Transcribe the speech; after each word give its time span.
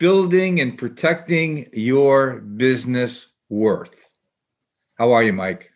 building 0.00 0.60
and 0.60 0.78
protecting 0.78 1.68
your 1.72 2.40
business 2.40 3.34
worth. 3.50 3.94
How 4.98 5.12
are 5.12 5.22
you, 5.22 5.34
Mike? 5.34 5.70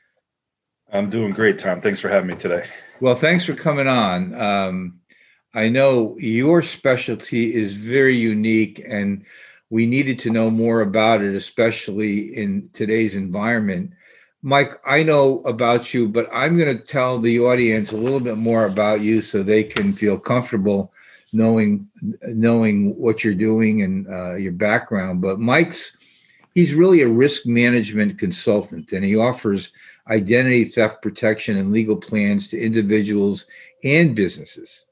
I'm 0.91 1.11
doing 1.11 1.33
great, 1.33 1.59
Tom. 1.59 1.81
Thanks 1.81 2.01
for 2.01 2.09
having 2.09 2.31
me 2.31 2.37
today. 2.37 2.65
Well, 3.01 3.15
thanks 3.15 3.45
for 3.45 3.55
coming 3.55 3.87
on. 3.87 4.35
Um, 4.35 5.01
I 5.53 5.69
know 5.69 6.17
your 6.19 6.63
specialty 6.63 7.55
is 7.55 7.75
very 7.75 8.17
unique, 8.17 8.83
and 8.87 9.27
we 9.69 9.85
needed 9.85 10.19
to 10.21 10.31
know 10.31 10.51
more 10.51 10.81
about 10.81 11.21
it, 11.21 11.35
especially 11.35 12.35
in 12.35 12.71
today's 12.73 13.17
environment. 13.17 13.93
Mike, 14.41 14.81
I 14.87 15.03
know 15.03 15.41
about 15.41 15.93
you, 15.93 16.09
but 16.09 16.31
I'm 16.33 16.57
going 16.57 16.75
to 16.77 16.83
tell 16.83 17.19
the 17.19 17.41
audience 17.41 17.93
a 17.93 17.99
little 17.99 18.21
bit 18.21 18.39
more 18.39 18.65
about 18.65 19.03
you 19.03 19.21
so 19.21 19.43
they 19.43 19.65
can 19.65 19.93
feel 19.93 20.19
comfortable 20.19 20.94
knowing 21.35 21.89
knowing 22.23 22.97
what 22.97 23.25
you're 23.25 23.35
doing 23.35 23.83
and 23.83 24.07
uh, 24.09 24.35
your 24.35 24.53
background. 24.53 25.21
But 25.21 25.41
Mike's 25.41 25.97
he's 26.55 26.75
really 26.75 27.03
a 27.03 27.09
risk 27.09 27.47
management 27.47 28.19
consultant, 28.19 28.93
and 28.93 29.05
he 29.05 29.17
offers 29.17 29.71
identity 30.09 30.65
theft 30.65 31.03
protection 31.03 31.57
and 31.57 31.73
legal 31.73 31.97
plans 31.97 32.49
to 32.49 32.59
individuals 32.59 33.47
and 33.83 34.15
businesses. 34.15 34.87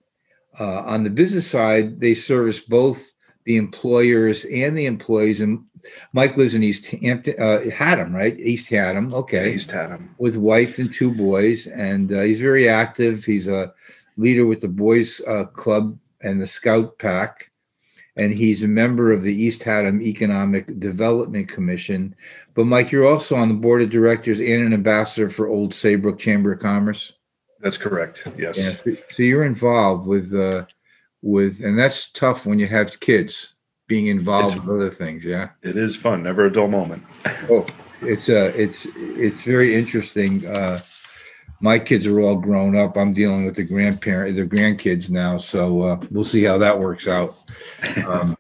Uh, 0.59 0.81
on 0.81 1.03
the 1.03 1.11
business 1.11 1.51
side, 1.51 2.01
they 2.01 2.15
service 2.15 2.61
both 2.61 3.12
the 3.45 3.56
employers 3.56 4.45
and 4.47 4.77
the 4.77 4.87
employees. 4.87 5.41
And 5.41 5.67
Mike 6.12 6.37
lives 6.37 6.55
in 6.55 6.62
East 6.62 6.87
Hampton, 6.87 7.34
uh, 7.39 7.71
Haddam, 7.71 8.15
right? 8.15 8.39
East 8.39 8.69
Haddam. 8.69 9.12
Okay. 9.12 9.55
East 9.55 9.71
Haddam. 9.71 10.15
With 10.19 10.37
wife 10.37 10.79
and 10.79 10.93
two 10.93 11.12
boys. 11.12 11.67
And 11.67 12.12
uh, 12.12 12.21
he's 12.23 12.41
very 12.41 12.69
active. 12.69 13.25
He's 13.25 13.49
a 13.49 13.73
leader 14.17 14.47
with 14.47 14.61
the 14.61 14.69
Boys 14.69 15.21
uh, 15.27 15.45
Club 15.45 15.99
and 16.23 16.41
the 16.41 16.47
Scout 16.47 16.98
Pack. 16.98 17.51
And 18.19 18.34
he's 18.34 18.62
a 18.62 18.69
member 18.69 19.11
of 19.11 19.23
the 19.23 19.33
East 19.33 19.62
Haddam 19.62 20.03
Economic 20.03 20.78
Development 20.78 21.48
Commission. 21.48 22.15
But 22.55 22.67
Mike, 22.67 22.92
you're 22.92 23.09
also 23.09 23.37
on 23.37 23.48
the 23.48 23.55
board 23.55 23.81
of 23.81 23.89
directors 23.89 24.39
and 24.39 24.62
an 24.62 24.75
ambassador 24.75 25.31
for 25.31 25.48
Old 25.48 25.75
Saybrook 25.75 26.19
Chamber 26.19 26.53
of 26.53 26.61
Commerce. 26.61 27.15
That's 27.61 27.78
correct. 27.78 28.27
Yes. 28.37 28.81
Yeah, 28.84 28.95
so 29.09 29.23
you're 29.23 29.45
involved 29.45 30.06
with 30.06 30.34
uh, 30.34 30.66
with, 31.22 31.60
and 31.60 31.78
that's 31.78 32.10
tough 32.10 32.44
when 32.44 32.59
you 32.59 32.66
have 32.66 33.00
kids 33.00 33.54
being 33.87 34.09
involved 34.09 34.56
it's, 34.56 34.65
with 34.65 34.77
other 34.77 34.91
things. 34.91 35.25
Yeah. 35.25 35.50
It 35.62 35.77
is 35.77 35.97
fun. 35.97 36.22
Never 36.22 36.47
a 36.47 36.53
dull 36.53 36.69
moment. 36.69 37.03
oh, 37.49 37.65
it's 38.03 38.28
uh, 38.28 38.53
it's 38.56 38.87
it's 38.97 39.44
very 39.44 39.75
interesting. 39.75 40.47
Uh, 40.47 40.81
my 41.62 41.78
kids 41.78 42.06
are 42.08 42.20
all 42.20 42.36
grown 42.36 42.76
up. 42.76 42.97
I'm 42.97 43.12
dealing 43.12 43.44
with 43.47 43.54
the 43.54 43.62
grandparent, 43.62 44.34
the 44.34 44.44
grandkids 44.44 45.08
now, 45.08 45.38
so 45.38 45.82
uh, 45.82 46.00
we'll 46.10 46.25
see 46.25 46.42
how 46.42 46.58
that 46.58 46.78
works 46.78 47.06
out. 47.06 47.36
Um, 48.04 48.36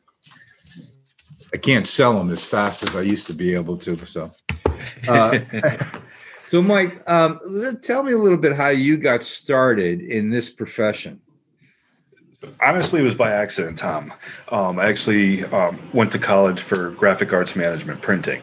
I 1.54 1.56
can't 1.56 1.86
sell 1.86 2.18
them 2.18 2.30
as 2.30 2.42
fast 2.42 2.82
as 2.82 2.96
I 2.96 3.02
used 3.02 3.28
to 3.28 3.34
be 3.34 3.54
able 3.54 3.76
to. 3.78 3.96
So, 4.06 4.32
uh, 5.06 5.38
so 6.48 6.60
Mike, 6.60 7.00
um, 7.08 7.38
tell 7.82 8.02
me 8.02 8.12
a 8.12 8.18
little 8.18 8.38
bit 8.38 8.56
how 8.56 8.68
you 8.68 8.96
got 8.96 9.22
started 9.22 10.00
in 10.00 10.30
this 10.30 10.50
profession. 10.50 11.20
Honestly, 12.60 13.00
it 13.00 13.04
was 13.04 13.14
by 13.14 13.30
accident, 13.30 13.78
Tom. 13.78 14.12
Um, 14.50 14.80
I 14.80 14.86
actually 14.86 15.44
um, 15.44 15.78
went 15.92 16.10
to 16.10 16.18
college 16.18 16.60
for 16.60 16.90
graphic 16.90 17.32
arts 17.32 17.54
management, 17.54 18.02
printing 18.02 18.42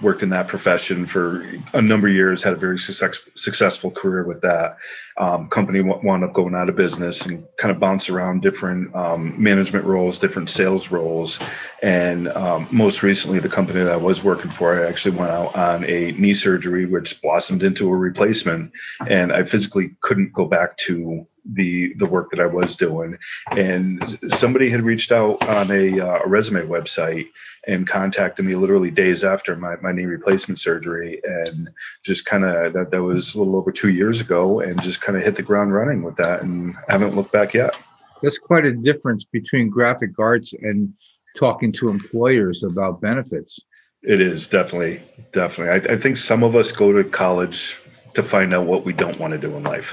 worked 0.00 0.22
in 0.22 0.30
that 0.30 0.48
profession 0.48 1.06
for 1.06 1.46
a 1.74 1.82
number 1.82 2.08
of 2.08 2.14
years, 2.14 2.42
had 2.42 2.52
a 2.52 2.56
very 2.56 2.78
success, 2.78 3.28
successful 3.34 3.90
career 3.90 4.24
with 4.24 4.40
that. 4.42 4.76
Um, 5.18 5.48
company 5.48 5.80
wound 5.80 6.22
up 6.22 6.32
going 6.32 6.54
out 6.54 6.68
of 6.68 6.76
business 6.76 7.26
and 7.26 7.44
kind 7.56 7.72
of 7.72 7.80
bounced 7.80 8.08
around 8.08 8.40
different 8.40 8.94
um, 8.94 9.34
management 9.42 9.84
roles, 9.84 10.20
different 10.20 10.48
sales 10.48 10.92
roles. 10.92 11.40
And 11.82 12.28
um, 12.28 12.68
most 12.70 13.02
recently, 13.02 13.40
the 13.40 13.48
company 13.48 13.82
that 13.82 13.92
I 13.92 13.96
was 13.96 14.22
working 14.22 14.50
for, 14.50 14.80
I 14.80 14.88
actually 14.88 15.16
went 15.16 15.32
out 15.32 15.56
on 15.56 15.84
a 15.84 16.12
knee 16.12 16.34
surgery, 16.34 16.86
which 16.86 17.20
blossomed 17.20 17.64
into 17.64 17.88
a 17.88 17.96
replacement. 17.96 18.70
And 19.08 19.32
I 19.32 19.42
physically 19.42 19.96
couldn't 20.02 20.32
go 20.32 20.46
back 20.46 20.76
to 20.78 21.26
the 21.44 21.94
the 21.94 22.06
work 22.06 22.30
that 22.30 22.40
I 22.40 22.46
was 22.46 22.76
doing. 22.76 23.18
And 23.50 24.18
somebody 24.28 24.70
had 24.70 24.82
reached 24.82 25.10
out 25.10 25.42
on 25.48 25.70
a, 25.70 25.98
uh, 25.98 26.20
a 26.24 26.28
resume 26.28 26.66
website 26.66 27.26
and 27.66 27.86
contacted 27.86 28.44
me 28.44 28.54
literally 28.54 28.90
days 28.90 29.24
after 29.24 29.56
my, 29.56 29.76
my 29.76 29.92
knee 29.92 30.04
replacement 30.04 30.58
surgery 30.58 31.20
and 31.24 31.68
just 32.04 32.24
kind 32.24 32.44
of 32.44 32.72
that, 32.72 32.90
that 32.90 33.02
was 33.02 33.34
a 33.34 33.38
little 33.38 33.56
over 33.56 33.70
two 33.70 33.90
years 33.90 34.20
ago 34.20 34.60
and 34.60 34.80
just 34.82 35.00
kind 35.00 35.16
of 35.16 35.24
hit 35.24 35.36
the 35.36 35.42
ground 35.42 35.72
running 35.72 36.02
with 36.02 36.16
that 36.16 36.42
and 36.42 36.74
haven't 36.88 37.14
looked 37.14 37.32
back 37.32 37.54
yet 37.54 37.78
that's 38.22 38.38
quite 38.38 38.64
a 38.64 38.72
difference 38.72 39.24
between 39.24 39.68
graphic 39.68 40.10
arts 40.18 40.52
and 40.60 40.92
talking 41.36 41.72
to 41.72 41.86
employers 41.86 42.64
about 42.64 43.00
benefits 43.00 43.60
it 44.02 44.20
is 44.20 44.48
definitely 44.48 45.00
definitely 45.32 45.88
I, 45.88 45.94
I 45.94 45.96
think 45.96 46.16
some 46.16 46.42
of 46.42 46.56
us 46.56 46.72
go 46.72 46.92
to 46.92 47.08
college 47.08 47.80
to 48.14 48.22
find 48.22 48.52
out 48.52 48.66
what 48.66 48.84
we 48.84 48.92
don't 48.92 49.18
want 49.18 49.32
to 49.32 49.38
do 49.38 49.56
in 49.56 49.62
life. 49.62 49.92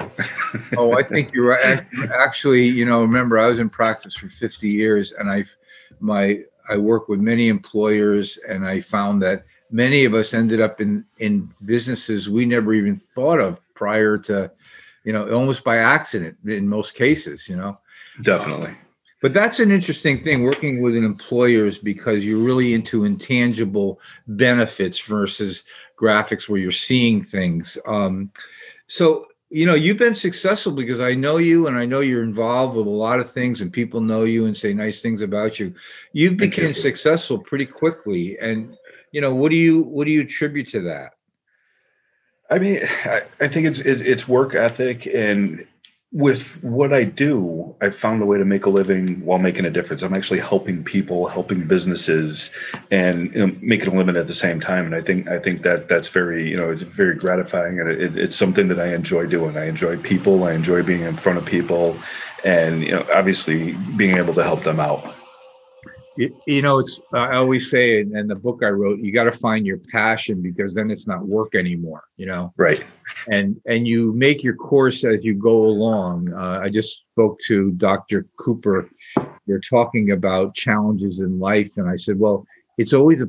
oh, 0.76 0.98
I 0.98 1.02
think 1.04 1.32
you're 1.32 1.46
right. 1.46 1.86
Actually, 2.12 2.66
you 2.66 2.84
know, 2.84 3.02
remember 3.02 3.38
I 3.38 3.46
was 3.46 3.60
in 3.60 3.70
practice 3.70 4.16
for 4.16 4.28
50 4.28 4.68
years, 4.68 5.12
and 5.12 5.30
I've 5.30 5.54
my 6.00 6.42
I 6.68 6.76
work 6.76 7.08
with 7.08 7.20
many 7.20 7.48
employers, 7.48 8.38
and 8.48 8.66
I 8.66 8.80
found 8.80 9.22
that 9.22 9.44
many 9.70 10.04
of 10.04 10.14
us 10.14 10.34
ended 10.34 10.60
up 10.60 10.80
in 10.80 11.04
in 11.18 11.48
businesses 11.64 12.28
we 12.28 12.46
never 12.46 12.74
even 12.74 12.96
thought 12.96 13.40
of 13.40 13.60
prior 13.74 14.18
to, 14.18 14.50
you 15.04 15.12
know, 15.12 15.28
almost 15.32 15.64
by 15.64 15.78
accident 15.78 16.36
in 16.44 16.68
most 16.68 16.94
cases. 16.94 17.48
You 17.48 17.56
know, 17.56 17.78
definitely. 18.22 18.70
Um, 18.70 18.78
but 19.22 19.32
that's 19.32 19.60
an 19.60 19.70
interesting 19.70 20.18
thing 20.18 20.42
working 20.42 20.82
with 20.82 20.94
an 20.94 21.04
employers 21.04 21.78
because 21.78 22.24
you're 22.24 22.44
really 22.44 22.74
into 22.74 23.04
intangible 23.04 24.00
benefits 24.28 25.00
versus 25.00 25.64
graphics 25.98 26.48
where 26.48 26.60
you're 26.60 26.70
seeing 26.70 27.22
things. 27.22 27.78
Um, 27.86 28.30
so 28.88 29.26
you 29.50 29.64
know 29.64 29.74
you've 29.74 29.98
been 29.98 30.14
successful 30.14 30.72
because 30.72 31.00
i 31.00 31.14
know 31.14 31.36
you 31.36 31.66
and 31.68 31.76
i 31.76 31.86
know 31.86 32.00
you're 32.00 32.22
involved 32.22 32.74
with 32.74 32.86
a 32.86 32.90
lot 32.90 33.20
of 33.20 33.30
things 33.30 33.60
and 33.60 33.72
people 33.72 34.00
know 34.00 34.24
you 34.24 34.46
and 34.46 34.56
say 34.56 34.72
nice 34.72 35.00
things 35.00 35.22
about 35.22 35.60
you. 35.60 35.72
You. 36.12 36.32
became 36.32 36.74
successful 36.74 37.38
pretty 37.38 37.66
quickly 37.66 38.36
and 38.38 38.76
you 39.12 39.20
know 39.20 39.34
what 39.34 39.50
do 39.50 39.56
you 39.56 39.82
what 39.82 40.06
do 40.06 40.12
you 40.12 40.22
attribute 40.22 40.68
to 40.70 40.80
that? 40.82 41.12
I 42.50 42.58
mean 42.58 42.80
i, 43.04 43.22
I 43.40 43.48
think 43.48 43.66
it's, 43.66 43.80
it's 43.80 44.00
it's 44.00 44.28
work 44.28 44.54
ethic 44.54 45.06
and 45.06 45.66
with 46.16 46.58
what 46.64 46.94
I 46.94 47.04
do, 47.04 47.76
I 47.82 47.90
found 47.90 48.22
a 48.22 48.24
way 48.24 48.38
to 48.38 48.44
make 48.46 48.64
a 48.64 48.70
living 48.70 49.22
while 49.22 49.38
making 49.38 49.66
a 49.66 49.70
difference. 49.70 50.02
I'm 50.02 50.14
actually 50.14 50.40
helping 50.40 50.82
people, 50.82 51.26
helping 51.26 51.68
businesses, 51.68 52.50
and 52.90 53.34
you 53.34 53.46
know, 53.46 53.54
making 53.60 53.92
a 53.92 53.98
living 53.98 54.16
at 54.16 54.26
the 54.26 54.32
same 54.32 54.58
time. 54.58 54.86
And 54.86 54.94
I 54.94 55.02
think 55.02 55.28
I 55.28 55.38
think 55.38 55.60
that 55.60 55.90
that's 55.90 56.08
very 56.08 56.48
you 56.48 56.56
know 56.56 56.70
it's 56.70 56.84
very 56.84 57.14
gratifying, 57.16 57.78
and 57.80 57.90
it, 57.90 58.16
it's 58.16 58.34
something 58.34 58.68
that 58.68 58.80
I 58.80 58.94
enjoy 58.94 59.26
doing. 59.26 59.58
I 59.58 59.66
enjoy 59.66 59.98
people. 59.98 60.44
I 60.44 60.54
enjoy 60.54 60.82
being 60.82 61.02
in 61.02 61.18
front 61.18 61.36
of 61.36 61.44
people, 61.44 61.94
and 62.46 62.82
you 62.82 62.92
know 62.92 63.04
obviously 63.12 63.72
being 63.98 64.16
able 64.16 64.32
to 64.32 64.42
help 64.42 64.62
them 64.62 64.80
out. 64.80 65.04
You, 66.16 66.34
you 66.46 66.62
know, 66.62 66.78
it's 66.78 66.98
I 67.12 67.34
always 67.34 67.70
say 67.70 68.00
in, 68.00 68.16
in 68.16 68.26
the 68.26 68.36
book 68.36 68.62
I 68.62 68.70
wrote, 68.70 69.00
you 69.00 69.12
got 69.12 69.24
to 69.24 69.32
find 69.32 69.66
your 69.66 69.80
passion 69.92 70.40
because 70.40 70.74
then 70.74 70.90
it's 70.90 71.06
not 71.06 71.28
work 71.28 71.54
anymore. 71.54 72.04
You 72.16 72.24
know, 72.24 72.54
right? 72.56 72.82
And 73.30 73.60
and 73.66 73.86
you 73.86 74.12
make 74.12 74.42
your 74.42 74.54
course 74.54 75.04
as 75.04 75.24
you 75.24 75.34
go 75.34 75.64
along. 75.64 76.32
Uh, 76.32 76.60
I 76.62 76.68
just 76.68 77.02
spoke 77.12 77.38
to 77.46 77.72
Dr. 77.72 78.26
Cooper. 78.36 78.88
They're 79.46 79.60
talking 79.60 80.12
about 80.12 80.54
challenges 80.54 81.20
in 81.20 81.38
life, 81.38 81.76
and 81.76 81.88
I 81.88 81.96
said, 81.96 82.18
well, 82.18 82.46
it's 82.78 82.92
always 82.94 83.20
a 83.20 83.28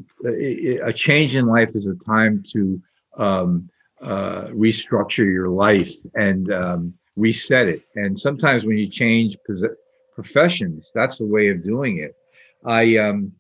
a 0.84 0.94
change 0.94 1.36
in 1.36 1.46
life 1.46 1.70
is 1.74 1.88
a 1.88 1.96
time 2.06 2.44
to 2.54 2.82
um, 3.18 3.70
uh, 4.02 4.46
restructure 4.48 5.26
your 5.26 5.50
life 5.50 5.94
and 6.14 6.52
um, 6.52 6.94
reset 7.16 7.68
it. 7.68 7.82
And 7.96 8.20
sometimes 8.20 8.64
when 8.64 8.78
you 8.78 8.88
change 8.88 9.38
professions, 10.14 10.92
that's 10.94 11.18
the 11.18 11.26
way 11.26 11.50
of 11.50 11.64
doing 11.64 11.98
it. 11.98 12.16
I, 12.66 12.98
um, 12.98 13.32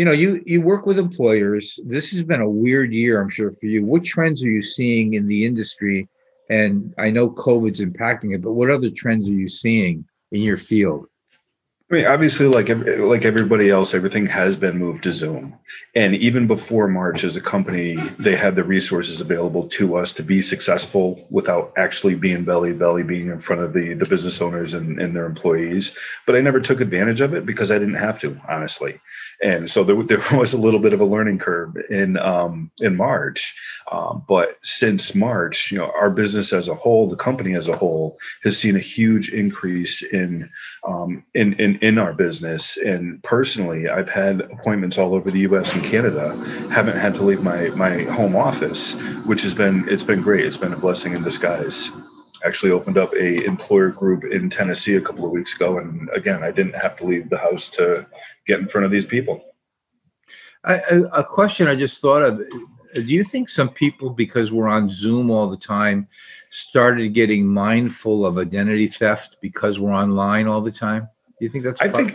you 0.00 0.06
know, 0.06 0.12
you 0.12 0.42
you 0.46 0.62
work 0.62 0.86
with 0.86 0.98
employers. 0.98 1.78
This 1.84 2.10
has 2.12 2.22
been 2.22 2.40
a 2.40 2.48
weird 2.48 2.90
year, 2.90 3.20
I'm 3.20 3.28
sure, 3.28 3.52
for 3.52 3.66
you. 3.66 3.84
What 3.84 4.02
trends 4.02 4.42
are 4.42 4.50
you 4.50 4.62
seeing 4.62 5.12
in 5.12 5.28
the 5.28 5.44
industry? 5.44 6.08
And 6.48 6.94
I 6.96 7.10
know 7.10 7.28
COVID's 7.28 7.82
impacting 7.82 8.34
it, 8.34 8.40
but 8.40 8.52
what 8.52 8.70
other 8.70 8.88
trends 8.88 9.28
are 9.28 9.34
you 9.34 9.46
seeing 9.46 10.06
in 10.32 10.40
your 10.40 10.56
field? 10.56 11.04
I 11.90 11.94
mean, 11.96 12.06
obviously, 12.06 12.46
like 12.46 12.68
like 12.68 13.24
everybody 13.24 13.68
else, 13.68 13.94
everything 13.94 14.24
has 14.26 14.54
been 14.54 14.78
moved 14.78 15.02
to 15.02 15.12
Zoom. 15.12 15.58
And 15.96 16.14
even 16.14 16.46
before 16.46 16.86
March, 16.86 17.24
as 17.24 17.36
a 17.36 17.40
company, 17.40 17.96
they 18.16 18.36
had 18.36 18.54
the 18.54 18.62
resources 18.62 19.20
available 19.20 19.66
to 19.70 19.96
us 19.96 20.12
to 20.12 20.22
be 20.22 20.40
successful 20.40 21.26
without 21.30 21.72
actually 21.76 22.14
being 22.14 22.44
belly 22.44 22.74
belly, 22.74 23.02
being 23.02 23.28
in 23.28 23.40
front 23.40 23.62
of 23.62 23.72
the 23.72 23.94
the 23.94 24.08
business 24.08 24.40
owners 24.40 24.72
and, 24.72 25.00
and 25.00 25.16
their 25.16 25.26
employees. 25.26 25.96
But 26.26 26.36
I 26.36 26.40
never 26.40 26.60
took 26.60 26.80
advantage 26.80 27.20
of 27.20 27.34
it 27.34 27.44
because 27.44 27.72
I 27.72 27.78
didn't 27.80 27.94
have 27.94 28.20
to, 28.20 28.40
honestly 28.48 29.00
and 29.42 29.70
so 29.70 29.84
there, 29.84 30.02
there 30.02 30.20
was 30.38 30.52
a 30.52 30.60
little 30.60 30.80
bit 30.80 30.94
of 30.94 31.00
a 31.00 31.04
learning 31.04 31.38
curve 31.38 31.76
in 31.88 32.16
um, 32.18 32.70
in 32.80 32.96
March. 32.96 33.56
Um, 33.90 34.24
but 34.28 34.56
since 34.62 35.14
March, 35.14 35.72
you 35.72 35.78
know, 35.78 35.90
our 35.92 36.10
business 36.10 36.52
as 36.52 36.68
a 36.68 36.74
whole, 36.74 37.08
the 37.08 37.16
company 37.16 37.56
as 37.56 37.66
a 37.66 37.76
whole, 37.76 38.18
has 38.44 38.56
seen 38.56 38.76
a 38.76 38.80
huge 38.80 39.30
increase 39.30 40.02
in 40.02 40.48
um, 40.86 41.24
in, 41.34 41.54
in 41.54 41.79
in 41.80 41.98
our 41.98 42.12
business. 42.12 42.76
And 42.76 43.22
personally, 43.22 43.88
I've 43.88 44.08
had 44.08 44.42
appointments 44.42 44.98
all 44.98 45.14
over 45.14 45.30
the 45.30 45.40
U.S. 45.40 45.74
and 45.74 45.82
Canada. 45.82 46.36
Haven't 46.70 46.98
had 46.98 47.14
to 47.16 47.22
leave 47.22 47.42
my 47.42 47.68
my 47.70 48.02
home 48.04 48.36
office, 48.36 49.00
which 49.24 49.42
has 49.42 49.54
been 49.54 49.88
it's 49.88 50.04
been 50.04 50.22
great. 50.22 50.44
It's 50.44 50.58
been 50.58 50.72
a 50.72 50.78
blessing 50.78 51.14
in 51.14 51.22
disguise 51.22 51.90
actually 52.44 52.72
opened 52.72 52.96
up 52.96 53.12
a 53.14 53.44
employer 53.44 53.90
group 53.90 54.24
in 54.24 54.48
Tennessee 54.48 54.96
a 54.96 55.00
couple 55.00 55.24
of 55.24 55.32
weeks 55.32 55.54
ago, 55.54 55.78
and 55.78 56.08
again, 56.14 56.42
I 56.42 56.50
didn't 56.50 56.74
have 56.74 56.96
to 56.96 57.04
leave 57.06 57.28
the 57.28 57.38
house 57.38 57.68
to 57.70 58.06
get 58.46 58.60
in 58.60 58.68
front 58.68 58.84
of 58.84 58.90
these 58.90 59.04
people. 59.04 59.44
I, 60.64 60.80
a 61.12 61.24
question 61.24 61.68
I 61.68 61.74
just 61.74 62.00
thought 62.00 62.22
of: 62.22 62.38
Do 62.94 63.02
you 63.02 63.24
think 63.24 63.48
some 63.48 63.68
people, 63.68 64.10
because 64.10 64.52
we're 64.52 64.68
on 64.68 64.90
Zoom 64.90 65.30
all 65.30 65.48
the 65.48 65.56
time, 65.56 66.08
started 66.50 67.14
getting 67.14 67.46
mindful 67.46 68.26
of 68.26 68.38
identity 68.38 68.86
theft 68.86 69.36
because 69.40 69.80
we're 69.80 69.94
online 69.94 70.46
all 70.46 70.60
the 70.60 70.72
time? 70.72 71.08
You 71.40 71.48
think 71.48 71.64
that's? 71.64 71.80
I 71.80 71.88
think 71.88 72.14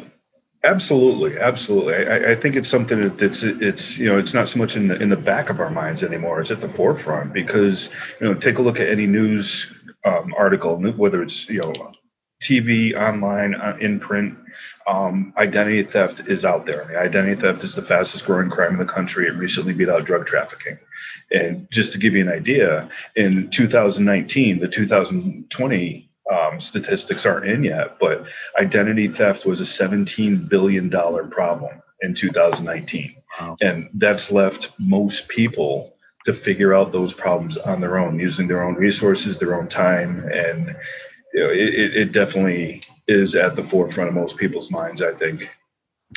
absolutely, 0.64 1.38
absolutely. 1.38 1.96
I, 2.08 2.32
I 2.32 2.36
think 2.36 2.56
it's 2.56 2.70
something 2.70 3.02
that's 3.02 3.44
it's 3.44 3.98
you 3.98 4.08
know 4.08 4.18
it's 4.18 4.34
not 4.34 4.48
so 4.48 4.60
much 4.60 4.76
in 4.76 4.88
the 4.88 5.02
in 5.02 5.10
the 5.10 5.18
back 5.18 5.50
of 5.50 5.60
our 5.60 5.70
minds 5.70 6.04
anymore. 6.04 6.40
It's 6.40 6.52
at 6.52 6.62
the 6.62 6.70
forefront 6.70 7.34
because 7.34 7.90
you 8.22 8.28
know 8.28 8.36
take 8.36 8.60
a 8.60 8.62
look 8.62 8.80
at 8.80 8.88
any 8.88 9.08
news 9.08 9.74
um, 10.06 10.34
article, 10.38 10.80
whether 10.80 11.22
it's 11.22 11.50
you 11.50 11.60
know 11.60 11.74
TV, 12.42 12.96
online, 12.96 13.56
uh, 13.56 13.78
in 13.80 14.00
print, 14.00 14.38
um, 14.88 15.34
identity 15.38 15.82
theft 15.84 16.28
is 16.28 16.46
out 16.46 16.66
there. 16.66 16.98
identity 17.00 17.36
theft 17.36 17.64
is 17.64 17.76
the 17.76 17.82
fastest 17.82 18.26
growing 18.26 18.50
crime 18.50 18.74
in 18.74 18.80
the 18.80 18.86
country. 18.86 19.28
It 19.28 19.34
recently 19.36 19.74
beat 19.74 19.90
out 19.90 20.06
drug 20.06 20.26
trafficking. 20.26 20.78
And 21.32 21.68
just 21.72 21.94
to 21.94 22.00
give 22.00 22.14
you 22.14 22.22
an 22.22 22.30
idea, 22.30 22.90
in 23.16 23.50
2019, 23.50 24.60
the 24.60 24.68
2020 24.68 26.10
um, 26.32 26.60
statistics 26.60 27.26
aren't 27.26 27.48
in 27.48 27.64
yet, 27.64 28.00
but 28.00 28.26
identity 28.60 29.08
theft 29.08 29.46
was 29.46 29.62
a 29.62 29.64
$17 29.64 30.50
billion 30.50 30.90
problem 31.30 31.82
in 32.02 32.14
2019. 32.14 33.16
Wow. 33.40 33.56
And 33.62 33.90
that's 33.94 34.32
left 34.32 34.72
most 34.80 35.28
people 35.30 35.94
to 36.26 36.34
figure 36.34 36.74
out 36.74 36.92
those 36.92 37.14
problems 37.14 37.58
on 37.58 37.82
their 37.82 38.00
own, 38.00 38.20
using 38.20 38.48
their 38.48 38.64
own 38.64 38.76
resources, 38.76 39.38
their 39.38 39.56
own 39.56 39.68
time, 39.68 40.28
and 40.32 40.76
you 41.34 41.42
know, 41.42 41.50
it, 41.50 41.96
it 41.96 42.12
definitely 42.12 42.82
is 43.08 43.36
at 43.36 43.56
the 43.56 43.64
forefront 43.64 44.10
of 44.10 44.16
most 44.16 44.38
people's 44.38 44.72
minds. 44.72 45.02
I 45.02 45.12
think. 45.12 45.50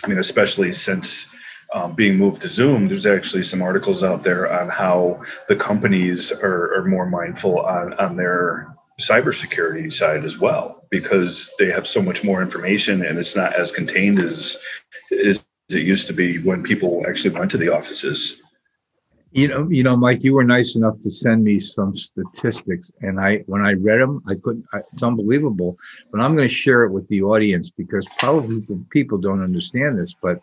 I 0.04 0.08
mean, 0.08 0.18
especially 0.18 0.72
since 0.72 1.26
um, 1.74 1.94
being 1.94 2.16
moved 2.16 2.40
to 2.42 2.48
Zoom, 2.48 2.88
there's 2.88 3.06
actually 3.06 3.42
some 3.42 3.60
articles 3.60 4.02
out 4.02 4.22
there 4.22 4.50
on 4.50 4.68
how 4.68 5.22
the 5.48 5.56
companies 5.56 6.30
are, 6.32 6.74
are 6.74 6.84
more 6.84 7.06
mindful 7.06 7.60
on 7.60 7.92
on 7.94 8.16
their 8.16 8.74
cybersecurity 9.00 9.92
side 9.92 10.24
as 10.24 10.38
well 10.38 10.86
because 10.90 11.52
they 11.58 11.70
have 11.70 11.86
so 11.86 12.02
much 12.02 12.24
more 12.24 12.42
information 12.42 13.04
and 13.04 13.18
it's 13.18 13.36
not 13.36 13.54
as 13.54 13.70
contained 13.70 14.18
as 14.18 14.58
as 15.24 15.46
it 15.70 15.82
used 15.82 16.06
to 16.06 16.12
be 16.12 16.38
when 16.42 16.62
people 16.62 17.04
actually 17.08 17.30
went 17.30 17.50
to 17.50 17.58
the 17.58 17.68
offices 17.68 18.42
you 19.32 19.46
know, 19.46 19.68
you 19.68 19.82
know, 19.82 19.94
Mike, 19.94 20.24
you 20.24 20.34
were 20.34 20.44
nice 20.44 20.74
enough 20.74 21.00
to 21.02 21.10
send 21.10 21.44
me 21.44 21.58
some 21.58 21.94
statistics, 21.96 22.90
and 23.02 23.20
I, 23.20 23.38
when 23.46 23.64
I 23.64 23.74
read 23.74 24.00
them, 24.00 24.22
I 24.26 24.36
couldn't. 24.36 24.64
I, 24.72 24.78
it's 24.92 25.02
unbelievable. 25.02 25.76
But 26.10 26.22
I'm 26.22 26.34
going 26.34 26.48
to 26.48 26.54
share 26.54 26.84
it 26.84 26.92
with 26.92 27.06
the 27.08 27.22
audience 27.22 27.68
because 27.70 28.06
probably 28.18 28.64
people 28.90 29.18
don't 29.18 29.42
understand 29.42 29.98
this. 29.98 30.14
But 30.14 30.40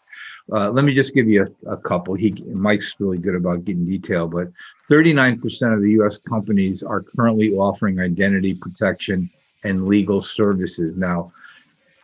uh, 0.52 0.70
let 0.70 0.86
me 0.86 0.94
just 0.94 1.16
give 1.16 1.28
you 1.28 1.48
a, 1.66 1.72
a, 1.72 1.78
couple. 1.78 2.14
He, 2.14 2.32
Mike's 2.54 2.96
really 3.00 3.18
good 3.18 3.34
about 3.34 3.66
getting 3.66 3.86
detail, 3.86 4.28
but 4.28 4.50
39% 4.90 5.74
of 5.74 5.82
the 5.82 5.92
U.S. 5.92 6.18
companies 6.18 6.84
are 6.84 7.02
currently 7.02 7.52
offering 7.54 8.00
identity 8.00 8.54
protection 8.54 9.30
and 9.64 9.88
legal 9.88 10.22
services. 10.22 10.96
Now, 10.96 11.32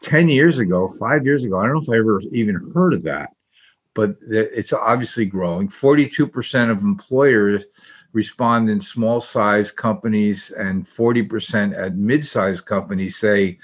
10 0.04 0.30
years 0.30 0.60
ago, 0.60 0.89
five 0.89 1.25
years 1.25 1.45
ago, 1.45 1.60
I 1.60 1.68
don't 1.68 1.75
know 1.75 1.81
if 1.81 1.89
I 1.89 2.00
ever 2.00 2.22
even 2.31 2.72
heard 2.74 2.94
of 2.94 3.04
that 3.04 3.31
but 3.94 4.16
it's 4.28 4.74
obviously 4.74 5.25
growing. 5.25 5.68
42% 5.68 6.72
of 6.72 6.81
employers 6.81 7.63
respond 8.13 8.69
in 8.69 8.81
small 8.81 9.22
size 9.22 9.72
companies, 9.72 10.51
and 10.51 10.88
40% 10.88 11.78
at 11.78 11.98
mid 11.98 12.25
sized 12.25 12.66
companies 12.66 13.18
say 13.18 13.57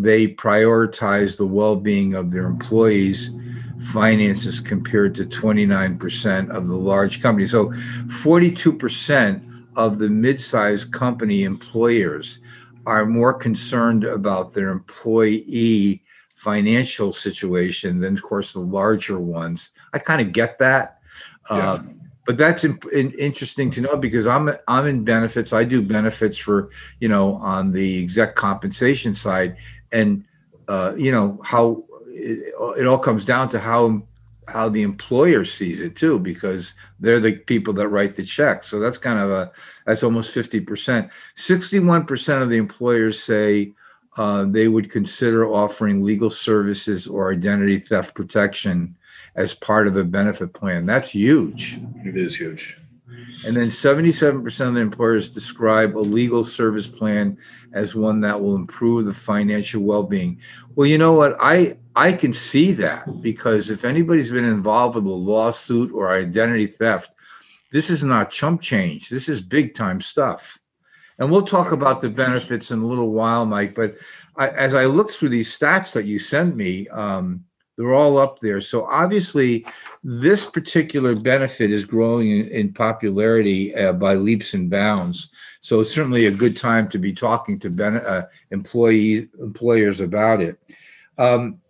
they 0.00 0.26
prioritize 0.26 1.36
the 1.36 1.46
well 1.46 1.76
being 1.76 2.14
of 2.14 2.30
their 2.30 2.46
employees' 2.46 3.30
finances 3.92 4.58
compared 4.58 5.14
to 5.14 5.26
29% 5.26 6.50
of 6.50 6.68
the 6.68 6.76
large 6.76 7.20
companies. 7.20 7.50
So 7.50 7.66
42% 8.22 9.66
of 9.76 9.98
the 9.98 10.08
mid 10.08 10.40
sized 10.40 10.90
company 10.90 11.44
employers 11.44 12.38
are 12.86 13.04
more 13.04 13.34
concerned 13.34 14.04
about 14.04 14.54
their 14.54 14.70
employee 14.70 16.02
financial 16.34 17.12
situation 17.12 18.00
than, 18.00 18.14
of 18.14 18.22
course, 18.22 18.54
the 18.54 18.60
larger 18.60 19.20
ones. 19.20 19.70
I 19.92 19.98
kind 19.98 20.22
of 20.22 20.32
get 20.32 20.58
that. 20.60 20.98
Yeah. 21.50 21.72
Uh, 21.72 21.82
but 22.26 22.38
that's 22.38 22.64
in, 22.64 22.78
in, 22.92 23.10
interesting 23.12 23.70
to 23.72 23.80
know 23.80 23.96
because 23.96 24.26
I'm 24.26 24.50
I'm 24.68 24.86
in 24.86 25.04
benefits. 25.04 25.52
I 25.52 25.64
do 25.64 25.82
benefits 25.82 26.38
for 26.38 26.70
you 27.00 27.08
know 27.08 27.34
on 27.34 27.72
the 27.72 28.02
exec 28.02 28.36
compensation 28.36 29.14
side, 29.14 29.56
and 29.92 30.24
uh, 30.68 30.94
you 30.96 31.12
know 31.12 31.40
how 31.42 31.84
it, 32.08 32.54
it 32.78 32.86
all 32.86 32.98
comes 32.98 33.24
down 33.24 33.48
to 33.50 33.58
how 33.58 34.02
how 34.48 34.68
the 34.68 34.82
employer 34.82 35.44
sees 35.44 35.80
it 35.80 35.94
too 35.94 36.18
because 36.18 36.74
they're 36.98 37.20
the 37.20 37.32
people 37.32 37.72
that 37.72 37.88
write 37.88 38.16
the 38.16 38.24
checks 38.24 38.66
so 38.66 38.80
that's 38.80 38.98
kind 38.98 39.18
of 39.18 39.30
a 39.30 39.52
that's 39.86 40.02
almost 40.02 40.34
50% 40.34 41.08
61% 41.36 42.42
of 42.42 42.50
the 42.50 42.56
employers 42.56 43.22
say 43.22 43.72
uh, 44.16 44.44
they 44.44 44.68
would 44.68 44.90
consider 44.90 45.46
offering 45.46 46.02
legal 46.02 46.30
services 46.30 47.06
or 47.06 47.32
identity 47.32 47.78
theft 47.78 48.14
protection 48.14 48.96
as 49.34 49.54
part 49.54 49.86
of 49.86 49.96
a 49.96 50.04
benefit 50.04 50.52
plan. 50.52 50.86
That's 50.86 51.10
huge. 51.10 51.78
It 52.04 52.16
is 52.16 52.36
huge. 52.36 52.78
And 53.46 53.56
then 53.56 53.68
77% 53.68 54.68
of 54.68 54.74
the 54.74 54.80
employers 54.80 55.28
describe 55.28 55.96
a 55.96 56.00
legal 56.00 56.44
service 56.44 56.86
plan 56.86 57.38
as 57.72 57.94
one 57.94 58.20
that 58.20 58.40
will 58.40 58.54
improve 58.54 59.06
the 59.06 59.14
financial 59.14 59.82
well-being. 59.82 60.40
Well, 60.74 60.86
you 60.86 60.98
know 60.98 61.12
what? 61.12 61.36
I 61.40 61.76
I 61.96 62.12
can 62.12 62.32
see 62.32 62.72
that 62.72 63.20
because 63.20 63.70
if 63.70 63.84
anybody's 63.84 64.30
been 64.30 64.44
involved 64.44 64.94
with 64.94 65.06
a 65.06 65.10
lawsuit 65.10 65.92
or 65.92 66.14
identity 66.14 66.66
theft, 66.66 67.10
this 67.72 67.90
is 67.90 68.04
not 68.04 68.30
chump 68.30 68.60
change. 68.60 69.08
This 69.08 69.28
is 69.28 69.40
big 69.40 69.74
time 69.74 70.00
stuff. 70.00 70.58
And 71.18 71.30
we'll 71.30 71.42
talk 71.42 71.72
about 71.72 72.00
the 72.00 72.08
benefits 72.08 72.70
in 72.70 72.78
a 72.78 72.86
little 72.86 73.10
while, 73.10 73.44
Mike. 73.44 73.74
But 73.74 73.96
I, 74.36 74.48
as 74.48 74.74
I 74.74 74.86
look 74.86 75.10
through 75.10 75.28
these 75.28 75.56
stats 75.56 75.92
that 75.92 76.06
you 76.06 76.18
sent 76.18 76.56
me, 76.56 76.88
um, 76.88 77.44
they're 77.80 77.94
all 77.94 78.18
up 78.18 78.40
there. 78.40 78.60
So 78.60 78.84
obviously, 78.84 79.64
this 80.04 80.44
particular 80.44 81.16
benefit 81.16 81.70
is 81.70 81.86
growing 81.86 82.30
in, 82.30 82.48
in 82.48 82.72
popularity 82.74 83.74
uh, 83.74 83.94
by 83.94 84.16
leaps 84.16 84.52
and 84.52 84.68
bounds. 84.68 85.30
So 85.62 85.80
it's 85.80 85.94
certainly 85.94 86.26
a 86.26 86.30
good 86.30 86.58
time 86.58 86.90
to 86.90 86.98
be 86.98 87.14
talking 87.14 87.58
to 87.60 87.70
ben- 87.70 87.96
uh, 87.96 88.26
employees 88.50 89.28
employers 89.40 90.02
about 90.02 90.42
it. 90.42 90.58
Um, 91.16 91.62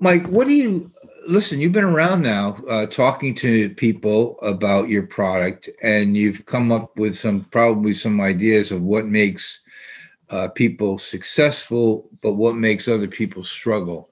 Mike, 0.00 0.26
what 0.28 0.46
do 0.46 0.54
you 0.54 0.90
listen, 1.26 1.60
you've 1.60 1.72
been 1.72 1.84
around 1.84 2.22
now 2.22 2.56
uh, 2.70 2.86
talking 2.86 3.34
to 3.34 3.68
people 3.74 4.40
about 4.40 4.88
your 4.88 5.02
product, 5.02 5.68
and 5.82 6.16
you've 6.16 6.46
come 6.46 6.72
up 6.72 6.96
with 6.96 7.18
some 7.18 7.44
probably 7.50 7.92
some 7.92 8.18
ideas 8.18 8.72
of 8.72 8.80
what 8.80 9.04
makes 9.04 9.60
uh, 10.30 10.48
people 10.48 10.96
successful, 10.96 12.08
but 12.22 12.32
what 12.32 12.56
makes 12.56 12.88
other 12.88 13.08
people 13.08 13.44
struggle. 13.44 14.08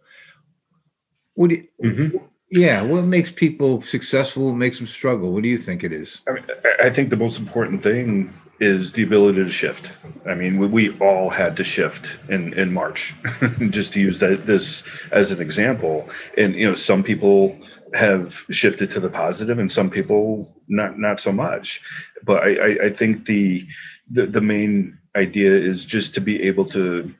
What 1.36 1.50
do 1.50 1.54
you, 1.56 1.66
mm-hmm. 1.82 2.16
Yeah, 2.50 2.82
what 2.82 3.04
makes 3.04 3.30
people 3.30 3.82
successful? 3.82 4.46
What 4.46 4.56
makes 4.56 4.78
them 4.78 4.86
struggle? 4.86 5.32
What 5.32 5.42
do 5.42 5.48
you 5.48 5.58
think 5.58 5.82
it 5.82 5.92
is? 5.92 6.20
I, 6.28 6.32
mean, 6.32 6.44
I 6.80 6.90
think 6.90 7.10
the 7.10 7.16
most 7.16 7.40
important 7.40 7.82
thing 7.82 8.32
is 8.60 8.92
the 8.92 9.02
ability 9.02 9.42
to 9.42 9.50
shift. 9.50 9.92
I 10.26 10.34
mean, 10.34 10.58
we, 10.58 10.66
we 10.66 10.98
all 10.98 11.28
had 11.28 11.56
to 11.56 11.64
shift 11.64 12.18
in 12.28 12.54
in 12.54 12.72
March, 12.72 13.14
just 13.70 13.92
to 13.94 14.00
use 14.00 14.20
that 14.20 14.46
this 14.46 14.84
as 15.12 15.32
an 15.32 15.40
example. 15.40 16.08
And 16.38 16.54
you 16.54 16.66
know, 16.66 16.74
some 16.74 17.02
people 17.02 17.58
have 17.94 18.44
shifted 18.50 18.90
to 18.90 19.00
the 19.00 19.10
positive, 19.10 19.58
and 19.58 19.70
some 19.70 19.90
people 19.90 20.54
not 20.68 20.98
not 20.98 21.20
so 21.20 21.32
much. 21.32 21.82
But 22.22 22.44
I, 22.44 22.54
I, 22.54 22.78
I 22.86 22.90
think 22.90 23.26
the, 23.26 23.66
the 24.10 24.26
the 24.26 24.40
main 24.40 24.98
idea 25.16 25.50
is 25.50 25.84
just 25.84 26.14
to 26.14 26.20
be 26.20 26.42
able 26.44 26.64
to, 26.66 27.12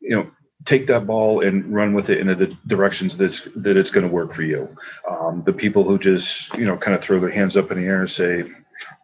you 0.00 0.16
know, 0.16 0.30
take 0.64 0.86
that 0.86 1.06
ball 1.06 1.40
and 1.40 1.72
run 1.72 1.94
with 1.94 2.10
it 2.10 2.18
in 2.18 2.26
the 2.26 2.56
directions 2.66 3.16
that's 3.16 3.48
that 3.56 3.76
it's 3.76 3.90
going 3.90 4.06
to 4.06 4.12
work 4.12 4.32
for 4.32 4.42
you. 4.42 4.68
Um, 5.08 5.42
the 5.42 5.52
people 5.52 5.84
who 5.84 5.98
just 5.98 6.56
you 6.56 6.66
know 6.66 6.76
kind 6.76 6.94
of 6.94 7.02
throw 7.02 7.18
their 7.18 7.30
hands 7.30 7.56
up 7.56 7.70
in 7.70 7.80
the 7.80 7.86
air 7.86 8.00
and 8.00 8.10
say, 8.10 8.44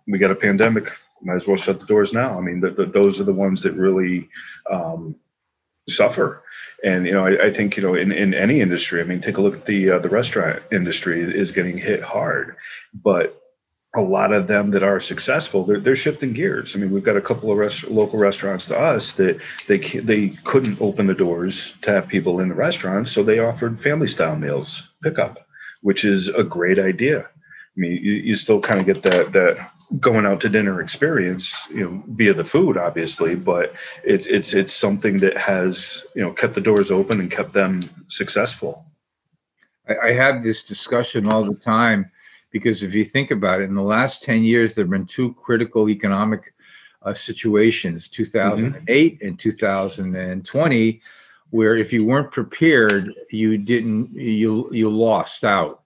"We 0.07 0.19
got 0.19 0.31
a 0.31 0.37
pandemic 0.37 0.89
might 1.23 1.37
as 1.37 1.49
well 1.49 1.57
shut 1.57 1.81
the 1.81 1.87
doors 1.87 2.13
now. 2.13 2.39
I 2.39 2.41
mean, 2.41 2.61
the, 2.61 2.71
the, 2.71 2.87
those 2.87 3.21
are 3.21 3.25
the 3.25 3.33
ones 3.33 3.63
that 3.63 3.73
really 3.73 4.29
um, 4.71 5.17
suffer. 5.89 6.43
And 6.85 7.07
you 7.07 7.13
know, 7.13 7.27
I, 7.27 7.47
I, 7.47 7.51
think 7.51 7.77
you 7.77 7.83
know, 7.83 7.95
in, 7.95 8.13
in 8.13 8.35
any 8.35 8.61
industry, 8.61 9.01
I 9.01 9.05
mean, 9.05 9.21
take 9.21 9.39
a 9.39 9.41
look 9.41 9.55
at 9.57 9.67
the 9.67 9.93
uh, 9.93 9.99
the 9.99 10.09
restaurant 10.09 10.63
industry 10.71 11.21
is 11.21 11.53
getting 11.53 11.79
hit 11.79 12.03
hard, 12.03 12.57
but 12.95 13.43
a 13.97 14.01
lot 14.01 14.33
of 14.33 14.47
them 14.47 14.71
that 14.73 14.83
are 14.83 15.01
successful, 15.01 15.65
they're, 15.65 15.81
they're 15.81 15.97
shifting 15.97 16.35
gears. 16.35 16.77
I 16.77 16.79
mean, 16.79 16.91
we've 16.91 17.03
got 17.03 17.17
a 17.17 17.23
couple 17.23 17.51
of 17.51 17.57
rest, 17.57 17.91
local 17.91 18.19
restaurants 18.19 18.69
to 18.69 18.79
us 18.79 19.15
that 19.15 19.41
they 19.67 19.79
they 19.79 20.29
couldn't 20.45 20.81
open 20.81 21.07
the 21.07 21.15
doors 21.15 21.75
to 21.83 21.91
have 21.91 22.07
people 22.07 22.41
in 22.41 22.51
the 22.51 22.55
restaurants, 22.55 23.11
so 23.11 23.23
they 23.23 23.39
offered 23.39 23.81
family 23.81 24.07
style 24.07 24.37
meals 24.37 24.91
pickup, 25.03 25.47
which 25.81 26.05
is 26.05 26.29
a 26.29 26.45
great 26.45 26.79
idea. 26.79 27.21
I 27.21 27.81
mean, 27.81 27.93
you, 27.93 28.13
you 28.13 28.37
still 28.37 28.61
kind 28.61 28.81
of 28.81 28.87
get 28.87 29.03
that 29.03 29.33
that 29.33 29.71
going 30.01 30.27
out 30.27 30.41
to 30.43 30.49
dinner 30.49 30.83
experience, 30.83 31.67
you 31.71 31.85
know, 31.85 32.03
via 32.09 32.35
the 32.35 32.45
food, 32.45 32.77
obviously, 32.77 33.35
but 33.35 33.75
it's 34.05 34.27
it's 34.27 34.53
it's 34.53 34.75
something 34.75 35.19
that 35.19 35.39
has 35.39 36.05
you 36.15 36.23
know 36.23 36.33
kept 36.33 36.55
the 36.55 36.61
doors 36.61 36.91
open 36.91 37.21
and 37.21 37.31
kept 37.31 37.55
them 37.55 37.81
successful. 38.09 38.85
I, 39.89 40.09
I 40.09 40.13
have 40.13 40.43
this 40.43 40.63
discussion 40.63 41.29
all 41.29 41.45
the 41.45 41.55
time 41.55 42.11
because 42.59 42.83
if 42.83 42.95
you 42.95 43.05
think 43.05 43.31
about 43.31 43.61
it, 43.61 43.65
in 43.65 43.75
the 43.75 43.83
last 43.83 44.23
ten 44.23 44.43
years, 44.43 44.75
there 44.75 44.85
have 44.85 44.91
been 44.91 45.05
two 45.05 45.35
critical 45.35 45.91
economic 45.91 46.55
uh, 47.03 47.13
situations: 47.13 48.09
2008 48.09 49.19
mm-hmm. 49.19 49.27
and 49.27 49.39
2020, 49.39 51.01
where 51.51 51.75
if 51.75 51.93
you 51.93 52.07
weren't 52.07 52.33
prepared, 52.33 53.13
you 53.31 53.59
didn't 53.59 54.15
you 54.15 54.69
you 54.73 54.89
lost 54.89 55.45
out 55.45 55.83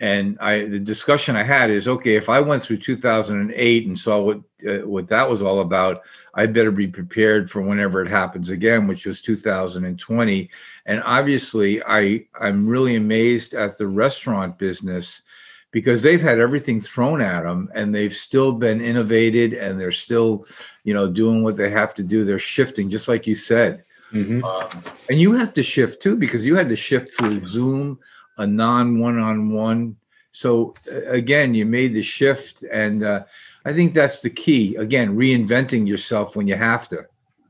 and 0.00 0.38
I 0.40 0.66
the 0.66 0.78
discussion 0.78 1.36
I 1.36 1.42
had 1.42 1.70
is 1.70 1.88
okay 1.88 2.16
if 2.16 2.28
I 2.28 2.40
went 2.40 2.62
through 2.62 2.78
2008 2.78 3.86
and 3.86 3.98
saw 3.98 4.20
what 4.20 4.40
uh, 4.66 4.86
what 4.86 5.08
that 5.08 5.28
was 5.28 5.42
all 5.42 5.60
about 5.60 6.02
I 6.34 6.46
better 6.46 6.70
be 6.70 6.86
prepared 6.86 7.50
for 7.50 7.62
whenever 7.62 8.02
it 8.02 8.08
happens 8.08 8.50
again 8.50 8.86
which 8.86 9.06
was 9.06 9.22
2020 9.22 10.50
and 10.84 11.02
obviously 11.02 11.82
I 11.82 12.26
I'm 12.38 12.68
really 12.68 12.96
amazed 12.96 13.54
at 13.54 13.78
the 13.78 13.86
restaurant 13.86 14.58
business 14.58 15.22
because 15.76 16.00
they've 16.00 16.22
had 16.22 16.38
everything 16.38 16.80
thrown 16.80 17.20
at 17.20 17.42
them 17.42 17.68
and 17.74 17.94
they've 17.94 18.14
still 18.14 18.52
been 18.52 18.80
innovated 18.80 19.52
and 19.52 19.78
they're 19.78 19.92
still 19.92 20.46
you 20.84 20.94
know 20.94 21.06
doing 21.06 21.42
what 21.42 21.56
they 21.56 21.68
have 21.68 21.94
to 21.94 22.02
do 22.02 22.24
they're 22.24 22.38
shifting 22.38 22.88
just 22.88 23.08
like 23.08 23.26
you 23.26 23.34
said 23.34 23.84
mm-hmm. 24.12 24.42
um, 24.42 24.82
and 25.10 25.20
you 25.20 25.32
have 25.32 25.52
to 25.52 25.62
shift 25.62 26.02
too 26.02 26.16
because 26.16 26.46
you 26.46 26.56
had 26.56 26.70
to 26.70 26.76
shift 26.76 27.18
to 27.18 27.46
Zoom 27.48 27.98
a 28.38 28.46
non 28.46 28.98
one-on-one. 28.98 29.96
So 30.32 30.74
again, 31.06 31.54
you 31.54 31.64
made 31.64 31.94
the 31.94 32.02
shift, 32.02 32.62
and 32.70 33.02
uh, 33.02 33.24
I 33.64 33.72
think 33.72 33.94
that's 33.94 34.20
the 34.20 34.30
key. 34.30 34.76
Again, 34.76 35.16
reinventing 35.16 35.86
yourself 35.86 36.36
when 36.36 36.46
you 36.46 36.56
have 36.56 36.88
to. 36.90 37.06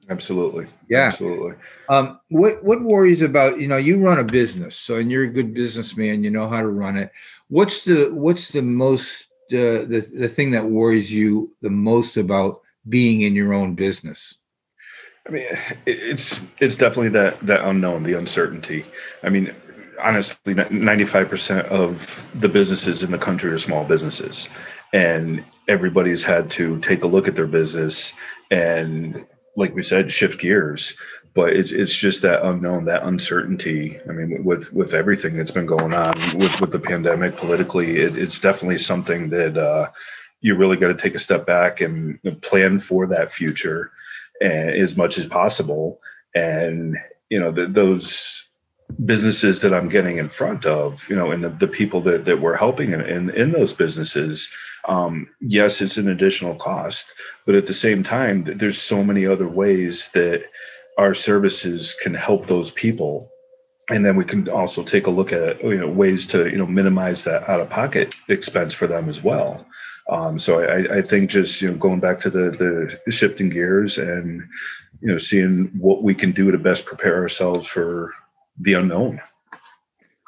Absolutely. 0.08 0.66
Yeah. 0.88 1.06
Absolutely. 1.06 1.56
Um, 1.88 2.20
what 2.28 2.62
what 2.62 2.82
worries 2.82 3.22
about 3.22 3.60
you 3.60 3.68
know 3.68 3.76
you 3.76 3.98
run 3.98 4.18
a 4.18 4.24
business, 4.24 4.76
so 4.76 4.96
and 4.96 5.10
you're 5.10 5.24
a 5.24 5.30
good 5.30 5.52
businessman, 5.52 6.22
you 6.22 6.30
know 6.30 6.48
how 6.48 6.60
to 6.60 6.68
run 6.68 6.96
it. 6.96 7.10
What's 7.48 7.84
the 7.84 8.10
what's 8.12 8.50
the 8.50 8.62
most 8.62 9.26
uh, 9.52 9.82
the 9.86 10.08
the 10.14 10.28
thing 10.28 10.52
that 10.52 10.66
worries 10.66 11.12
you 11.12 11.52
the 11.60 11.70
most 11.70 12.16
about 12.16 12.60
being 12.88 13.22
in 13.22 13.34
your 13.34 13.52
own 13.52 13.74
business? 13.74 14.34
I 15.26 15.32
mean, 15.32 15.44
it's 15.86 16.40
it's 16.60 16.76
definitely 16.76 17.10
that 17.10 17.40
that 17.40 17.64
unknown, 17.64 18.04
the 18.04 18.14
uncertainty. 18.14 18.84
I 19.24 19.30
mean, 19.30 19.52
honestly 20.00 20.54
95% 20.54 21.64
of 21.66 22.26
the 22.38 22.48
businesses 22.48 23.02
in 23.02 23.10
the 23.10 23.18
country 23.18 23.50
are 23.50 23.58
small 23.58 23.84
businesses 23.84 24.48
and 24.92 25.42
everybody's 25.68 26.22
had 26.22 26.50
to 26.50 26.78
take 26.80 27.02
a 27.02 27.06
look 27.06 27.28
at 27.28 27.34
their 27.34 27.46
business 27.46 28.12
and 28.50 29.24
like 29.56 29.74
we 29.74 29.82
said 29.82 30.12
shift 30.12 30.40
gears 30.40 30.94
but 31.36 31.52
it's 31.52 31.70
it's 31.70 31.94
just 31.94 32.22
that 32.22 32.44
unknown 32.44 32.86
that 32.86 33.04
uncertainty. 33.04 34.00
I 34.08 34.12
mean 34.12 34.42
with 34.42 34.72
with 34.72 34.94
everything 34.94 35.36
that's 35.36 35.50
been 35.50 35.66
going 35.66 35.92
on 35.92 36.14
with 36.34 36.60
with 36.62 36.72
the 36.72 36.80
pandemic 36.80 37.36
politically 37.36 37.98
it, 37.98 38.16
it's 38.16 38.40
definitely 38.40 38.78
something 38.78 39.28
that 39.30 39.56
uh, 39.58 39.88
you 40.40 40.56
really 40.56 40.78
got 40.78 40.88
to 40.88 40.94
take 40.94 41.14
a 41.14 41.20
step 41.20 41.44
back 41.44 41.82
and 41.82 42.18
plan 42.40 42.78
for 42.78 43.06
that 43.08 43.30
future 43.30 43.92
and, 44.40 44.70
as 44.70 44.96
much 44.96 45.18
as 45.18 45.26
possible. 45.26 46.00
And 46.34 46.96
you 47.28 47.38
know 47.38 47.52
those 47.52 48.45
businesses 49.04 49.60
that 49.60 49.74
I'm 49.74 49.88
getting 49.88 50.18
in 50.18 50.28
front 50.28 50.64
of, 50.64 51.08
you 51.08 51.16
know, 51.16 51.30
and 51.30 51.42
the, 51.44 51.48
the 51.50 51.68
people 51.68 52.00
that, 52.02 52.24
that 52.24 52.40
we're 52.40 52.56
helping 52.56 52.92
in, 52.92 53.00
in, 53.00 53.30
in 53.30 53.52
those 53.52 53.72
businesses, 53.72 54.48
um, 54.86 55.28
yes, 55.40 55.82
it's 55.82 55.96
an 55.96 56.08
additional 56.08 56.54
cost, 56.54 57.12
but 57.44 57.56
at 57.56 57.66
the 57.66 57.74
same 57.74 58.02
time, 58.02 58.44
there's 58.44 58.80
so 58.80 59.02
many 59.02 59.26
other 59.26 59.48
ways 59.48 60.10
that 60.14 60.44
our 60.98 61.14
services 61.14 61.96
can 62.02 62.14
help 62.14 62.46
those 62.46 62.70
people. 62.70 63.30
And 63.90 64.04
then 64.04 64.16
we 64.16 64.24
can 64.24 64.48
also 64.48 64.82
take 64.82 65.06
a 65.06 65.10
look 65.10 65.32
at, 65.32 65.62
you 65.62 65.78
know, 65.78 65.88
ways 65.88 66.26
to, 66.28 66.50
you 66.50 66.56
know, 66.56 66.66
minimize 66.66 67.24
that 67.24 67.48
out 67.48 67.60
of 67.60 67.70
pocket 67.70 68.14
expense 68.28 68.74
for 68.74 68.86
them 68.86 69.08
as 69.08 69.22
well. 69.22 69.66
Um, 70.08 70.38
so 70.38 70.60
I, 70.60 70.98
I 70.98 71.02
think 71.02 71.30
just, 71.30 71.60
you 71.60 71.70
know, 71.70 71.76
going 71.76 72.00
back 72.00 72.20
to 72.20 72.30
the, 72.30 72.50
the 73.04 73.12
shifting 73.12 73.48
gears 73.48 73.98
and, 73.98 74.42
you 75.00 75.08
know, 75.08 75.18
seeing 75.18 75.66
what 75.78 76.02
we 76.02 76.14
can 76.14 76.32
do 76.32 76.50
to 76.50 76.58
best 76.58 76.86
prepare 76.86 77.16
ourselves 77.16 77.66
for 77.66 78.14
the 78.58 78.74
unknown. 78.74 79.20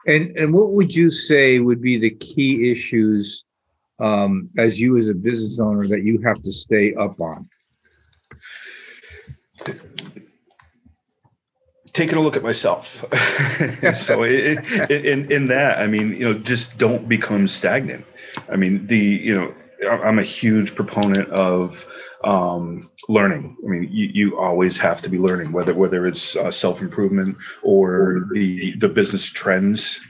And 0.06 0.36
and 0.36 0.54
what 0.54 0.72
would 0.72 0.94
you 0.94 1.10
say 1.10 1.58
would 1.58 1.82
be 1.82 1.98
the 1.98 2.10
key 2.10 2.70
issues 2.72 3.44
um, 4.00 4.48
as 4.56 4.80
you 4.80 4.96
as 4.96 5.08
a 5.08 5.14
business 5.14 5.60
owner 5.60 5.86
that 5.88 6.02
you 6.02 6.20
have 6.24 6.42
to 6.42 6.52
stay 6.52 6.94
up 6.94 7.20
on? 7.20 7.48
Taking 11.92 12.16
a 12.16 12.20
look 12.20 12.36
at 12.36 12.42
myself. 12.42 13.04
so 13.94 14.22
it, 14.22 14.58
it, 14.88 15.04
in 15.04 15.30
in 15.32 15.46
that, 15.48 15.78
I 15.78 15.86
mean, 15.88 16.14
you 16.14 16.24
know, 16.24 16.34
just 16.34 16.78
don't 16.78 17.08
become 17.08 17.48
stagnant. 17.48 18.06
I 18.50 18.56
mean, 18.56 18.86
the 18.86 18.98
you 18.98 19.34
know, 19.34 19.52
I'm 19.86 20.18
a 20.18 20.24
huge 20.24 20.74
proponent 20.74 21.28
of 21.30 21.86
um, 22.24 22.90
learning. 23.08 23.56
I 23.64 23.68
mean, 23.68 23.88
you, 23.90 24.10
you 24.12 24.38
always 24.38 24.76
have 24.78 25.02
to 25.02 25.08
be 25.08 25.18
learning, 25.18 25.52
whether 25.52 25.74
whether 25.74 26.06
it's 26.06 26.36
uh, 26.36 26.50
self 26.50 26.80
improvement 26.80 27.36
or 27.62 28.26
the 28.32 28.74
the 28.76 28.88
business 28.88 29.30
trends 29.30 30.00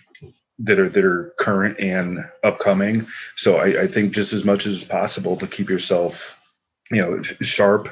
that 0.60 0.78
are 0.78 0.88
that 0.88 1.04
are 1.04 1.34
current 1.38 1.78
and 1.78 2.24
upcoming. 2.44 3.06
So 3.36 3.56
I, 3.56 3.82
I 3.82 3.86
think 3.86 4.12
just 4.12 4.32
as 4.32 4.44
much 4.44 4.66
as 4.66 4.84
possible 4.84 5.36
to 5.36 5.46
keep 5.46 5.68
yourself, 5.68 6.42
you 6.90 7.02
know, 7.02 7.22
sharp, 7.22 7.88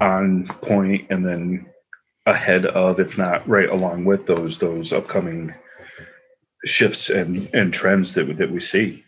on 0.00 0.46
point, 0.46 1.06
and 1.10 1.26
then 1.26 1.66
ahead 2.26 2.66
of, 2.66 2.98
if 3.00 3.16
not 3.16 3.46
right 3.48 3.68
along 3.68 4.04
with 4.04 4.26
those 4.26 4.58
those 4.58 4.92
upcoming 4.92 5.54
shifts 6.64 7.10
and 7.10 7.48
and 7.52 7.72
trends 7.72 8.14
that 8.14 8.36
that 8.38 8.50
we 8.50 8.60
see. 8.60 9.04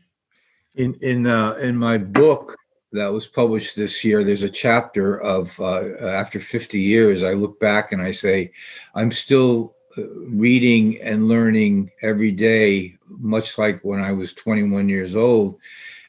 In 0.78 0.94
in 1.02 1.26
uh, 1.26 1.54
in 1.54 1.76
my 1.76 1.99
book, 1.99 2.56
that 2.92 3.08
was 3.08 3.26
published 3.26 3.75
this 3.75 4.04
year, 4.04 4.23
there's 4.23 4.44
a 4.44 4.49
chapter 4.49 5.20
of 5.20 5.58
uh, 5.61 5.82
after 6.06 6.38
50 6.38 6.78
years. 6.78 7.25
I 7.25 7.32
look 7.32 7.58
back 7.58 7.90
and 7.90 8.00
I 8.00 8.12
say, 8.12 8.52
I'm 8.94 9.11
still 9.11 9.75
uh, 9.99 10.08
reading 10.28 11.00
and 11.02 11.26
learning 11.26 11.90
every 12.02 12.30
day, 12.30 12.97
much 13.08 13.58
like 13.58 13.85
when 13.85 14.00
I 14.00 14.12
was 14.12 14.32
21 14.35 14.88
years 14.88 15.16
old. 15.16 15.58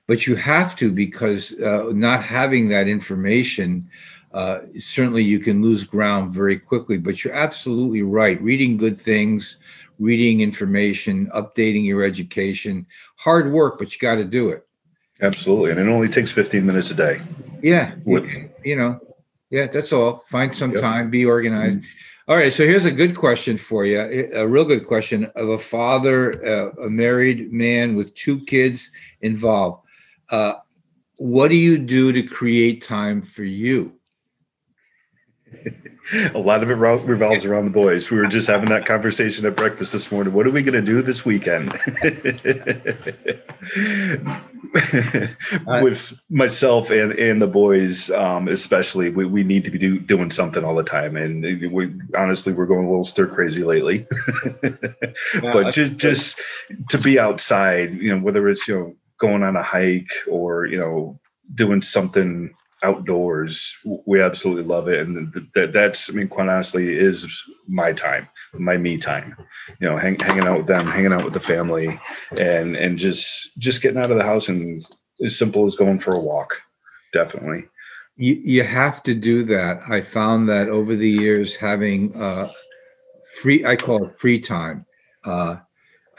But 0.06 0.28
you 0.28 0.36
have 0.36 0.76
to 0.78 0.92
because 0.92 1.60
uh, 1.60 1.90
not 1.92 2.24
having 2.24 2.70
that 2.70 2.88
information, 2.88 3.90
uh, 4.34 4.60
certainly 4.80 5.24
you 5.24 5.40
can 5.40 5.64
lose 5.64 5.84
ground 5.84 6.32
very 6.32 6.60
quickly. 6.60 7.00
But 7.00 7.24
you're 7.24 7.34
absolutely 7.34 8.04
right. 8.04 8.40
Reading 8.40 8.78
good 8.78 9.02
things, 9.02 9.58
reading 10.00 10.42
information, 10.42 11.28
updating 11.36 11.86
your 11.86 12.04
education, 12.04 12.88
hard 13.18 13.52
work, 13.52 13.78
but 13.78 13.94
you 13.94 14.00
got 14.00 14.16
to 14.16 14.24
do 14.24 14.50
it. 14.50 14.66
Absolutely. 15.22 15.72
And 15.72 15.80
it 15.80 15.88
only 15.88 16.08
takes 16.08 16.32
15 16.32 16.66
minutes 16.66 16.92
a 16.92 16.96
day. 16.96 17.20
Yeah. 17.62 17.94
With, 18.06 18.26
you, 18.64 18.76
know, 18.76 19.00
yeah, 19.50 19.68
that's 19.68 19.92
all. 19.92 20.24
Find 20.28 20.56
some 20.56 20.72
yep. 20.72 20.82
time, 20.82 21.10
be 21.10 21.26
organized. 21.26 21.84
All 22.30 22.36
right, 22.36 22.54
so 22.54 22.64
here's 22.64 22.86
a 22.86 22.92
good 22.92 23.18
question 23.18 23.58
for 23.58 23.86
you, 23.86 24.00
a 24.34 24.48
real 24.48 24.64
good 24.64 24.86
question 24.86 25.26
of 25.36 25.50
a 25.50 25.58
father, 25.58 26.46
uh, 26.46 26.84
a 26.84 26.90
married 26.90 27.52
man 27.52 27.96
with 27.96 28.14
two 28.14 28.46
kids 28.46 28.92
involved. 29.22 29.82
Uh, 30.30 30.54
what 31.16 31.48
do 31.48 31.56
you 31.56 31.80
do 31.80 32.12
to 32.12 32.22
create 32.22 32.84
time 32.84 33.24
for 33.24 33.44
you? 33.44 33.94
a 36.34 36.40
lot 36.40 36.64
of 36.64 36.72
it 36.72 36.76
revolves 36.76 37.46
around 37.46 37.66
the 37.66 37.72
boys. 37.72 38.10
We 38.10 38.18
were 38.18 38.28
just 38.28 38.48
having 38.48 38.70
that 38.70 38.86
conversation 38.86 39.46
at 39.46 39.56
breakfast 39.56 39.94
this 39.94 40.12
morning. 40.12 40.34
What 40.34 40.48
are 40.48 40.52
we 40.52 40.64
going 40.64 40.74
to 40.74 40.82
do 40.82 41.02
this 41.02 41.26
weekend? 41.26 41.72
With 45.66 46.20
myself 46.30 46.90
and, 46.90 47.14
and 47.14 47.42
the 47.42 47.48
boys, 47.48 48.10
um, 48.12 48.48
especially, 48.48 49.12
we, 49.12 49.26
we 49.26 49.44
need 49.44 49.66
to 49.66 49.72
be 49.72 49.78
do, 49.78 50.00
doing 50.00 50.32
something 50.32 50.64
all 50.64 50.76
the 50.76 50.84
time. 50.84 51.16
And 51.16 51.44
we 51.72 51.94
honestly, 52.18 52.54
we're 52.54 52.66
going 52.66 52.86
a 52.86 52.90
little 52.90 53.04
stir 53.04 53.28
crazy 53.28 53.64
lately. 53.64 54.08
but 55.42 55.74
just, 55.74 55.98
just 55.98 56.42
to 56.90 56.98
be 56.98 57.20
outside, 57.20 57.94
you 57.94 58.16
know, 58.16 58.24
whether 58.24 58.50
it's, 58.50 58.68
you 58.68 58.80
know, 58.80 58.96
going 59.18 59.44
on 59.44 59.56
a 59.56 59.64
hike 59.64 60.14
or, 60.28 60.66
you 60.66 60.80
know, 60.80 61.20
doing 61.54 61.82
something 61.82 62.54
outdoors 62.84 63.78
we 64.06 64.22
absolutely 64.22 64.64
love 64.64 64.88
it. 64.88 65.06
And 65.06 65.34
that 65.56 65.74
that's 65.74 66.10
i 66.10 66.14
mean 66.14 66.28
quite 66.28 66.50
honestly 66.50 66.98
is 66.98 67.28
my 67.68 67.92
time 67.92 68.28
my 68.54 68.78
me 68.78 68.98
time 68.98 69.36
you 69.80 69.88
know 69.88 69.98
hang, 69.98 70.18
hanging 70.20 70.48
out 70.48 70.58
with 70.58 70.68
them 70.68 70.86
hanging 70.86 71.14
out 71.14 71.26
with 71.26 71.34
the 71.34 71.40
family 71.40 72.00
and 72.40 72.76
and 72.76 72.98
just 72.98 73.58
just 73.60 73.82
getting 73.82 74.00
out 74.00 74.12
of 74.12 74.18
the 74.18 74.24
house 74.24 74.48
and 74.48 74.86
as 75.24 75.38
simple 75.38 75.66
as 75.66 75.76
going 75.76 76.00
for 76.00 76.16
a 76.16 76.20
walk 76.20 76.56
definitely. 77.14 77.66
You, 78.16 78.36
you 78.44 78.64
have 78.64 79.02
to 79.04 79.14
do 79.14 79.44
that. 79.46 79.82
I 79.90 80.02
found 80.02 80.50
that 80.50 80.68
over 80.68 80.96
the 80.96 81.10
years 81.10 81.56
having 81.56 82.16
uh 82.16 82.50
free 83.42 83.66
i 83.66 83.76
call 83.76 84.04
it 84.06 84.16
free 84.16 84.40
time 84.40 84.86
uh, 85.26 85.58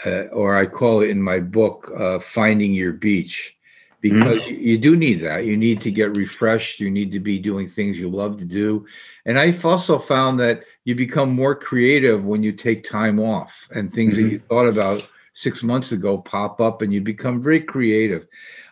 uh 0.06 0.22
or 0.32 0.56
i 0.56 0.66
call 0.66 1.02
it 1.02 1.10
in 1.10 1.20
my 1.20 1.40
book 1.40 1.90
uh 1.96 2.18
finding 2.18 2.72
your 2.72 2.92
beach 2.92 3.56
because 4.00 4.40
mm-hmm. 4.40 4.60
you 4.60 4.78
do 4.78 4.96
need 4.96 5.20
that. 5.20 5.44
You 5.44 5.56
need 5.56 5.80
to 5.82 5.90
get 5.90 6.16
refreshed. 6.16 6.80
You 6.80 6.90
need 6.90 7.12
to 7.12 7.20
be 7.20 7.38
doing 7.38 7.68
things 7.68 7.98
you 7.98 8.08
love 8.08 8.38
to 8.38 8.44
do. 8.44 8.86
And 9.26 9.38
I've 9.38 9.64
also 9.64 9.98
found 9.98 10.40
that 10.40 10.64
you 10.84 10.94
become 10.94 11.30
more 11.30 11.54
creative 11.54 12.24
when 12.24 12.42
you 12.42 12.52
take 12.52 12.88
time 12.88 13.20
off 13.20 13.68
and 13.70 13.92
things 13.92 14.14
mm-hmm. 14.14 14.24
that 14.24 14.32
you 14.32 14.38
thought 14.38 14.66
about 14.66 15.06
six 15.32 15.62
months 15.62 15.92
ago 15.92 16.18
pop 16.18 16.60
up 16.60 16.82
and 16.82 16.92
you 16.92 17.00
become 17.00 17.42
very 17.42 17.60
creative. 17.60 18.26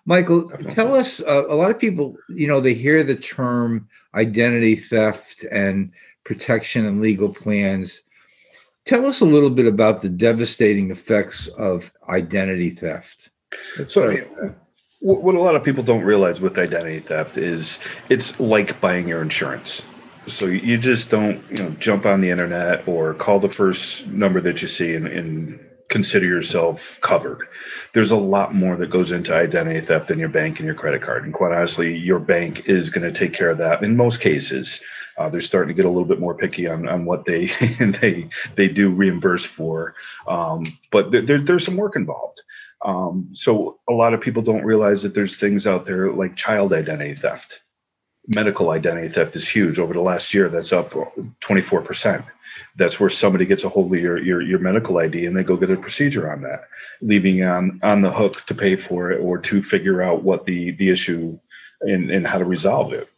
Michael, 0.04 0.48
tell 0.70 0.94
us 0.94 1.20
uh, 1.20 1.44
a 1.48 1.54
lot 1.54 1.70
of 1.70 1.78
people, 1.78 2.16
you 2.28 2.48
know, 2.48 2.60
they 2.60 2.74
hear 2.74 3.04
the 3.04 3.16
term 3.16 3.88
identity 4.14 4.74
theft 4.74 5.44
and 5.50 5.92
protection 6.24 6.86
and 6.86 7.00
legal 7.00 7.32
plans. 7.32 8.02
Tell 8.86 9.04
us 9.04 9.20
a 9.20 9.26
little 9.26 9.50
bit 9.50 9.66
about 9.66 10.00
the 10.00 10.08
devastating 10.08 10.90
effects 10.90 11.46
of 11.48 11.92
identity 12.08 12.70
theft. 12.70 13.30
That's 13.76 13.94
so, 13.94 14.08
what 15.00 15.34
a 15.34 15.40
lot 15.40 15.54
of 15.54 15.62
people 15.62 15.82
don't 15.82 16.02
realize 16.02 16.40
with 16.40 16.58
identity 16.58 16.98
theft 16.98 17.36
is 17.36 17.78
it's 18.08 18.38
like 18.40 18.80
buying 18.80 19.08
your 19.08 19.22
insurance. 19.22 19.82
So 20.26 20.46
you 20.46 20.76
just 20.76 21.08
don't, 21.08 21.42
you 21.50 21.64
know, 21.64 21.70
jump 21.78 22.04
on 22.04 22.20
the 22.20 22.30
internet 22.30 22.86
or 22.86 23.14
call 23.14 23.38
the 23.38 23.48
first 23.48 24.06
number 24.08 24.40
that 24.40 24.60
you 24.60 24.68
see 24.68 24.94
and, 24.94 25.06
and 25.06 25.60
consider 25.88 26.26
yourself 26.26 27.00
covered. 27.00 27.48
There's 27.94 28.10
a 28.10 28.16
lot 28.16 28.54
more 28.54 28.76
that 28.76 28.90
goes 28.90 29.10
into 29.10 29.34
identity 29.34 29.80
theft 29.80 30.08
than 30.08 30.18
your 30.18 30.28
bank 30.28 30.58
and 30.58 30.66
your 30.66 30.74
credit 30.74 31.00
card. 31.00 31.24
And 31.24 31.32
quite 31.32 31.52
honestly, 31.52 31.96
your 31.96 32.18
bank 32.18 32.68
is 32.68 32.90
going 32.90 33.10
to 33.10 33.18
take 33.18 33.32
care 33.32 33.50
of 33.50 33.58
that 33.58 33.82
in 33.82 33.96
most 33.96 34.20
cases. 34.20 34.84
Uh, 35.16 35.28
they're 35.28 35.40
starting 35.40 35.68
to 35.68 35.74
get 35.74 35.86
a 35.86 35.88
little 35.88 36.04
bit 36.04 36.20
more 36.20 36.34
picky 36.34 36.68
on, 36.68 36.86
on 36.88 37.04
what 37.04 37.24
they 37.24 37.46
they 38.00 38.28
they 38.54 38.68
do 38.68 38.90
reimburse 38.90 39.44
for, 39.44 39.94
um, 40.28 40.62
but 40.92 41.10
there, 41.10 41.38
there's 41.38 41.66
some 41.66 41.76
work 41.76 41.96
involved. 41.96 42.42
Um, 42.84 43.30
so 43.32 43.78
a 43.88 43.92
lot 43.92 44.14
of 44.14 44.20
people 44.20 44.42
don't 44.42 44.64
realize 44.64 45.02
that 45.02 45.14
there's 45.14 45.38
things 45.38 45.66
out 45.66 45.86
there 45.86 46.12
like 46.12 46.36
child 46.36 46.72
identity 46.72 47.14
theft. 47.14 47.60
Medical 48.34 48.70
identity 48.70 49.08
theft 49.08 49.36
is 49.36 49.48
huge. 49.48 49.78
Over 49.78 49.94
the 49.94 50.00
last 50.00 50.34
year, 50.34 50.48
that's 50.48 50.72
up 50.72 50.90
24%. 50.90 52.24
That's 52.76 53.00
where 53.00 53.08
somebody 53.08 53.46
gets 53.46 53.64
a 53.64 53.68
hold 53.68 53.94
of 53.94 54.00
your, 54.00 54.18
your, 54.18 54.42
your 54.42 54.58
medical 54.58 54.98
ID 54.98 55.26
and 55.26 55.36
they 55.36 55.44
go 55.44 55.56
get 55.56 55.70
a 55.70 55.76
procedure 55.76 56.30
on 56.30 56.42
that, 56.42 56.68
leaving 57.00 57.42
on, 57.42 57.80
on 57.82 58.02
the 58.02 58.12
hook 58.12 58.44
to 58.46 58.54
pay 58.54 58.76
for 58.76 59.10
it 59.10 59.20
or 59.20 59.38
to 59.38 59.62
figure 59.62 60.02
out 60.02 60.22
what 60.22 60.44
the, 60.44 60.72
the 60.72 60.90
issue 60.90 61.38
and, 61.80 62.10
and 62.10 62.26
how 62.26 62.38
to 62.38 62.44
resolve 62.44 62.92
it 62.92 63.08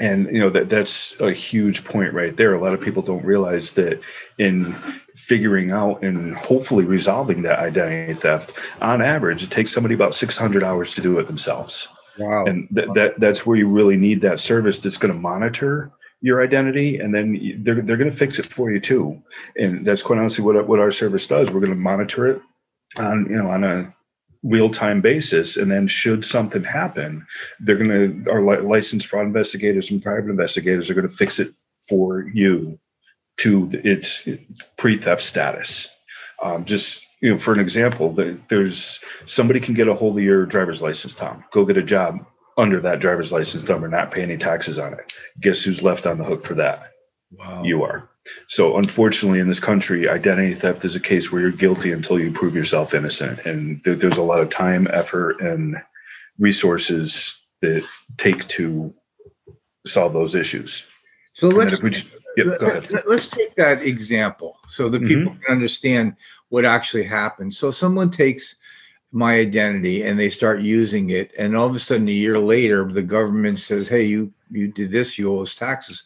and 0.00 0.26
you 0.26 0.40
know 0.40 0.50
that 0.50 0.68
that's 0.68 1.18
a 1.20 1.32
huge 1.32 1.84
point 1.84 2.12
right 2.12 2.36
there. 2.36 2.54
A 2.54 2.60
lot 2.60 2.74
of 2.74 2.80
people 2.80 3.02
don't 3.02 3.24
realize 3.24 3.74
that 3.74 4.00
in 4.38 4.72
figuring 5.14 5.70
out 5.70 6.02
and 6.02 6.34
hopefully 6.34 6.84
resolving 6.84 7.42
that 7.42 7.60
identity 7.60 8.12
theft 8.12 8.58
on 8.80 9.00
average 9.00 9.42
it 9.42 9.50
takes 9.50 9.72
somebody 9.72 9.94
about 9.94 10.14
600 10.14 10.62
hours 10.62 10.94
to 10.94 11.00
do 11.00 11.18
it 11.18 11.26
themselves. 11.26 11.88
Wow. 12.18 12.44
And 12.44 12.68
th- 12.74 12.88
that 12.94 13.20
that's 13.20 13.46
where 13.46 13.56
you 13.56 13.68
really 13.68 13.96
need 13.96 14.20
that 14.22 14.40
service 14.40 14.80
that's 14.80 14.98
going 14.98 15.14
to 15.14 15.20
monitor 15.20 15.90
your 16.20 16.42
identity 16.42 16.98
and 16.98 17.14
then 17.14 17.60
they're, 17.62 17.82
they're 17.82 17.96
going 17.96 18.10
to 18.10 18.16
fix 18.16 18.38
it 18.38 18.46
for 18.46 18.72
you 18.72 18.80
too. 18.80 19.22
And 19.56 19.84
that's 19.84 20.02
quite 20.02 20.18
honestly 20.18 20.44
what, 20.44 20.66
what 20.66 20.80
our 20.80 20.90
service 20.90 21.26
does. 21.26 21.50
We're 21.50 21.60
going 21.60 21.72
to 21.72 21.78
monitor 21.78 22.26
it 22.26 22.42
on 22.96 23.26
you 23.28 23.36
know 23.36 23.48
on 23.48 23.64
a 23.64 23.94
real 24.44 24.68
time 24.68 25.00
basis. 25.00 25.56
And 25.56 25.70
then, 25.70 25.86
should 25.86 26.24
something 26.24 26.62
happen, 26.62 27.26
they're 27.60 27.76
going 27.76 28.24
to, 28.24 28.30
our 28.30 28.60
licensed 28.60 29.08
fraud 29.08 29.26
investigators 29.26 29.90
and 29.90 30.02
private 30.02 30.30
investigators 30.30 30.88
are 30.90 30.94
going 30.94 31.08
to 31.08 31.14
fix 31.14 31.40
it 31.40 31.52
for 31.88 32.28
you 32.32 32.78
to 33.38 33.68
its 33.72 34.28
pre 34.76 34.96
theft 34.96 35.22
status. 35.22 35.88
Um, 36.42 36.64
just 36.64 37.04
you 37.20 37.30
know, 37.30 37.38
for 37.38 37.54
an 37.54 37.60
example, 37.60 38.10
there's 38.48 39.00
somebody 39.26 39.58
can 39.58 39.74
get 39.74 39.88
a 39.88 39.94
hold 39.94 40.18
of 40.18 40.24
your 40.24 40.46
driver's 40.46 40.82
license, 40.82 41.14
Tom. 41.14 41.42
Go 41.50 41.64
get 41.64 41.78
a 41.78 41.82
job 41.82 42.26
under 42.56 42.80
that 42.80 43.00
driver's 43.00 43.32
license 43.32 43.68
number, 43.68 43.88
not 43.88 44.10
pay 44.10 44.22
any 44.22 44.36
taxes 44.36 44.78
on 44.78 44.92
it. 44.92 45.12
Guess 45.40 45.64
who's 45.64 45.82
left 45.82 46.06
on 46.06 46.18
the 46.18 46.24
hook 46.24 46.44
for 46.44 46.54
that? 46.54 46.92
Wow. 47.32 47.62
You 47.64 47.82
are. 47.82 48.08
So, 48.46 48.76
unfortunately, 48.78 49.40
in 49.40 49.48
this 49.48 49.60
country, 49.60 50.08
identity 50.08 50.54
theft 50.54 50.84
is 50.84 50.96
a 50.96 51.00
case 51.00 51.30
where 51.30 51.42
you're 51.42 51.50
guilty 51.50 51.92
until 51.92 52.18
you 52.18 52.30
prove 52.30 52.56
yourself 52.56 52.94
innocent. 52.94 53.44
And 53.44 53.82
there, 53.82 53.94
there's 53.94 54.16
a 54.16 54.22
lot 54.22 54.40
of 54.40 54.48
time, 54.48 54.88
effort, 54.90 55.40
and 55.40 55.76
resources 56.38 57.40
that 57.60 57.86
take 58.16 58.46
to 58.48 58.94
solve 59.86 60.12
those 60.12 60.34
issues. 60.34 60.90
So 61.34 61.48
let's 61.48 61.72
just, 61.72 62.06
yep, 62.36 62.60
let, 62.60 63.06
us 63.06 63.28
take 63.28 63.54
that 63.56 63.82
example 63.82 64.56
so 64.68 64.88
that 64.88 65.02
people 65.02 65.32
mm-hmm. 65.32 65.40
can 65.40 65.52
understand 65.52 66.16
what 66.48 66.64
actually 66.64 67.04
happened. 67.04 67.54
So 67.54 67.70
someone 67.70 68.10
takes 68.10 68.54
my 69.12 69.34
identity 69.34 70.02
and 70.02 70.18
they 70.18 70.30
start 70.30 70.60
using 70.60 71.10
it, 71.10 71.32
and 71.38 71.56
all 71.56 71.66
of 71.66 71.76
a 71.76 71.78
sudden, 71.78 72.08
a 72.08 72.12
year 72.12 72.38
later, 72.38 72.90
the 72.90 73.02
government 73.02 73.60
says, 73.60 73.86
"Hey, 73.86 74.04
you 74.04 74.28
you 74.50 74.68
did 74.68 74.90
this, 74.90 75.18
you 75.18 75.32
owe 75.32 75.42
us 75.42 75.54
taxes." 75.54 76.02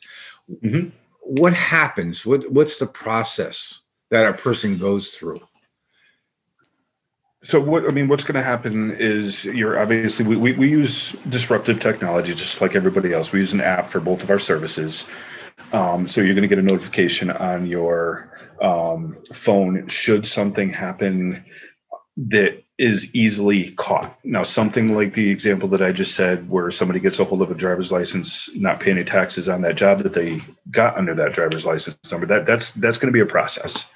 Mm-hmm 0.50 0.88
what 1.28 1.56
happens? 1.56 2.24
What 2.24 2.50
what's 2.50 2.78
the 2.78 2.86
process 2.86 3.80
that 4.10 4.26
a 4.26 4.32
person 4.32 4.78
goes 4.78 5.10
through? 5.10 5.36
So 7.42 7.60
what 7.60 7.84
I 7.84 7.88
mean, 7.88 8.08
what's 8.08 8.24
going 8.24 8.34
to 8.34 8.42
happen 8.42 8.92
is 8.92 9.44
you're 9.44 9.78
obviously 9.78 10.26
we, 10.26 10.36
we, 10.36 10.52
we 10.52 10.68
use 10.68 11.12
disruptive 11.28 11.80
technology 11.80 12.34
just 12.34 12.60
like 12.62 12.74
everybody 12.74 13.12
else. 13.12 13.30
We 13.30 13.40
use 13.40 13.52
an 13.52 13.60
app 13.60 13.86
for 13.86 14.00
both 14.00 14.22
of 14.22 14.30
our 14.30 14.38
services. 14.38 15.06
Um, 15.72 16.08
so 16.08 16.22
you're 16.22 16.34
going 16.34 16.48
to 16.48 16.48
get 16.48 16.58
a 16.58 16.62
notification 16.62 17.30
on 17.30 17.66
your 17.66 18.32
um, 18.62 19.18
phone 19.32 19.86
should 19.88 20.26
something 20.26 20.70
happen 20.70 21.44
that 22.18 22.62
is 22.78 23.12
easily 23.14 23.70
caught. 23.72 24.18
Now, 24.24 24.42
something 24.42 24.94
like 24.94 25.14
the 25.14 25.30
example 25.30 25.68
that 25.70 25.82
I 25.82 25.92
just 25.92 26.14
said, 26.14 26.48
where 26.48 26.70
somebody 26.70 27.00
gets 27.00 27.18
a 27.18 27.24
hold 27.24 27.42
of 27.42 27.50
a 27.50 27.54
driver's 27.54 27.92
license, 27.92 28.54
not 28.56 28.80
paying 28.80 28.96
any 28.96 29.04
taxes 29.04 29.48
on 29.48 29.62
that 29.62 29.76
job 29.76 30.00
that 30.00 30.14
they 30.14 30.40
got 30.70 30.96
under 30.96 31.14
that 31.14 31.32
driver's 31.32 31.64
license 31.64 31.96
number, 32.10 32.26
that 32.26 32.46
that's 32.46 32.70
that's 32.70 32.98
going 32.98 33.12
to 33.12 33.16
be 33.16 33.20
a 33.20 33.26
process. 33.26 33.88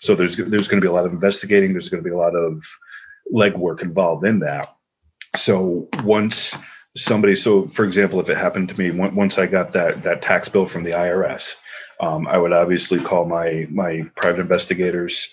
So 0.00 0.14
there's 0.14 0.36
there's 0.36 0.68
going 0.68 0.80
to 0.80 0.84
be 0.84 0.88
a 0.88 0.92
lot 0.92 1.06
of 1.06 1.12
investigating. 1.12 1.72
There's 1.72 1.88
going 1.88 2.02
to 2.02 2.08
be 2.08 2.14
a 2.14 2.18
lot 2.18 2.34
of 2.34 2.62
legwork 3.34 3.82
involved 3.82 4.26
in 4.26 4.40
that. 4.40 4.66
So 5.36 5.86
once 6.02 6.56
somebody, 6.96 7.36
so 7.36 7.66
for 7.68 7.84
example, 7.84 8.20
if 8.20 8.28
it 8.28 8.36
happened 8.36 8.68
to 8.70 8.78
me, 8.78 8.90
once 8.90 9.38
I 9.38 9.46
got 9.46 9.72
that 9.72 10.02
that 10.02 10.22
tax 10.22 10.48
bill 10.48 10.66
from 10.66 10.84
the 10.84 10.90
IRS, 10.90 11.56
um, 12.00 12.26
I 12.26 12.38
would 12.38 12.52
obviously 12.52 13.00
call 13.00 13.26
my 13.26 13.66
my 13.70 14.02
private 14.16 14.40
investigators 14.40 15.28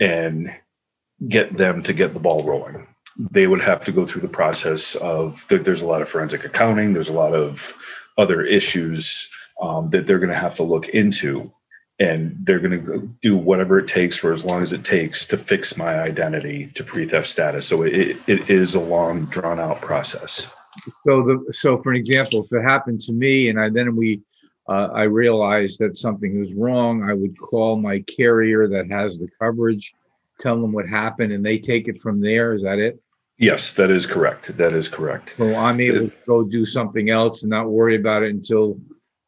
and 0.00 0.52
get 1.28 1.56
them 1.56 1.82
to 1.82 1.92
get 1.92 2.14
the 2.14 2.20
ball 2.20 2.44
rolling. 2.44 2.86
They 3.16 3.46
would 3.46 3.60
have 3.60 3.84
to 3.84 3.92
go 3.92 4.06
through 4.06 4.22
the 4.22 4.28
process 4.28 4.96
of 4.96 5.46
there's 5.48 5.82
a 5.82 5.86
lot 5.86 6.02
of 6.02 6.08
forensic 6.08 6.44
accounting, 6.44 6.92
there's 6.92 7.08
a 7.08 7.14
lot 7.14 7.34
of 7.34 7.74
other 8.18 8.42
issues 8.42 9.28
um, 9.60 9.88
that 9.88 10.06
they're 10.06 10.18
going 10.18 10.30
to 10.30 10.36
have 10.36 10.56
to 10.56 10.62
look 10.62 10.88
into. 10.88 11.52
And 12.00 12.36
they're 12.40 12.58
going 12.58 12.84
to 12.84 13.08
do 13.22 13.36
whatever 13.36 13.78
it 13.78 13.86
takes 13.86 14.16
for 14.16 14.32
as 14.32 14.44
long 14.44 14.64
as 14.64 14.72
it 14.72 14.84
takes 14.84 15.26
to 15.26 15.38
fix 15.38 15.76
my 15.76 16.00
identity 16.00 16.72
to 16.74 16.82
pre 16.82 17.06
theft 17.06 17.28
status. 17.28 17.68
So 17.68 17.84
it, 17.84 18.16
it 18.26 18.50
is 18.50 18.74
a 18.74 18.80
long, 18.80 19.26
drawn 19.26 19.60
out 19.60 19.80
process. 19.80 20.48
So 21.04 21.22
the 21.22 21.52
so 21.52 21.80
for 21.80 21.90
an 21.90 21.96
example, 21.96 22.44
if 22.44 22.52
it 22.52 22.62
happened 22.62 23.00
to 23.02 23.12
me 23.12 23.48
and 23.48 23.60
I 23.60 23.70
then 23.70 23.94
we 23.94 24.22
uh, 24.68 24.88
I 24.92 25.02
realized 25.02 25.78
that 25.80 25.98
something 25.98 26.40
was 26.40 26.54
wrong, 26.54 27.08
I 27.08 27.12
would 27.12 27.38
call 27.38 27.76
my 27.76 28.00
carrier 28.00 28.66
that 28.68 28.90
has 28.90 29.18
the 29.18 29.28
coverage, 29.38 29.94
tell 30.40 30.60
them 30.60 30.72
what 30.72 30.88
happened, 30.88 31.32
and 31.32 31.44
they 31.44 31.58
take 31.58 31.88
it 31.88 32.00
from 32.00 32.20
there. 32.20 32.54
Is 32.54 32.62
that 32.62 32.78
it? 32.78 33.04
Yes, 33.38 33.72
that 33.74 33.90
is 33.90 34.06
correct. 34.06 34.56
That 34.56 34.74
is 34.74 34.88
correct. 34.88 35.34
So 35.36 35.54
I'm 35.56 35.80
able 35.80 36.08
to 36.08 36.12
go 36.26 36.44
do 36.44 36.64
something 36.64 37.10
else 37.10 37.42
and 37.42 37.50
not 37.50 37.68
worry 37.68 37.96
about 37.96 38.22
it 38.22 38.30
until 38.30 38.78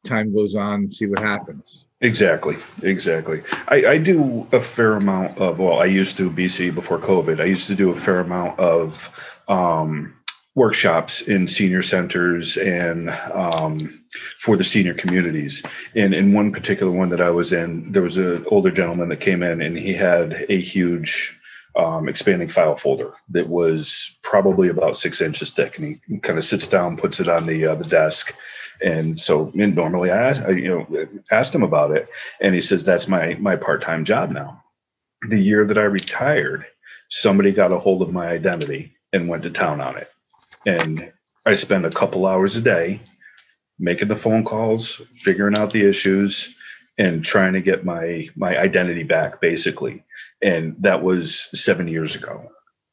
time 0.05 0.33
goes 0.33 0.55
on 0.55 0.75
and 0.75 0.95
see 0.95 1.07
what 1.07 1.19
happens. 1.19 1.87
Exactly, 2.03 2.57
exactly. 2.83 3.43
I, 3.69 3.87
I 3.87 3.99
do 3.99 4.47
a 4.53 4.61
fair 4.61 4.93
amount 4.93 5.39
of, 5.39 5.59
well, 5.59 5.81
I 5.81 5.87
used 5.87 6.17
to 6.19 6.31
BC 6.31 6.75
before 6.75 6.99
COVID. 6.99 7.41
I 7.41 7.45
used 7.45 7.67
to 7.69 7.75
do 7.75 7.91
a 7.91 7.97
fair 7.97 8.21
amount 8.21 8.61
of 8.61 9.11
um, 9.49 10.15
workshops 10.57 11.21
in 11.21 11.47
senior 11.47 11.83
centers 11.83 12.57
and 12.57 13.11
um, 13.33 13.79
for 14.39 14.57
the 14.57 14.65
senior 14.65 14.95
communities. 14.95 15.63
And 15.95 16.15
in 16.15 16.33
one 16.33 16.51
particular 16.51 16.91
one 16.91 17.11
that 17.11 17.21
I 17.21 17.31
was 17.31 17.53
in, 17.53 17.93
there 17.93 18.03
was 18.03 18.17
an 18.17 18.45
older 18.49 18.71
gentleman 18.71 19.11
that 19.11 19.21
came 19.21 19.43
in 19.43 19.61
and 19.61 19.79
he 19.79 19.93
had 19.93 20.47
a 20.49 20.61
huge 20.61 21.39
um, 21.77 22.09
expanding 22.09 22.49
file 22.49 22.75
folder 22.75 23.13
that 23.29 23.51
was 23.51 24.19
probably 24.23 24.71
about 24.71 24.97
six 24.97 25.21
inches 25.21 25.53
thick. 25.53 25.79
And 25.79 26.01
he 26.09 26.19
kind 26.19 26.39
of 26.39 26.45
sits 26.45 26.67
down, 26.67 26.97
puts 26.97 27.21
it 27.21 27.29
on 27.29 27.47
the 27.47 27.67
uh, 27.67 27.75
the 27.75 27.85
desk. 27.85 28.35
And 28.83 29.21
so 29.21 29.53
and 29.59 29.75
normally 29.75 30.11
I, 30.11 30.31
I, 30.31 30.51
you 30.53 30.69
know, 30.69 31.07
asked 31.31 31.55
him 31.55 31.63
about 31.63 31.91
it 31.91 32.09
and 32.41 32.55
he 32.55 32.63
says, 32.63 32.83
that's 32.83 33.09
my, 33.09 33.35
my 33.35 33.57
part-time 33.57 34.07
job 34.07 34.31
now. 34.31 34.63
The 35.29 35.41
year 35.41 35.67
that 35.67 35.79
I 35.79 35.85
retired, 35.85 36.65
somebody 37.11 37.53
got 37.53 37.73
a 37.73 37.79
hold 37.79 38.01
of 38.01 38.13
my 38.13 38.29
identity 38.29 38.95
and 39.13 39.29
went 39.29 39.43
to 39.43 39.51
town 39.51 39.83
on 39.83 39.97
it 39.99 40.09
and 40.67 41.13
I 41.47 41.55
spend 41.55 41.87
a 41.87 41.91
couple 41.91 42.27
hours 42.27 42.57
a 42.57 42.61
day 42.61 43.01
making 43.79 44.09
the 44.09 44.17
phone 44.17 44.45
calls, 44.45 45.01
figuring 45.13 45.57
out 45.57 45.71
the 45.71 45.89
issues, 45.89 46.55
and 46.99 47.25
trying 47.25 47.53
to 47.53 47.61
get 47.61 47.85
my 47.85 48.29
my 48.37 48.59
identity 48.59 49.05
back, 49.05 49.41
basically. 49.41 50.05
And 50.43 50.77
that 50.81 51.03
was 51.03 51.49
seven 51.59 51.89
years 51.89 52.17
ago. 52.17 52.51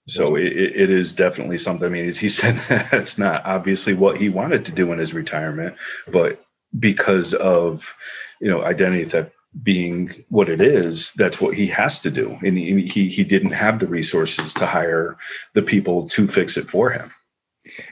So 0.08 0.36
it, 0.36 0.52
it 0.54 0.90
is 0.90 1.14
definitely 1.14 1.58
something. 1.58 1.88
I 1.88 1.90
mean, 1.90 2.08
as 2.08 2.20
he 2.20 2.30
said 2.42 2.56
that's 2.92 3.18
not 3.18 3.46
obviously 3.46 3.94
what 3.94 4.18
he 4.18 4.30
wanted 4.30 4.66
to 4.66 4.72
do 4.72 4.92
in 4.92 5.00
his 5.00 5.14
retirement, 5.14 5.76
but 6.12 6.46
because 6.80 7.34
of 7.34 7.96
you 8.40 8.50
know 8.50 8.64
identity 8.64 9.06
theft 9.06 9.32
being 9.62 10.10
what 10.30 10.50
it 10.50 10.62
is, 10.62 11.12
that's 11.14 11.40
what 11.40 11.54
he 11.54 11.68
has 11.68 12.00
to 12.02 12.12
do, 12.12 12.38
and 12.44 12.58
he 12.58 13.08
he 13.08 13.24
didn't 13.24 13.52
have 13.52 13.80
the 13.80 13.88
resources 13.88 14.54
to 14.56 14.66
hire 14.66 15.18
the 15.54 15.62
people 15.62 16.10
to 16.10 16.28
fix 16.28 16.58
it 16.58 16.70
for 16.70 16.90
him. 16.90 17.12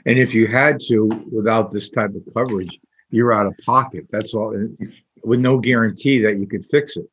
And 0.06 0.18
if 0.18 0.34
you 0.34 0.46
had 0.46 0.80
to, 0.88 1.06
without 1.30 1.72
this 1.72 1.88
type 1.88 2.10
of 2.14 2.22
coverage, 2.34 2.78
you're 3.10 3.32
out 3.32 3.46
of 3.46 3.54
pocket. 3.64 4.06
That's 4.10 4.34
all, 4.34 4.56
with 5.24 5.40
no 5.40 5.58
guarantee 5.58 6.20
that 6.20 6.38
you 6.38 6.46
could 6.46 6.66
fix 6.66 6.96
it. 6.96 7.06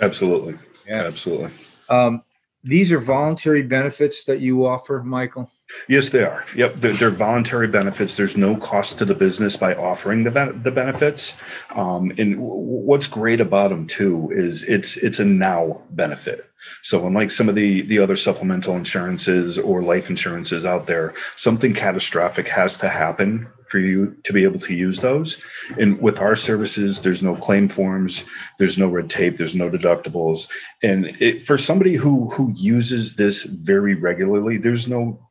Absolutely. 0.00 0.54
Yeah, 0.88 1.04
absolutely. 1.04 1.50
Um, 1.88 2.22
these 2.62 2.92
are 2.92 3.00
voluntary 3.00 3.62
benefits 3.62 4.24
that 4.24 4.40
you 4.40 4.66
offer, 4.66 5.02
Michael. 5.02 5.50
Yes, 5.88 6.10
they 6.10 6.22
are. 6.22 6.44
Yep, 6.54 6.76
they're, 6.76 6.92
they're, 6.92 7.10
voluntary 7.10 7.66
benefits. 7.66 8.16
There's 8.16 8.36
no 8.36 8.56
cost 8.56 8.98
to 8.98 9.04
the 9.04 9.14
business 9.14 9.56
by 9.56 9.74
offering 9.74 10.22
the 10.22 10.30
the 10.62 10.70
benefits. 10.70 11.36
Um, 11.74 12.10
and 12.18 12.34
w- 12.34 12.62
what's 12.86 13.06
great 13.08 13.40
about 13.40 13.70
them 13.70 13.86
too 13.86 14.30
is 14.32 14.62
it's 14.64 14.96
it's 14.96 15.18
a 15.18 15.24
now 15.24 15.82
benefit. 15.90 16.44
So 16.82 17.06
unlike 17.06 17.32
some 17.32 17.48
of 17.48 17.56
the 17.56 17.82
the 17.82 17.98
other 17.98 18.16
supplemental 18.16 18.76
insurances 18.76 19.58
or 19.58 19.82
life 19.82 20.08
insurances 20.08 20.66
out 20.66 20.86
there, 20.86 21.14
something 21.34 21.74
catastrophic 21.74 22.46
has 22.48 22.78
to 22.78 22.88
happen 22.88 23.48
for 23.68 23.78
you 23.78 24.16
to 24.24 24.32
be 24.32 24.44
able 24.44 24.60
to 24.60 24.74
use 24.74 25.00
those. 25.00 25.36
And 25.78 26.00
with 26.00 26.20
our 26.20 26.36
services, 26.36 27.00
there's 27.00 27.22
no 27.22 27.34
claim 27.34 27.68
forms, 27.68 28.24
there's 28.58 28.78
no 28.78 28.88
red 28.88 29.10
tape, 29.10 29.36
there's 29.36 29.56
no 29.56 29.68
deductibles. 29.68 30.48
And 30.82 31.06
it, 31.20 31.42
for 31.42 31.58
somebody 31.58 31.94
who 31.94 32.28
who 32.30 32.52
uses 32.56 33.16
this 33.16 33.44
very 33.44 33.94
regularly, 33.94 34.58
there's 34.58 34.86
no 34.88 35.25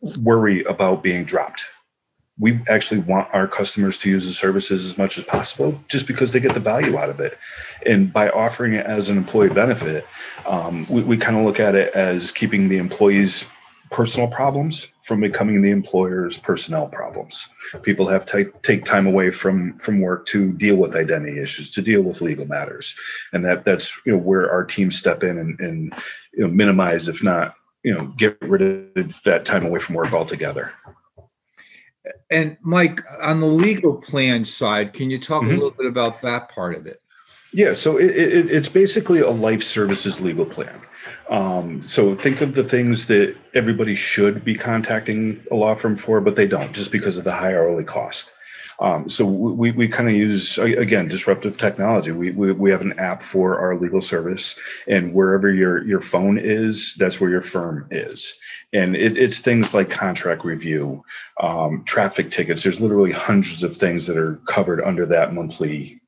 worry 0.00 0.62
about 0.64 1.02
being 1.02 1.24
dropped. 1.24 1.64
We 2.38 2.58
actually 2.68 3.00
want 3.00 3.28
our 3.34 3.46
customers 3.46 3.98
to 3.98 4.10
use 4.10 4.26
the 4.26 4.32
services 4.32 4.86
as 4.86 4.96
much 4.96 5.18
as 5.18 5.24
possible 5.24 5.78
just 5.88 6.06
because 6.06 6.32
they 6.32 6.40
get 6.40 6.54
the 6.54 6.60
value 6.60 6.96
out 6.96 7.10
of 7.10 7.20
it. 7.20 7.38
And 7.84 8.10
by 8.10 8.30
offering 8.30 8.72
it 8.74 8.86
as 8.86 9.10
an 9.10 9.18
employee 9.18 9.50
benefit, 9.50 10.06
um, 10.46 10.86
we, 10.88 11.02
we 11.02 11.16
kind 11.18 11.36
of 11.36 11.44
look 11.44 11.60
at 11.60 11.74
it 11.74 11.94
as 11.94 12.32
keeping 12.32 12.68
the 12.68 12.78
employees' 12.78 13.44
personal 13.90 14.28
problems 14.28 14.88
from 15.02 15.20
becoming 15.20 15.60
the 15.60 15.70
employer's 15.70 16.38
personnel 16.38 16.88
problems. 16.88 17.48
People 17.82 18.06
have 18.08 18.24
to 18.26 18.50
take 18.62 18.84
time 18.84 19.06
away 19.06 19.30
from 19.30 19.76
from 19.78 20.00
work 20.00 20.24
to 20.26 20.52
deal 20.52 20.76
with 20.76 20.94
identity 20.94 21.40
issues, 21.40 21.72
to 21.72 21.82
deal 21.82 22.02
with 22.02 22.22
legal 22.22 22.46
matters, 22.46 22.94
and 23.32 23.44
that 23.44 23.64
that's 23.64 24.00
you 24.06 24.12
know 24.12 24.18
where 24.18 24.50
our 24.50 24.64
teams 24.64 24.96
step 24.96 25.22
in 25.22 25.36
and, 25.36 25.60
and 25.60 25.94
you 26.32 26.44
know, 26.44 26.48
minimize, 26.48 27.08
if 27.08 27.22
not 27.22 27.54
you 27.82 27.92
know 27.92 28.06
get 28.16 28.36
rid 28.40 28.62
of 28.62 29.22
that 29.24 29.44
time 29.44 29.64
away 29.64 29.78
from 29.78 29.94
work 29.94 30.12
altogether. 30.12 30.72
And 32.30 32.56
mike 32.62 33.00
on 33.20 33.40
the 33.40 33.46
legal 33.46 33.96
plan 33.96 34.44
side 34.44 34.92
can 34.92 35.10
you 35.10 35.18
talk 35.18 35.42
mm-hmm. 35.42 35.50
a 35.50 35.54
little 35.54 35.70
bit 35.70 35.86
about 35.86 36.22
that 36.22 36.50
part 36.50 36.76
of 36.76 36.86
it? 36.86 36.98
Yeah 37.52 37.74
so 37.74 37.96
it, 37.96 38.10
it, 38.10 38.50
it's 38.50 38.68
basically 38.68 39.20
a 39.20 39.30
life 39.30 39.62
services 39.62 40.20
legal 40.20 40.46
plan. 40.46 40.80
Um, 41.28 41.80
so 41.82 42.16
think 42.16 42.40
of 42.40 42.54
the 42.54 42.64
things 42.64 43.06
that 43.06 43.36
everybody 43.54 43.94
should 43.94 44.44
be 44.44 44.56
contacting 44.56 45.40
a 45.50 45.54
law 45.54 45.74
firm 45.74 45.96
for 45.96 46.20
but 46.20 46.36
they 46.36 46.46
don't 46.46 46.72
just 46.72 46.92
because 46.92 47.18
of 47.18 47.24
the 47.24 47.32
high 47.32 47.54
hourly 47.54 47.84
cost 47.84 48.32
um, 48.80 49.10
so 49.10 49.26
we, 49.26 49.72
we 49.72 49.88
kind 49.88 50.08
of 50.08 50.14
use 50.14 50.56
again 50.56 51.06
disruptive 51.06 51.58
technology. 51.58 52.12
We, 52.12 52.30
we 52.30 52.52
we 52.52 52.70
have 52.70 52.80
an 52.80 52.98
app 52.98 53.22
for 53.22 53.58
our 53.60 53.76
legal 53.76 54.00
service, 54.00 54.58
and 54.88 55.12
wherever 55.12 55.52
your 55.52 55.86
your 55.86 56.00
phone 56.00 56.38
is, 56.38 56.94
that's 56.98 57.20
where 57.20 57.28
your 57.28 57.42
firm 57.42 57.86
is. 57.90 58.38
And 58.72 58.96
it, 58.96 59.18
it's 59.18 59.40
things 59.40 59.74
like 59.74 59.90
contract 59.90 60.44
review, 60.44 61.04
um, 61.40 61.84
traffic 61.84 62.30
tickets. 62.30 62.62
There's 62.62 62.80
literally 62.80 63.12
hundreds 63.12 63.62
of 63.62 63.76
things 63.76 64.06
that 64.06 64.16
are 64.16 64.36
covered 64.46 64.80
under 64.80 65.04
that 65.06 65.34
monthly 65.34 66.00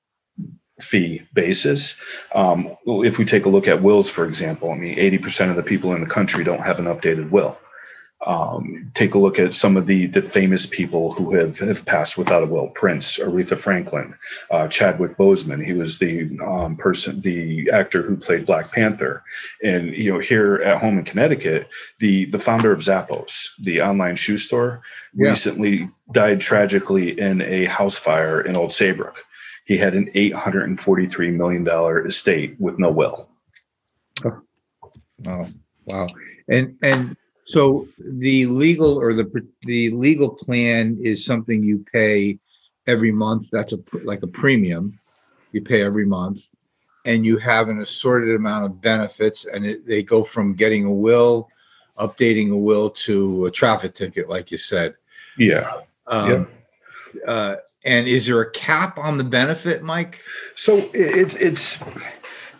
fee 0.81 1.21
basis. 1.35 2.01
Um, 2.35 2.75
if 2.87 3.19
we 3.19 3.27
take 3.27 3.45
a 3.45 3.51
look 3.51 3.69
at 3.69 3.83
wills, 3.83 4.09
for 4.09 4.25
example, 4.25 4.71
I 4.71 4.77
mean, 4.77 4.97
80% 4.97 5.51
of 5.51 5.57
the 5.57 5.63
people 5.63 5.93
in 5.93 6.01
the 6.01 6.07
country 6.07 6.43
don't 6.43 6.63
have 6.63 6.79
an 6.79 6.87
updated 6.87 7.31
will 7.31 7.59
um, 8.27 8.91
take 8.95 9.15
a 9.15 9.19
look 9.19 9.39
at 9.39 9.55
some 9.55 9.77
of 9.77 9.87
the 9.87 10.07
the 10.07 10.23
famous 10.23 10.67
people 10.67 11.13
who 11.13 11.35
have, 11.35 11.59
have 11.59 11.85
passed 11.87 12.17
without 12.17 12.43
a 12.43 12.47
will. 12.47 12.69
Prince 12.69 13.19
aretha 13.19 13.59
franklin 13.59 14.15
uh, 14.51 14.69
chadwick 14.69 15.17
boseman. 15.17 15.65
He 15.65 15.73
was 15.73 15.99
the 15.99 16.39
um, 16.41 16.77
person 16.77 17.21
the 17.21 17.71
actor 17.71 18.03
who 18.03 18.17
played 18.17 18.47
black 18.47 18.71
panther. 18.71 19.23
And 19.63 19.97
you 19.97 20.13
know 20.13 20.21
here 20.21 20.57
at 20.57 20.81
home 20.81 20.99
in 20.99 21.05
connecticut 21.05 21.69
the 21.99 22.27
the 22.27 22.39
founder 22.39 22.73
of 22.73 22.81
zappos 22.81 23.51
the 23.59 23.83
online 23.83 24.17
shoe 24.17 24.39
store 24.39 24.83
yeah. 25.15 25.31
recently 25.31 25.89
died 26.13 26.41
tragically 26.41 27.19
in 27.19 27.43
a 27.43 27.65
house 27.65 27.99
fire 27.99 28.41
in 28.41 28.57
old 28.57 28.73
saybrook. 28.73 29.19
He 29.65 29.77
had 29.77 29.95
an 29.95 30.11
843 30.15 31.31
million 31.31 31.65
dollar 31.65 32.07
estate 32.07 32.57
with 32.61 32.79
no 32.79 32.91
will. 32.91 33.29
Oh. 34.25 34.43
wow. 35.25 35.47
Wow. 35.89 36.07
And 36.49 36.77
and 36.83 37.17
so 37.45 37.89
the 37.99 38.47
legal 38.47 38.99
or 38.99 39.15
the 39.15 39.47
the 39.63 39.91
legal 39.91 40.31
plan 40.31 40.99
is 41.03 41.25
something 41.25 41.63
you 41.63 41.85
pay 41.93 42.39
every 42.87 43.13
month. 43.13 43.49
That's 43.51 43.73
a 43.73 43.79
like 44.05 44.23
a 44.23 44.29
premium 44.29 44.99
you 45.53 45.63
pay 45.63 45.83
every 45.83 46.07
month, 46.07 46.43
and 47.05 47.25
you 47.25 47.37
have 47.39 47.69
an 47.69 47.81
assorted 47.81 48.35
amount 48.35 48.65
of 48.65 48.81
benefits, 48.81 49.45
and 49.45 49.67
it, 49.67 49.87
they 49.87 50.03
go 50.03 50.25
from 50.25 50.55
getting 50.55 50.85
a 50.85 50.93
will, 50.93 51.49
updating 51.99 52.53
a 52.53 52.57
will 52.57 52.91
to 52.91 53.47
a 53.47 53.51
traffic 53.51 53.95
ticket, 53.95 54.29
like 54.29 54.51
you 54.51 54.59
said. 54.59 54.95
Yeah. 55.37 55.81
Um, 56.07 56.49
yeah. 57.15 57.31
Uh, 57.31 57.57
and 57.85 58.07
is 58.07 58.27
there 58.27 58.41
a 58.41 58.51
cap 58.53 58.97
on 58.99 59.19
the 59.19 59.25
benefit, 59.25 59.83
Mike? 59.83 60.21
So 60.55 60.89
it's 60.95 61.35
it's 61.37 61.79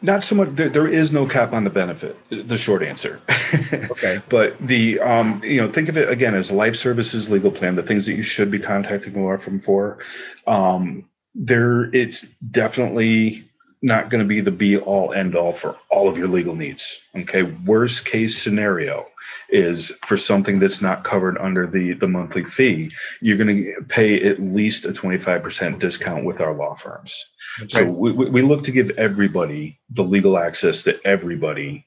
not 0.03 0.25
so 0.25 0.35
much. 0.35 0.51
There, 0.51 0.69
there 0.69 0.89
is 0.89 1.13
no 1.13 1.27
cap 1.27 1.53
on 1.53 1.65
the 1.65 1.71
benefit. 1.71 2.17
The 2.29 2.57
short 2.57 2.83
answer. 2.83 3.21
okay. 3.73 4.21
but 4.29 4.59
the 4.59 5.01
um, 5.01 5.41
you 5.45 5.61
know, 5.61 5.71
think 5.71 5.89
of 5.89 5.97
it 5.97 6.09
again 6.11 6.35
as 6.35 6.51
a 6.51 6.55
life 6.55 6.77
services 6.77 7.31
legal 7.31 7.51
plan. 7.51 7.77
The 7.77 7.83
things 7.83 8.07
that 8.07 8.15
you 8.15 8.23
should 8.23 8.51
be 8.51 8.59
contacting 8.59 9.13
the 9.13 9.21
law 9.21 9.37
firm 9.37 9.59
for. 9.59 9.99
Um, 10.47 11.05
there, 11.35 11.85
it's 11.95 12.23
definitely 12.51 13.45
not 13.81 14.11
going 14.11 14.23
to 14.23 14.29
be 14.29 14.41
the 14.41 14.51
be 14.51 14.79
all 14.79 15.13
end 15.13 15.35
all 15.35 15.53
for 15.53 15.77
all 15.91 16.09
of 16.09 16.17
your 16.17 16.29
legal 16.29 16.55
needs. 16.55 17.01
Okay. 17.17 17.43
Worst 17.43 18.07
case 18.07 18.41
scenario 18.41 19.07
is 19.49 19.93
for 20.05 20.17
something 20.17 20.59
that's 20.59 20.81
not 20.81 21.05
covered 21.05 21.37
under 21.39 21.67
the 21.67 21.93
the 21.93 22.09
monthly 22.09 22.45
fee, 22.45 22.91
you're 23.21 23.37
going 23.37 23.65
to 23.65 23.83
pay 23.89 24.21
at 24.23 24.41
least 24.41 24.87
a 24.87 24.89
25% 24.89 25.79
discount 25.79 26.25
with 26.25 26.41
our 26.41 26.55
law 26.55 26.75
firms. 26.75 27.33
So 27.69 27.85
we, 27.85 28.13
we 28.13 28.43
look 28.43 28.65
to 28.65 28.73
give 28.73 28.91
everybody 28.93 29.79
the 29.91 30.05
legal 30.05 30.39
access 30.39 30.85
that 30.85 31.01
everybody 31.05 31.87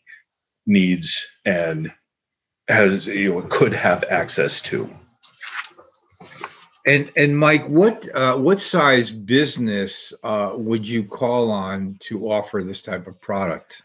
needs 0.66 1.26
and 1.46 1.92
has 2.68 3.08
you 3.08 3.34
know 3.34 3.42
could 3.44 3.74
have 3.74 4.04
access 4.10 4.62
to. 4.64 4.90
And 6.88 7.12
and 7.18 7.38
Mike, 7.38 7.66
what 7.68 8.08
uh, 8.16 8.38
what 8.38 8.62
size 8.62 9.12
business 9.12 10.14
uh, 10.24 10.54
would 10.56 10.88
you 10.88 11.04
call 11.04 11.50
on 11.50 11.98
to 12.02 12.32
offer 12.32 12.64
this 12.64 12.82
type 12.82 13.08
of 13.08 13.20
product? 13.22 13.82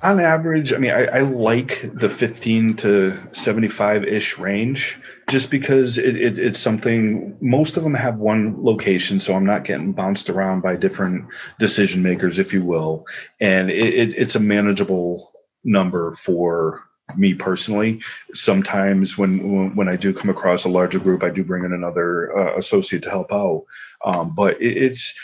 On 0.00 0.20
average, 0.20 0.72
I 0.72 0.78
mean, 0.78 0.92
I, 0.92 1.06
I 1.06 1.20
like 1.22 1.80
the 1.92 2.08
15 2.08 2.76
to 2.76 3.18
75 3.32 4.04
ish 4.04 4.38
range 4.38 4.96
just 5.28 5.50
because 5.50 5.98
it, 5.98 6.14
it, 6.14 6.38
it's 6.38 6.58
something 6.58 7.36
most 7.40 7.76
of 7.76 7.82
them 7.82 7.94
have 7.94 8.16
one 8.18 8.62
location. 8.62 9.18
So 9.18 9.34
I'm 9.34 9.44
not 9.44 9.64
getting 9.64 9.92
bounced 9.92 10.30
around 10.30 10.60
by 10.60 10.76
different 10.76 11.26
decision 11.58 12.00
makers, 12.02 12.38
if 12.38 12.52
you 12.52 12.64
will. 12.64 13.06
And 13.40 13.70
it, 13.70 14.14
it's 14.16 14.36
a 14.36 14.40
manageable 14.40 15.32
number 15.64 16.12
for 16.12 16.84
me 17.16 17.34
personally. 17.34 18.00
Sometimes 18.34 19.18
when 19.18 19.74
when 19.74 19.88
I 19.88 19.96
do 19.96 20.12
come 20.12 20.30
across 20.30 20.64
a 20.64 20.68
larger 20.68 21.00
group, 21.00 21.24
I 21.24 21.30
do 21.30 21.42
bring 21.42 21.64
in 21.64 21.72
another 21.72 22.36
uh, 22.38 22.56
associate 22.56 23.02
to 23.04 23.10
help 23.10 23.32
out. 23.32 23.64
Um, 24.04 24.34
but 24.34 24.60
it, 24.60 24.76
it's 24.76 25.14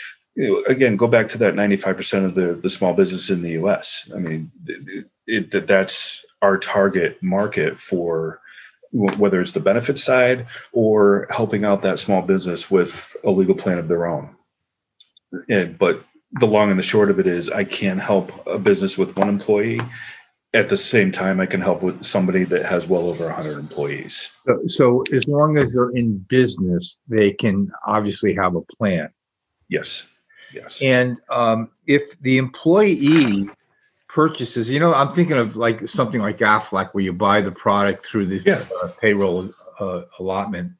again 0.67 0.97
go 0.97 1.07
back 1.07 1.29
to 1.29 1.37
that 1.37 1.53
95% 1.53 2.25
of 2.25 2.35
the 2.35 2.53
the 2.53 2.69
small 2.69 2.93
business 2.93 3.29
in 3.29 3.41
the 3.41 3.51
U.S. 3.51 4.09
I 4.13 4.19
mean, 4.19 4.51
it, 4.65 5.05
it, 5.27 5.67
that's 5.67 6.25
our 6.41 6.57
target 6.57 7.21
market 7.21 7.77
for 7.77 8.41
whether 8.91 9.41
it's 9.41 9.51
the 9.51 9.59
benefit 9.59 9.99
side 9.99 10.47
or 10.71 11.27
helping 11.29 11.65
out 11.65 11.81
that 11.81 11.99
small 11.99 12.21
business 12.21 12.71
with 12.71 13.17
a 13.23 13.31
legal 13.31 13.55
plan 13.55 13.77
of 13.77 13.89
their 13.89 14.05
own. 14.05 14.33
And, 15.49 15.77
but 15.77 16.03
the 16.31 16.47
long 16.47 16.69
and 16.69 16.79
the 16.79 16.83
short 16.83 17.09
of 17.09 17.19
it 17.19 17.27
is 17.27 17.49
I 17.49 17.65
can't 17.65 17.99
help 17.99 18.31
a 18.47 18.57
business 18.57 18.97
with 18.97 19.17
one 19.17 19.27
employee 19.27 19.81
at 20.55 20.69
the 20.69 20.77
same 20.77 21.11
time, 21.11 21.41
I 21.41 21.45
can 21.45 21.59
help 21.59 21.83
with 21.83 22.03
somebody 22.03 22.45
that 22.45 22.65
has 22.65 22.87
well 22.87 23.09
over 23.09 23.25
100 23.25 23.59
employees. 23.59 24.31
So, 24.45 24.59
so 24.67 25.03
as 25.13 25.27
long 25.27 25.57
as 25.57 25.73
they're 25.73 25.89
in 25.89 26.17
business, 26.29 26.97
they 27.07 27.31
can 27.31 27.69
obviously 27.85 28.33
have 28.35 28.55
a 28.55 28.61
plan. 28.61 29.09
Yes. 29.67 30.07
Yes. 30.55 30.81
And 30.81 31.17
um, 31.29 31.69
if 31.85 32.19
the 32.21 32.37
employee 32.37 33.43
purchases, 34.07 34.69
you 34.69 34.79
know, 34.79 34.93
I'm 34.93 35.13
thinking 35.13 35.37
of 35.37 35.57
like 35.57 35.87
something 35.89 36.21
like 36.21 36.37
Aflac, 36.37 36.93
where 36.93 37.03
you 37.03 37.11
buy 37.11 37.41
the 37.41 37.51
product 37.51 38.05
through 38.05 38.27
the 38.27 38.41
yeah. 38.45 38.63
uh, 38.81 38.89
payroll 39.01 39.49
uh, 39.79 40.01
allotment. 40.19 40.71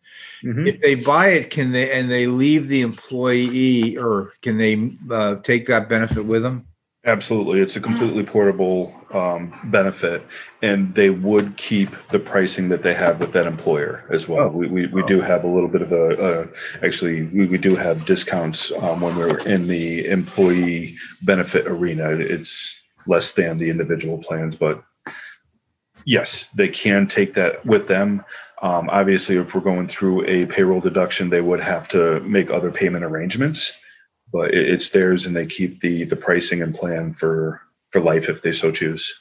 Mm-hmm. 0.43 0.67
If 0.67 0.79
they 0.79 0.95
buy 0.95 1.29
it, 1.29 1.51
can 1.51 1.71
they 1.71 1.91
and 1.91 2.09
they 2.09 2.27
leave 2.27 2.67
the 2.67 2.81
employee, 2.81 3.97
or 3.97 4.31
can 4.41 4.57
they 4.57 4.93
uh, 5.11 5.35
take 5.43 5.67
that 5.67 5.89
benefit 5.89 6.25
with 6.25 6.43
them? 6.43 6.65
Absolutely. 7.05 7.61
It's 7.61 7.75
a 7.75 7.79
completely 7.79 8.23
portable 8.23 8.91
um, 9.11 9.53
benefit, 9.65 10.23
and 10.63 10.95
they 10.95 11.11
would 11.11 11.55
keep 11.55 11.91
the 12.07 12.17
pricing 12.17 12.69
that 12.69 12.81
they 12.81 12.95
have 12.95 13.19
with 13.19 13.31
that 13.33 13.45
employer 13.45 14.03
as 14.09 14.27
well. 14.27 14.47
Oh. 14.47 14.57
We, 14.57 14.67
we, 14.67 14.87
we 14.87 15.03
do 15.03 15.21
have 15.21 15.43
a 15.43 15.47
little 15.47 15.69
bit 15.69 15.83
of 15.83 15.91
a, 15.91 16.15
a 16.15 16.85
actually, 16.85 17.27
we, 17.27 17.45
we 17.45 17.59
do 17.59 17.75
have 17.75 18.05
discounts 18.05 18.71
um, 18.71 19.01
when 19.01 19.15
we're 19.17 19.37
in 19.47 19.67
the 19.67 20.07
employee 20.07 20.95
benefit 21.21 21.67
arena. 21.67 22.09
It's 22.09 22.75
less 23.05 23.33
than 23.33 23.59
the 23.59 23.69
individual 23.69 24.17
plans, 24.17 24.55
but 24.55 24.83
yes, 26.05 26.47
they 26.55 26.69
can 26.69 27.05
take 27.05 27.35
that 27.35 27.63
with 27.67 27.87
them. 27.87 28.25
Um, 28.63 28.89
obviously, 28.89 29.37
if 29.37 29.53
we're 29.53 29.61
going 29.61 29.87
through 29.87 30.25
a 30.25 30.47
payroll 30.47 30.81
deduction, 30.81 31.29
they 31.29 31.41
would 31.41 31.59
have 31.59 31.87
to 31.89 32.19
make 32.21 32.49
other 32.49 32.71
payment 32.71 33.05
arrangements 33.05 33.77
but 34.35 34.53
it, 34.53 34.69
it's 34.69 34.89
theirs, 34.89 35.25
and 35.25 35.33
they 35.33 35.45
keep 35.45 35.79
the 35.79 36.03
the 36.03 36.17
pricing 36.17 36.61
and 36.61 36.75
plan 36.75 37.13
for 37.13 37.61
for 37.91 38.01
life 38.01 38.27
if 38.27 38.41
they 38.41 38.51
so 38.51 38.69
choose. 38.69 39.17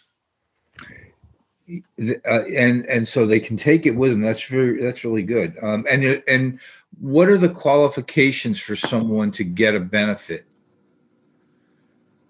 Uh, 1.70 2.42
and 2.56 2.84
and 2.86 3.06
so 3.06 3.24
they 3.24 3.38
can 3.38 3.56
take 3.56 3.86
it 3.86 3.94
with 3.94 4.10
them. 4.10 4.22
That's 4.22 4.42
very 4.44 4.82
that's 4.82 5.04
really 5.04 5.22
good. 5.22 5.56
Um, 5.62 5.86
and 5.88 6.20
and 6.26 6.58
what 7.00 7.28
are 7.28 7.38
the 7.38 7.48
qualifications 7.48 8.58
for 8.58 8.74
someone 8.74 9.30
to 9.32 9.44
get 9.44 9.76
a 9.76 9.80
benefit? 9.80 10.46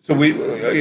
So 0.03 0.15
we 0.15 0.39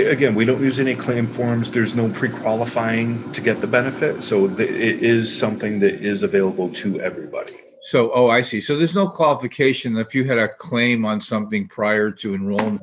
again 0.09 0.35
we 0.35 0.43
don't 0.43 0.61
use 0.61 0.81
any 0.81 0.95
claim 0.95 1.25
forms. 1.25 1.71
There's 1.71 1.95
no 1.95 2.09
pre-qualifying 2.09 3.31
to 3.31 3.39
get 3.39 3.61
the 3.61 3.67
benefit. 3.67 4.25
So 4.25 4.47
the, 4.47 4.67
it 4.67 5.01
is 5.01 5.33
something 5.33 5.79
that 5.79 5.93
is 6.01 6.21
available 6.23 6.69
to 6.81 6.99
everybody. 6.99 7.53
So, 7.93 8.12
oh, 8.12 8.27
I 8.27 8.41
see. 8.41 8.60
So 8.60 8.75
there's 8.75 8.95
no 8.95 9.08
qualification. 9.08 9.95
If 9.97 10.15
you 10.15 10.23
had 10.23 10.39
a 10.39 10.49
claim 10.49 11.06
on 11.06 11.21
something 11.21 11.67
prior 11.67 12.10
to 12.10 12.34
enrollment, 12.34 12.82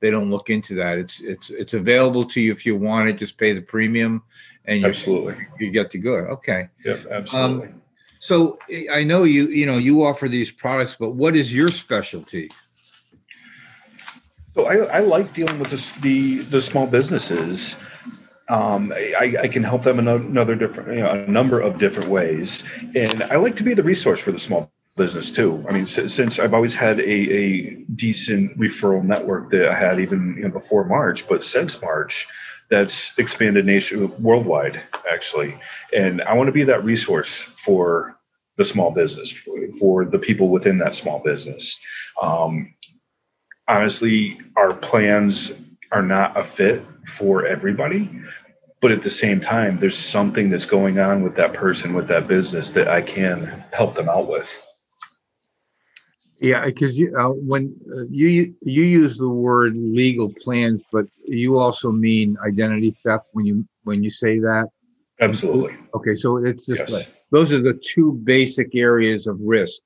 they 0.00 0.10
don't 0.10 0.30
look 0.30 0.50
into 0.50 0.74
that. 0.74 0.98
It's 0.98 1.18
it's 1.20 1.48
it's 1.48 1.72
available 1.72 2.26
to 2.26 2.42
you 2.42 2.52
if 2.52 2.66
you 2.66 2.76
want 2.76 3.08
it. 3.08 3.14
Just 3.14 3.38
pay 3.38 3.54
the 3.54 3.62
premium, 3.62 4.22
and 4.66 4.82
you 4.82 4.86
absolutely 4.86 5.46
you 5.58 5.70
get 5.70 5.90
to 5.92 5.98
go. 5.98 6.12
Okay. 6.36 6.68
Yep, 6.84 7.06
absolutely. 7.10 7.68
Um, 7.68 7.82
so 8.18 8.58
I 8.92 9.02
know 9.02 9.24
you 9.24 9.48
you 9.48 9.64
know 9.64 9.78
you 9.78 10.04
offer 10.04 10.28
these 10.28 10.50
products, 10.50 10.94
but 10.94 11.12
what 11.12 11.36
is 11.36 11.54
your 11.54 11.68
specialty? 11.68 12.50
So 14.54 14.66
I, 14.66 14.98
I 14.98 14.98
like 14.98 15.32
dealing 15.32 15.58
with 15.58 15.70
the, 15.70 16.00
the 16.02 16.38
the 16.40 16.60
small 16.60 16.86
businesses 16.86 17.78
um, 18.50 18.92
I, 18.92 19.36
I, 19.42 19.48
can 19.48 19.62
help 19.62 19.84
them 19.84 20.00
in 20.00 20.08
another 20.08 20.56
different, 20.56 20.90
you 20.90 21.02
know, 21.02 21.10
a 21.10 21.26
number 21.28 21.60
of 21.60 21.78
different 21.78 22.08
ways. 22.08 22.64
And 22.96 23.22
I 23.22 23.36
like 23.36 23.54
to 23.56 23.62
be 23.62 23.74
the 23.74 23.82
resource 23.84 24.20
for 24.20 24.32
the 24.32 24.40
small 24.40 24.72
business 24.96 25.30
too. 25.30 25.64
I 25.68 25.72
mean, 25.72 25.86
since 25.86 26.40
I've 26.40 26.52
always 26.52 26.74
had 26.74 26.98
a, 26.98 27.10
a 27.10 27.74
decent 27.94 28.58
referral 28.58 29.04
network 29.04 29.52
that 29.52 29.68
I 29.68 29.74
had 29.74 30.00
even 30.00 30.34
you 30.36 30.42
know, 30.42 30.50
before 30.50 30.84
March, 30.84 31.28
but 31.28 31.44
since 31.44 31.80
March, 31.80 32.26
that's 32.70 33.16
expanded 33.18 33.66
nation 33.66 34.12
worldwide 34.20 34.82
actually. 35.10 35.56
And 35.92 36.20
I 36.22 36.34
want 36.34 36.48
to 36.48 36.52
be 36.52 36.64
that 36.64 36.84
resource 36.84 37.42
for 37.42 38.18
the 38.56 38.64
small 38.64 38.90
business, 38.90 39.30
for, 39.30 39.58
for 39.78 40.04
the 40.04 40.18
people 40.18 40.48
within 40.48 40.78
that 40.78 40.96
small 40.96 41.22
business. 41.22 41.80
Um, 42.20 42.74
honestly, 43.68 44.38
our 44.56 44.74
plans 44.74 45.52
are 45.92 46.02
not 46.02 46.36
a 46.36 46.44
fit 46.44 46.82
for 47.06 47.46
everybody 47.46 48.08
but 48.80 48.90
at 48.90 49.02
the 49.02 49.10
same 49.10 49.40
time 49.40 49.76
there's 49.76 49.96
something 49.96 50.50
that's 50.50 50.66
going 50.66 50.98
on 50.98 51.22
with 51.22 51.34
that 51.36 51.52
person 51.52 51.94
with 51.94 52.08
that 52.08 52.26
business 52.26 52.70
that 52.70 52.88
i 52.88 53.00
can 53.00 53.64
help 53.72 53.94
them 53.94 54.08
out 54.08 54.28
with. 54.28 54.62
Yeah 56.40 56.64
because 56.64 56.98
you 56.98 57.14
uh, 57.16 57.28
when 57.28 57.74
uh, 57.94 58.04
you 58.08 58.54
you 58.62 58.82
use 58.82 59.18
the 59.18 59.28
word 59.28 59.76
legal 59.76 60.32
plans 60.42 60.82
but 60.90 61.06
you 61.26 61.58
also 61.58 61.90
mean 61.92 62.36
identity 62.44 62.92
theft 63.04 63.28
when 63.32 63.44
you 63.44 63.66
when 63.84 64.02
you 64.02 64.10
say 64.10 64.38
that? 64.38 64.68
Absolutely. 65.20 65.76
Okay 65.94 66.14
so 66.14 66.38
it's 66.38 66.64
just 66.64 66.80
yes. 66.80 66.92
like, 66.92 67.08
those 67.30 67.52
are 67.52 67.60
the 67.60 67.78
two 67.94 68.12
basic 68.24 68.74
areas 68.74 69.26
of 69.26 69.38
risk 69.40 69.82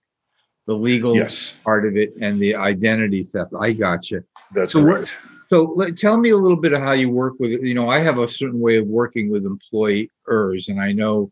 the 0.67 0.75
legal 0.75 1.15
yes. 1.15 1.59
part 1.65 1.85
of 1.85 1.97
it 1.97 2.11
and 2.23 2.39
the 2.39 2.55
identity 2.55 3.25
theft. 3.25 3.53
I 3.59 3.73
got 3.73 4.11
you 4.11 4.23
that's 4.53 4.73
so 4.73 4.83
correct 4.83 5.17
so 5.51 5.73
let, 5.77 5.99
tell 5.99 6.17
me 6.17 6.31
a 6.31 6.37
little 6.37 6.57
bit 6.57 6.73
of 6.73 6.81
how 6.81 6.93
you 6.93 7.11
work 7.11 7.35
with 7.39 7.53
it. 7.53 7.63
You 7.63 7.75
know, 7.75 7.89
I 7.89 7.99
have 8.01 8.19
a 8.19 8.29
certain 8.29 8.61
way 8.61 8.77
of 8.77 8.87
working 8.87 9.31
with 9.31 9.45
employers, 9.45 10.69
and 10.69 10.81
I 10.81 10.93
know 10.93 11.31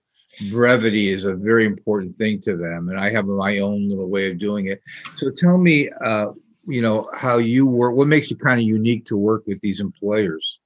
brevity 0.51 1.11
is 1.11 1.25
a 1.25 1.35
very 1.35 1.67
important 1.67 2.17
thing 2.19 2.41
to 2.43 2.57
them, 2.57 2.89
and 2.89 2.99
I 2.99 3.11
have 3.11 3.27
my 3.27 3.59
own 3.59 3.89
little 3.89 4.09
way 4.09 4.31
of 4.31 4.39
doing 4.39 4.67
it. 4.67 4.83
So 5.17 5.31
tell 5.31 5.59
me, 5.59 5.91
uh, 6.05 6.27
you 6.67 6.83
know, 6.83 7.11
how 7.15 7.39
you 7.39 7.67
work. 7.67 7.95
What 7.95 8.09
makes 8.09 8.31
you 8.31 8.37
kind 8.37 8.61
of 8.61 8.67
unique 8.67 9.07
to 9.07 9.17
work 9.17 9.45
with 9.47 9.61
these 9.61 9.81
employers? 9.81 10.61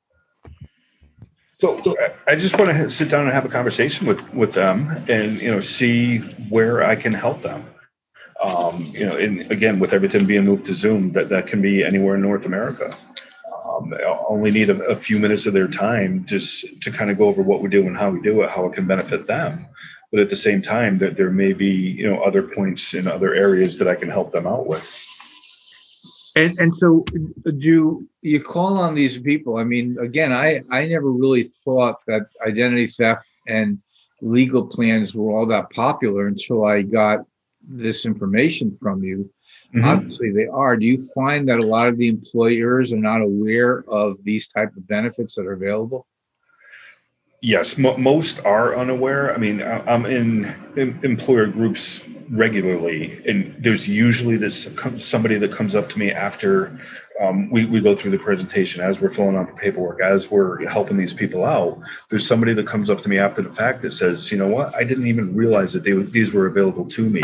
So, 1.59 1.81
I 2.27 2.37
just 2.37 2.59
want 2.59 2.71
to 2.71 2.91
sit 2.91 3.09
down 3.09 3.23
and 3.23 3.33
have 3.33 3.47
a 3.47 3.49
conversation 3.49 4.07
with 4.07 4.35
with 4.35 4.53
them, 4.53 4.91
and 5.09 5.41
you 5.41 5.51
know, 5.51 5.61
see 5.61 6.19
where 6.51 6.85
I 6.85 6.97
can 6.97 7.15
help 7.15 7.41
them. 7.41 7.65
Um, 8.45 8.85
you 8.89 9.07
know, 9.07 9.17
and 9.17 9.51
again, 9.51 9.79
with 9.79 9.95
everything 9.95 10.27
being 10.27 10.45
moved 10.45 10.67
to 10.67 10.75
Zoom, 10.75 11.13
that 11.13 11.31
that 11.31 11.47
can 11.47 11.63
be 11.63 11.83
anywhere 11.83 12.17
in 12.17 12.21
North 12.21 12.45
America 12.45 12.93
um, 13.77 13.95
only 14.29 14.51
need 14.51 14.71
a, 14.71 14.83
a, 14.87 14.97
few 14.97 15.19
minutes 15.19 15.47
of 15.47 15.53
their 15.53 15.69
time 15.69 16.25
just 16.25 16.83
to 16.83 16.91
kind 16.91 17.11
of 17.11 17.19
go 17.19 17.27
over 17.27 17.43
what 17.43 17.63
we 17.63 17.69
do 17.69 17.87
and 17.87 17.97
how 17.97 18.11
we 18.11 18.21
do 18.21 18.43
it, 18.43 18.51
how 18.51 18.67
it 18.67 18.75
can 18.75 18.87
benefit 18.87 19.27
them. 19.27 19.67
But 20.11 20.21
at 20.21 20.31
the 20.31 20.37
same 20.37 20.63
time, 20.63 20.99
that 20.99 21.17
there 21.17 21.31
may 21.31 21.53
be 21.53 21.67
you 21.67 22.09
know 22.09 22.23
other 22.23 22.43
points 22.43 22.95
in 22.95 23.07
other 23.07 23.35
areas 23.35 23.79
that 23.79 23.89
I 23.89 23.95
can 23.95 24.09
help 24.09 24.33
them 24.33 24.47
out 24.47 24.67
with. 24.67 25.05
And 26.37 26.59
and 26.59 26.77
so 26.77 27.05
do 27.59 28.07
you 28.23 28.41
call 28.41 28.77
on 28.77 28.95
these 28.95 29.19
people? 29.19 29.57
I 29.57 29.65
mean, 29.65 29.97
again, 30.01 30.33
I 30.33 30.63
I 30.71 30.87
never 30.87 31.11
really 31.11 31.51
thought 31.65 31.97
that 32.07 32.27
identity 32.47 32.87
theft 32.87 33.27
and 33.49 33.79
legal 34.23 34.67
plans 34.67 35.15
were 35.15 35.35
all 35.35 35.47
that 35.47 35.71
popular 35.71 36.27
until 36.27 36.65
I 36.65 36.83
got 36.83 37.21
this 37.69 38.07
information 38.07 38.77
from 38.81 39.03
you. 39.03 39.31
Mm-hmm. 39.75 39.85
Obviously, 39.85 40.31
they 40.31 40.47
are. 40.47 40.77
Do 40.77 40.87
you 40.87 40.99
find 41.15 41.49
that 41.49 41.59
a 41.59 41.67
lot 41.67 41.89
of 41.89 41.99
the 41.99 42.09
employers 42.09 42.93
are 42.93 42.99
not 42.99 43.21
aware 43.21 43.85
of 43.89 44.17
these 44.23 44.49
type 44.49 44.75
of 44.77 44.87
benefits 44.87 45.35
that 45.35 45.47
are 45.47 45.53
available? 45.53 46.07
Yes, 47.43 47.77
most 47.77 48.45
are 48.45 48.75
unaware. 48.75 49.35
I 49.35 49.39
mean, 49.39 49.63
I'm 49.63 50.07
in, 50.07 50.47
in, 50.77 50.99
employer 51.03 51.47
groups 51.47 52.09
regularly, 52.31 53.21
and 53.29 53.55
there's 53.63 53.87
usually 53.87 54.37
this 54.37 54.69
somebody 54.99 55.37
that 55.37 55.53
comes 55.53 55.77
up 55.77 55.89
to 55.91 55.99
me 55.99 56.11
after 56.11 56.81
um, 57.21 57.51
we, 57.51 57.67
we 57.67 57.81
go 57.81 57.95
through 57.95 58.13
the 58.13 58.19
presentation, 58.19 58.83
as 58.83 59.01
we're 59.01 59.11
filling 59.11 59.37
out 59.37 59.49
the 59.49 59.55
paperwork, 59.55 60.01
as 60.01 60.31
we're 60.31 60.67
helping 60.69 60.97
these 60.97 61.15
people 61.15 61.45
out. 61.45 61.79
There's 62.09 62.27
somebody 62.27 62.53
that 62.55 62.67
comes 62.67 62.91
up 62.91 63.01
to 63.03 63.09
me 63.09 63.19
after 63.19 63.43
the 63.43 63.53
fact 63.53 63.83
that 63.83 63.93
says, 63.93 64.33
"You 64.33 64.39
know 64.39 64.49
what? 64.49 64.75
I 64.75 64.85
didn't 64.85 65.07
even 65.07 65.35
realize 65.35 65.73
that 65.75 65.85
they 65.85 65.93
these 65.93 66.33
were 66.33 66.47
available 66.47 66.87
to 66.87 67.09
me." 67.09 67.23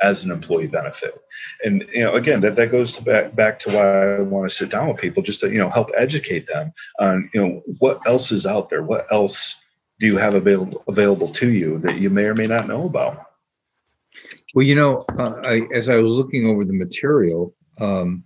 As 0.00 0.24
an 0.24 0.30
employee 0.30 0.66
benefit. 0.66 1.20
And 1.64 1.84
you 1.92 2.04
know, 2.04 2.14
again, 2.14 2.40
that, 2.42 2.56
that 2.56 2.70
goes 2.70 2.92
to 2.94 3.04
back 3.04 3.34
back 3.34 3.58
to 3.60 3.70
why 3.70 4.16
I 4.16 4.20
want 4.20 4.48
to 4.48 4.54
sit 4.54 4.70
down 4.70 4.88
with 4.88 4.98
people 4.98 5.22
just 5.22 5.40
to 5.40 5.50
you 5.50 5.58
know 5.58 5.68
help 5.68 5.90
educate 5.96 6.46
them 6.46 6.72
on 6.98 7.30
you 7.32 7.40
know 7.40 7.62
what 7.78 8.06
else 8.06 8.32
is 8.32 8.46
out 8.46 8.70
there, 8.70 8.82
what 8.82 9.10
else 9.10 9.56
do 10.00 10.06
you 10.06 10.16
have 10.16 10.34
available 10.34 10.82
available 10.88 11.28
to 11.28 11.52
you 11.52 11.78
that 11.78 11.98
you 11.98 12.10
may 12.10 12.24
or 12.24 12.34
may 12.34 12.46
not 12.46 12.68
know 12.68 12.84
about. 12.84 13.26
Well, 14.54 14.66
you 14.66 14.74
know, 14.76 15.00
uh, 15.18 15.34
I, 15.42 15.62
as 15.74 15.88
I 15.88 15.96
was 15.96 16.10
looking 16.10 16.46
over 16.46 16.64
the 16.64 16.72
material, 16.72 17.54
um, 17.80 18.22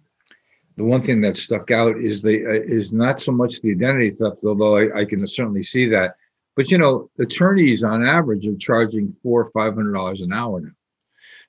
the 0.77 0.85
one 0.85 1.01
thing 1.01 1.21
that 1.23 1.39
stuck 1.39 1.71
out 1.71 1.97
is 1.99 2.23
the 2.23 2.47
uh, 2.47 2.51
is 2.51 2.93
not 2.93 3.21
so 3.21 3.33
much 3.33 3.61
the 3.61 3.73
identity 3.73 4.11
theft, 4.11 4.45
although 4.45 4.77
I, 4.77 5.01
I, 5.01 5.05
can 5.05 5.27
certainly 5.27 5.63
see 5.63 5.87
that. 5.87 6.17
But 6.57 6.71
you 6.71 6.79
know, 6.79 7.11
attorneys 7.19 7.83
on 7.85 8.05
average 8.05 8.47
are 8.47 8.57
charging 8.57 9.15
four 9.23 9.43
or 9.43 9.51
five 9.51 9.75
hundred 9.75 9.95
dollars 9.95 10.21
an 10.21 10.33
hour 10.33 10.61
now. 10.61 10.71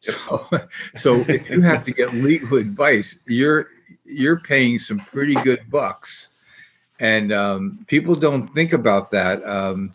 So, 0.01 0.47
so 0.95 1.15
if 1.27 1.49
you 1.49 1.61
have 1.61 1.83
to 1.83 1.91
get 1.91 2.13
legal 2.13 2.57
advice, 2.57 3.19
you're 3.27 3.69
you're 4.05 4.39
paying 4.39 4.79
some 4.79 4.99
pretty 4.99 5.35
good 5.35 5.69
bucks, 5.69 6.29
and 6.99 7.31
um, 7.31 7.85
people 7.87 8.15
don't 8.15 8.53
think 8.53 8.73
about 8.73 9.11
that. 9.11 9.45
Um, 9.47 9.93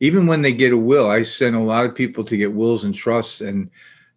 even 0.00 0.26
when 0.26 0.42
they 0.42 0.52
get 0.52 0.72
a 0.72 0.76
will, 0.76 1.10
I 1.10 1.22
send 1.22 1.56
a 1.56 1.60
lot 1.60 1.84
of 1.84 1.94
people 1.94 2.24
to 2.24 2.36
get 2.36 2.52
wills 2.52 2.84
and 2.84 2.94
trusts, 2.94 3.40
and 3.40 3.70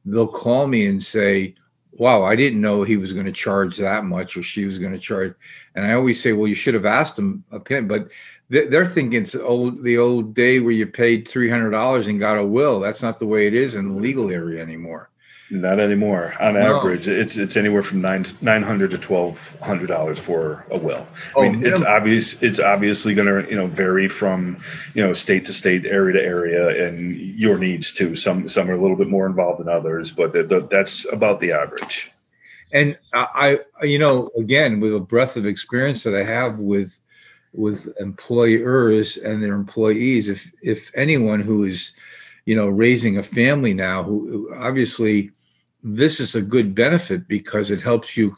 they'll 0.05 0.27
call 0.27 0.67
me 0.67 0.85
and 0.85 1.03
say, 1.03 1.55
"Wow, 2.01 2.23
I 2.23 2.35
didn't 2.35 2.61
know 2.61 2.81
he 2.81 2.97
was 2.97 3.13
going 3.13 3.27
to 3.27 3.31
charge 3.31 3.77
that 3.77 4.05
much, 4.05 4.35
or 4.35 4.41
she 4.41 4.65
was 4.65 4.79
going 4.79 4.91
to 4.91 4.97
charge." 4.97 5.35
And 5.75 5.85
I 5.85 5.93
always 5.93 6.19
say, 6.19 6.33
"Well, 6.33 6.47
you 6.47 6.55
should 6.55 6.73
have 6.73 6.83
asked 6.83 7.19
him 7.19 7.43
a 7.51 7.59
pin," 7.59 7.87
but 7.87 8.09
they're 8.49 8.87
thinking 8.87 9.21
it's 9.21 9.35
old 9.35 9.83
the 9.83 9.99
old 9.99 10.33
day 10.33 10.59
where 10.59 10.73
you 10.73 10.87
paid 10.87 11.27
three 11.27 11.47
hundred 11.47 11.69
dollars 11.69 12.07
and 12.07 12.17
got 12.17 12.39
a 12.39 12.45
will. 12.45 12.79
That's 12.79 13.03
not 13.03 13.19
the 13.19 13.27
way 13.27 13.45
it 13.45 13.53
is 13.53 13.75
in 13.75 13.87
the 13.89 14.01
legal 14.01 14.31
area 14.31 14.63
anymore. 14.63 15.10
Not 15.51 15.81
anymore. 15.81 16.33
On 16.39 16.53
no. 16.53 16.77
average, 16.77 17.09
it's 17.09 17.35
it's 17.35 17.57
anywhere 17.57 17.81
from 17.81 17.99
nine 17.99 18.25
nine 18.39 18.63
hundred 18.63 18.91
to 18.91 18.97
twelve 18.97 19.57
hundred 19.61 19.87
dollars 19.87 20.17
for 20.17 20.65
a 20.71 20.77
will. 20.77 21.05
I 21.35 21.39
oh, 21.39 21.51
mean, 21.51 21.65
it's 21.65 21.81
obvious. 21.81 22.41
It's 22.41 22.61
obviously 22.61 23.13
going 23.13 23.27
to 23.27 23.49
you 23.49 23.57
know 23.57 23.67
vary 23.67 24.07
from 24.07 24.55
you 24.93 25.05
know 25.05 25.11
state 25.11 25.43
to 25.45 25.53
state, 25.53 25.85
area 25.85 26.13
to 26.13 26.23
area, 26.25 26.87
and 26.87 27.17
your 27.17 27.57
needs 27.57 27.91
too. 27.91 28.15
Some 28.15 28.47
some 28.47 28.71
are 28.71 28.75
a 28.75 28.81
little 28.81 28.95
bit 28.95 29.09
more 29.09 29.25
involved 29.25 29.59
than 29.59 29.67
others, 29.67 30.09
but 30.09 30.31
the, 30.31 30.43
the, 30.43 30.61
that's 30.61 31.05
about 31.11 31.41
the 31.41 31.51
average. 31.51 32.09
And 32.71 32.97
I, 33.13 33.59
you 33.81 33.99
know, 33.99 34.29
again, 34.37 34.79
with 34.79 34.95
a 34.95 35.01
breadth 35.01 35.35
of 35.35 35.45
experience 35.45 36.03
that 36.03 36.15
I 36.15 36.23
have 36.23 36.59
with 36.59 36.97
with 37.53 37.93
employers 37.99 39.17
and 39.17 39.43
their 39.43 39.55
employees, 39.55 40.29
if 40.29 40.49
if 40.61 40.91
anyone 40.95 41.41
who 41.41 41.65
is 41.65 41.91
you 42.45 42.55
know 42.55 42.69
raising 42.69 43.17
a 43.17 43.23
family 43.23 43.73
now 43.73 44.01
who 44.01 44.49
obviously 44.55 45.31
this 45.83 46.19
is 46.19 46.35
a 46.35 46.41
good 46.41 46.75
benefit 46.75 47.27
because 47.27 47.71
it 47.71 47.81
helps 47.81 48.15
you 48.15 48.35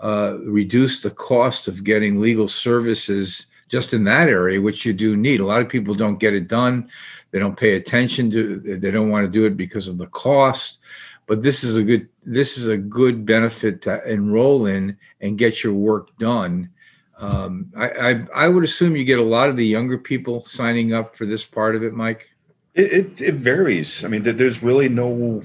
uh, 0.00 0.38
reduce 0.42 1.02
the 1.02 1.10
cost 1.10 1.68
of 1.68 1.84
getting 1.84 2.20
legal 2.20 2.48
services 2.48 3.46
just 3.68 3.92
in 3.92 4.04
that 4.04 4.28
area, 4.28 4.60
which 4.60 4.86
you 4.86 4.92
do 4.92 5.16
need. 5.16 5.40
A 5.40 5.46
lot 5.46 5.60
of 5.60 5.68
people 5.68 5.94
don't 5.94 6.18
get 6.18 6.34
it 6.34 6.48
done. 6.48 6.88
They 7.30 7.38
don't 7.38 7.58
pay 7.58 7.76
attention 7.76 8.30
to. 8.30 8.78
They 8.78 8.90
don't 8.90 9.10
want 9.10 9.26
to 9.26 9.30
do 9.30 9.44
it 9.44 9.56
because 9.56 9.88
of 9.88 9.98
the 9.98 10.06
cost. 10.06 10.78
But 11.26 11.42
this 11.42 11.62
is 11.62 11.76
a 11.76 11.82
good. 11.82 12.08
This 12.24 12.56
is 12.56 12.68
a 12.68 12.76
good 12.76 13.26
benefit 13.26 13.82
to 13.82 14.02
enroll 14.10 14.66
in 14.66 14.96
and 15.20 15.36
get 15.36 15.62
your 15.62 15.74
work 15.74 16.16
done. 16.16 16.70
Um, 17.18 17.72
I, 17.76 17.88
I, 17.88 18.26
I 18.34 18.48
would 18.48 18.64
assume 18.64 18.96
you 18.96 19.04
get 19.04 19.18
a 19.18 19.22
lot 19.22 19.48
of 19.48 19.56
the 19.56 19.66
younger 19.66 19.98
people 19.98 20.44
signing 20.44 20.92
up 20.94 21.16
for 21.16 21.26
this 21.26 21.44
part 21.44 21.74
of 21.74 21.82
it, 21.82 21.92
Mike. 21.92 22.34
It, 22.74 22.92
it, 22.92 23.20
it 23.20 23.34
varies. 23.34 24.04
I 24.04 24.08
mean, 24.08 24.22
there's 24.22 24.62
really 24.62 24.88
no 24.88 25.42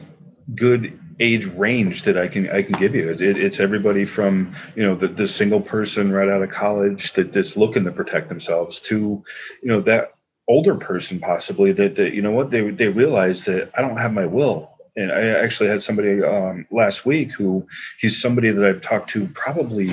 good 0.53 0.99
age 1.19 1.45
range 1.47 2.03
that 2.03 2.17
I 2.17 2.27
can 2.27 2.49
I 2.49 2.63
can 2.63 2.73
give 2.73 2.95
you. 2.95 3.11
It, 3.11 3.21
it's 3.21 3.59
everybody 3.59 4.05
from 4.05 4.53
you 4.75 4.83
know 4.83 4.95
the, 4.95 5.07
the 5.07 5.27
single 5.27 5.61
person 5.61 6.11
right 6.11 6.29
out 6.29 6.41
of 6.41 6.49
college 6.49 7.13
that, 7.13 7.33
that's 7.33 7.57
looking 7.57 7.83
to 7.85 7.91
protect 7.91 8.29
themselves 8.29 8.81
to 8.81 9.23
you 9.61 9.69
know 9.69 9.81
that 9.81 10.13
older 10.47 10.75
person 10.75 11.19
possibly 11.19 11.71
that, 11.71 11.95
that 11.95 12.13
you 12.13 12.21
know 12.21 12.31
what 12.31 12.51
they 12.51 12.69
they 12.69 12.89
realize 12.89 13.45
that 13.45 13.71
I 13.77 13.81
don't 13.81 13.97
have 13.97 14.13
my 14.13 14.25
will. 14.25 14.71
And 14.95 15.11
I 15.11 15.21
actually 15.21 15.69
had 15.69 15.81
somebody 15.81 16.21
um, 16.21 16.67
last 16.69 17.03
week 17.03 17.31
who 17.31 17.65
he's 17.99 18.21
somebody 18.21 18.51
that 18.51 18.63
I've 18.63 18.81
talked 18.81 19.09
to 19.11 19.27
probably 19.29 19.89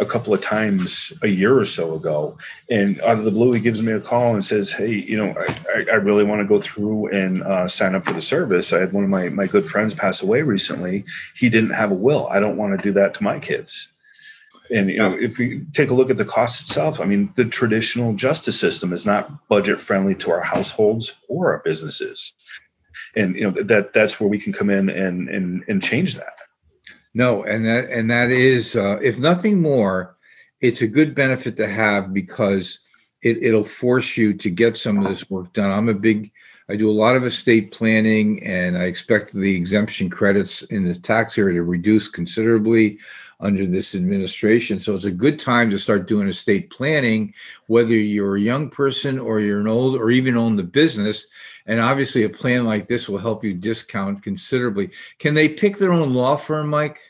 a 0.00 0.04
couple 0.04 0.32
of 0.32 0.40
times 0.40 1.12
a 1.22 1.28
year 1.28 1.58
or 1.58 1.64
so 1.64 1.94
ago. 1.94 2.36
And 2.70 3.00
out 3.02 3.18
of 3.18 3.24
the 3.24 3.30
blue, 3.30 3.52
he 3.52 3.60
gives 3.60 3.82
me 3.82 3.92
a 3.92 4.00
call 4.00 4.34
and 4.34 4.44
says, 4.44 4.70
Hey, 4.70 4.92
you 4.92 5.16
know, 5.16 5.34
I, 5.74 5.84
I 5.90 5.96
really 5.96 6.24
want 6.24 6.40
to 6.40 6.46
go 6.46 6.60
through 6.60 7.08
and 7.08 7.42
uh, 7.42 7.68
sign 7.68 7.94
up 7.94 8.04
for 8.04 8.12
the 8.12 8.22
service. 8.22 8.72
I 8.72 8.78
had 8.80 8.92
one 8.92 9.04
of 9.04 9.10
my, 9.10 9.28
my 9.28 9.46
good 9.46 9.66
friends 9.66 9.94
pass 9.94 10.22
away 10.22 10.42
recently. 10.42 11.04
He 11.34 11.48
didn't 11.48 11.70
have 11.70 11.90
a 11.90 11.94
will. 11.94 12.28
I 12.28 12.40
don't 12.40 12.56
want 12.56 12.78
to 12.78 12.82
do 12.82 12.92
that 12.92 13.14
to 13.14 13.22
my 13.22 13.38
kids. 13.38 13.92
And 14.70 14.90
you 14.90 14.98
know, 14.98 15.16
if 15.18 15.38
we 15.38 15.64
take 15.72 15.90
a 15.90 15.94
look 15.94 16.10
at 16.10 16.18
the 16.18 16.24
cost 16.24 16.60
itself, 16.60 17.00
I 17.00 17.04
mean, 17.04 17.32
the 17.36 17.44
traditional 17.44 18.14
justice 18.14 18.58
system 18.58 18.92
is 18.92 19.06
not 19.06 19.48
budget 19.48 19.80
friendly 19.80 20.14
to 20.16 20.30
our 20.30 20.42
households 20.42 21.14
or 21.28 21.52
our 21.52 21.62
businesses. 21.64 22.34
And 23.16 23.34
you 23.34 23.50
know 23.50 23.62
that 23.62 23.92
that's 23.94 24.20
where 24.20 24.28
we 24.28 24.38
can 24.38 24.52
come 24.52 24.68
in 24.68 24.90
and 24.90 25.28
and 25.28 25.64
and 25.66 25.82
change 25.82 26.16
that. 26.16 26.34
No, 27.18 27.42
and 27.42 27.66
that 27.66 27.90
and 27.90 28.08
that 28.12 28.30
is, 28.30 28.76
uh, 28.76 29.00
if 29.02 29.18
nothing 29.18 29.60
more, 29.60 30.16
it's 30.60 30.82
a 30.82 30.86
good 30.86 31.16
benefit 31.16 31.56
to 31.56 31.66
have 31.66 32.14
because 32.14 32.78
it, 33.22 33.42
it'll 33.42 33.64
force 33.64 34.16
you 34.16 34.34
to 34.34 34.48
get 34.48 34.76
some 34.76 35.04
of 35.04 35.10
this 35.12 35.28
work 35.28 35.52
done. 35.52 35.72
I'm 35.72 35.88
a 35.88 35.94
big, 35.94 36.30
I 36.68 36.76
do 36.76 36.88
a 36.88 36.92
lot 36.92 37.16
of 37.16 37.26
estate 37.26 37.72
planning, 37.72 38.40
and 38.44 38.78
I 38.78 38.84
expect 38.84 39.32
the 39.32 39.56
exemption 39.56 40.08
credits 40.08 40.62
in 40.62 40.84
the 40.84 40.96
tax 40.96 41.36
area 41.36 41.56
to 41.56 41.64
reduce 41.64 42.06
considerably 42.06 43.00
under 43.40 43.66
this 43.66 43.96
administration. 43.96 44.80
So 44.80 44.94
it's 44.94 45.04
a 45.04 45.10
good 45.10 45.40
time 45.40 45.70
to 45.70 45.78
start 45.78 46.06
doing 46.06 46.28
estate 46.28 46.70
planning, 46.70 47.34
whether 47.66 47.94
you're 47.94 48.36
a 48.36 48.40
young 48.40 48.70
person 48.70 49.18
or 49.18 49.40
you're 49.40 49.60
an 49.60 49.66
old 49.66 49.96
or 49.96 50.12
even 50.12 50.36
own 50.36 50.54
the 50.54 50.62
business. 50.62 51.26
And 51.66 51.80
obviously, 51.80 52.22
a 52.22 52.30
plan 52.30 52.64
like 52.64 52.86
this 52.86 53.08
will 53.08 53.18
help 53.18 53.42
you 53.42 53.54
discount 53.54 54.22
considerably. 54.22 54.90
Can 55.18 55.34
they 55.34 55.48
pick 55.48 55.78
their 55.78 55.92
own 55.92 56.14
law 56.14 56.36
firm, 56.36 56.68
Mike? 56.68 57.00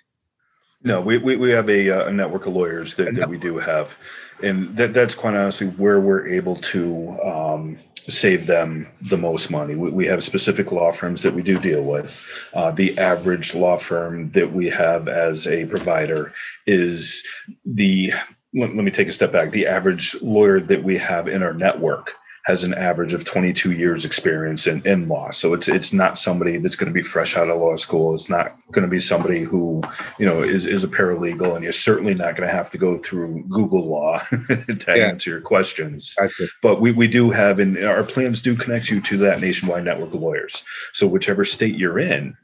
No, 0.83 1.01
we, 1.01 1.19
we, 1.19 1.37
we 1.37 1.51
have 1.51 1.69
a, 1.69 1.91
uh, 1.91 2.09
a 2.09 2.13
network 2.13 2.47
of 2.47 2.55
lawyers 2.55 2.95
that, 2.95 3.15
that 3.17 3.29
we 3.29 3.37
do 3.37 3.59
have. 3.59 3.99
And 4.43 4.77
that, 4.77 4.95
that's 4.95 5.15
quite 5.15 5.35
honestly 5.35 5.69
where 5.69 6.01
we're 6.01 6.29
able 6.29 6.57
to 6.57 7.09
um, 7.25 7.79
save 8.09 8.47
them 8.47 8.87
the 9.11 9.17
most 9.17 9.51
money. 9.51 9.75
We, 9.75 9.91
we, 9.91 10.07
have 10.07 10.23
specific 10.23 10.71
law 10.71 10.93
firms 10.93 11.23
that 11.23 11.35
we 11.35 11.43
do 11.43 11.59
deal 11.59 11.83
with. 11.83 12.25
Uh, 12.55 12.71
the 12.71 12.97
average 12.97 13.55
law 13.55 13.77
firm 13.77 14.31
that 14.31 14.53
we 14.53 14.71
have 14.71 15.09
as 15.09 15.49
a 15.49 15.67
provider 15.67 16.33
is 16.67 17.27
the, 17.65 18.13
let, 18.55 18.75
let 18.75 18.85
me 18.85 18.93
take 18.93 19.09
a 19.09 19.13
step 19.13 19.33
back. 19.33 19.51
The 19.51 19.67
average 19.67 20.15
lawyer 20.23 20.61
that 20.61 20.85
we 20.85 20.97
have 20.99 21.27
in 21.27 21.43
our 21.43 21.53
network 21.53 22.13
has 22.45 22.65
an 22.65 22.75
average 22.75 23.13
of 23.13 23.25
22 23.25 23.73
years 23.73 24.05
experience 24.05 24.67
in, 24.67 24.81
in 24.87 25.09
law. 25.09 25.31
So 25.31 25.55
it's 25.55 25.69
it's 25.69 25.93
not 25.93 26.19
somebody 26.19 26.59
that's 26.59 26.77
going 26.77 26.91
to 26.91 26.95
be 26.95 27.03
fresh 27.03 27.37
out 27.37 27.51
of 27.51 27.59
law 27.59 27.77
school. 27.77 28.15
It's 28.15 28.31
not 28.31 28.53
going 28.73 28.87
to 28.87 28.91
be 28.91 28.99
somebody 28.99 29.43
who, 29.43 29.83
you 30.19 30.27
know, 30.27 30.43
is, 30.43 30.65
is 30.65 30.85
a 30.85 30.89
paralegal 30.89 31.55
and 31.55 31.63
you're 31.63 31.73
certainly 31.73 32.15
not 32.15 32.37
going 32.37 32.49
to 32.49 32.55
have 32.55 32.71
to 32.71 32.79
go 32.79 32.99
through 32.99 33.45
Google 33.49 33.87
law 33.87 34.19
to 34.49 34.85
yeah. 34.89 35.09
answer 35.09 35.31
your 35.31 35.41
questions. 35.41 36.17
But 36.63 36.81
we, 36.81 36.93
we 36.93 37.09
do 37.09 37.31
have, 37.31 37.59
and 37.59 37.79
our 37.85 38.03
plans 38.03 38.41
do 38.41 38.57
connect 38.57 38.89
you 38.89 39.01
to 39.03 39.17
that 39.19 39.41
nationwide 39.41 39.85
network 39.85 40.15
of 40.15 40.21
lawyers. 40.21 40.65
So 40.93 41.07
whichever 41.07 41.45
state 41.45 41.77
you're 41.77 41.99
in, 41.99 42.37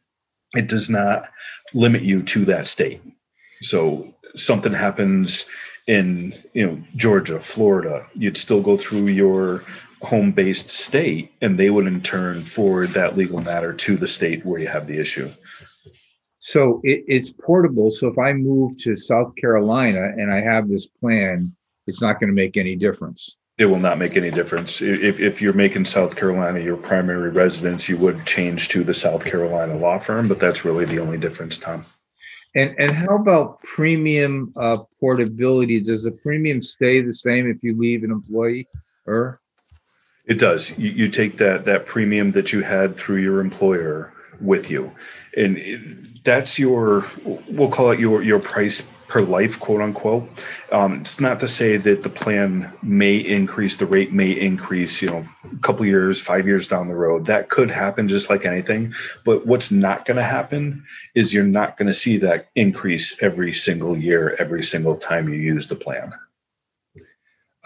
it 0.54 0.68
does 0.68 0.90
not 0.90 1.26
limit 1.72 2.02
you 2.02 2.22
to 2.22 2.44
that 2.46 2.66
state. 2.66 3.00
So 3.62 4.12
something 4.36 4.72
happens 4.72 5.46
in 5.86 6.34
you 6.52 6.66
know 6.66 6.82
Georgia, 6.96 7.40
Florida, 7.40 8.06
you'd 8.14 8.36
still 8.36 8.62
go 8.62 8.76
through 8.76 9.08
your 9.08 9.62
home 10.02 10.32
based 10.32 10.68
state, 10.68 11.32
and 11.40 11.58
they 11.58 11.70
would 11.70 11.86
in 11.86 12.00
turn 12.00 12.40
forward 12.40 12.90
that 12.90 13.16
legal 13.16 13.40
matter 13.40 13.72
to 13.72 13.96
the 13.96 14.08
state 14.08 14.44
where 14.44 14.60
you 14.60 14.66
have 14.66 14.86
the 14.86 14.98
issue. 14.98 15.28
So 16.38 16.80
it, 16.84 17.04
it's 17.08 17.30
portable. 17.30 17.90
So 17.90 18.08
if 18.08 18.18
I 18.18 18.34
move 18.34 18.76
to 18.78 18.96
South 18.96 19.32
Carolina 19.36 20.12
and 20.16 20.30
I 20.30 20.40
have 20.40 20.68
this 20.68 20.86
plan, 20.86 21.54
it's 21.86 22.02
not 22.02 22.20
going 22.20 22.28
to 22.28 22.34
make 22.34 22.56
any 22.56 22.76
difference. 22.76 23.36
It 23.56 23.66
will 23.66 23.78
not 23.78 23.98
make 23.98 24.16
any 24.16 24.30
difference. 24.30 24.82
If, 24.82 25.20
if 25.20 25.40
you're 25.40 25.52
making 25.52 25.84
South 25.84 26.16
Carolina 26.16 26.58
your 26.58 26.76
primary 26.76 27.30
residence, 27.30 27.88
you 27.88 27.96
would 27.98 28.26
change 28.26 28.68
to 28.68 28.82
the 28.82 28.92
South 28.92 29.24
Carolina 29.24 29.76
law 29.76 29.98
firm, 29.98 30.28
but 30.28 30.40
that's 30.40 30.64
really 30.64 30.84
the 30.84 30.98
only 30.98 31.18
difference, 31.18 31.56
Tom. 31.56 31.84
And 32.54 32.74
and 32.78 32.90
how 32.90 33.16
about 33.16 33.62
premium 33.62 34.52
uh, 34.56 34.78
portability? 35.00 35.80
Does 35.80 36.04
the 36.04 36.12
premium 36.12 36.62
stay 36.62 37.00
the 37.00 37.12
same 37.12 37.48
if 37.50 37.62
you 37.62 37.76
leave 37.76 38.04
an 38.04 38.10
employee? 38.10 38.68
It 40.26 40.38
does. 40.38 40.76
You, 40.78 40.90
you 40.90 41.08
take 41.08 41.36
that 41.38 41.64
that 41.64 41.84
premium 41.86 42.30
that 42.32 42.52
you 42.52 42.62
had 42.62 42.96
through 42.96 43.18
your 43.18 43.40
employer 43.40 44.12
with 44.40 44.70
you, 44.70 44.94
and 45.36 45.58
it, 45.58 46.24
that's 46.24 46.58
your 46.58 47.06
we'll 47.48 47.70
call 47.70 47.90
it 47.90 47.98
your 47.98 48.22
your 48.22 48.38
price 48.38 48.86
per 49.08 49.20
life, 49.20 49.60
quote 49.60 49.80
unquote. 49.80 50.28
Um, 50.72 51.00
it's 51.00 51.20
not 51.20 51.40
to 51.40 51.48
say 51.48 51.76
that 51.76 52.02
the 52.02 52.08
plan 52.08 52.72
may 52.82 53.16
increase, 53.16 53.76
the 53.76 53.86
rate 53.86 54.12
may 54.12 54.32
increase, 54.32 55.00
you 55.02 55.08
know, 55.10 55.24
a 55.52 55.56
couple 55.58 55.86
years, 55.86 56.20
five 56.20 56.46
years 56.46 56.66
down 56.66 56.88
the 56.88 56.94
road. 56.94 57.26
That 57.26 57.48
could 57.48 57.70
happen 57.70 58.08
just 58.08 58.30
like 58.30 58.44
anything. 58.44 58.92
But 59.24 59.46
what's 59.46 59.70
not 59.70 60.04
going 60.04 60.16
to 60.16 60.22
happen 60.22 60.84
is 61.14 61.32
you're 61.32 61.44
not 61.44 61.76
going 61.76 61.88
to 61.88 61.94
see 61.94 62.16
that 62.18 62.48
increase 62.54 63.22
every 63.22 63.52
single 63.52 63.96
year, 63.96 64.36
every 64.38 64.62
single 64.62 64.96
time 64.96 65.28
you 65.28 65.36
use 65.36 65.68
the 65.68 65.76
plan. 65.76 66.12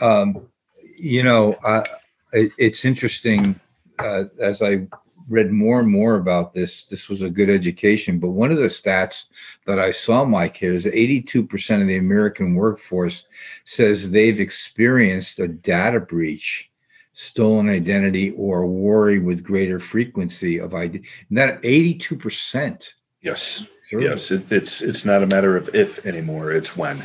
Um, 0.01 0.49
you 0.97 1.22
know, 1.22 1.55
uh, 1.64 1.84
it, 2.32 2.53
it's 2.59 2.84
interesting 2.84 3.59
uh, 3.99 4.24
as 4.39 4.62
I 4.62 4.86
read 5.31 5.51
more 5.51 5.81
and 5.81 5.89
more 5.89 6.16
about 6.16 6.55
this. 6.55 6.85
This 6.85 7.09
was 7.09 7.22
a 7.22 7.31
good 7.31 7.51
education, 7.51 8.18
but 8.18 8.31
one 8.31 8.51
of 8.51 8.59
the 8.59 8.64
stats 8.64 9.26
that 9.66 9.79
I 9.79 9.91
saw, 9.91 10.24
Mike, 10.24 10.57
here 10.57 10.74
is 10.74 10.87
82% 10.87 11.81
of 11.81 11.89
the 11.89 11.97
American 11.97 12.55
workforce 12.55 13.26
says 13.64 14.11
they've 14.11 14.41
experienced 14.41 15.39
a 15.39 15.49
data 15.49 16.01
breach, 16.01 16.70
stolen 17.12 17.68
identity, 17.68 18.33
or 18.33 18.66
worry 18.66 19.18
with 19.18 19.45
greater 19.45 19.79
frequency 19.79 20.59
of 20.59 20.74
ID. 20.74 20.99
And 21.29 21.39
that 21.39 21.62
82%. 21.62 22.93
Yes. 23.22 23.66
Yes. 23.91 24.31
It, 24.31 24.53
it's 24.53 24.83
it's 24.83 25.05
not 25.05 25.22
a 25.22 25.26
matter 25.26 25.57
of 25.57 25.74
if 25.74 26.05
anymore; 26.05 26.53
it's 26.53 26.76
when. 26.76 26.99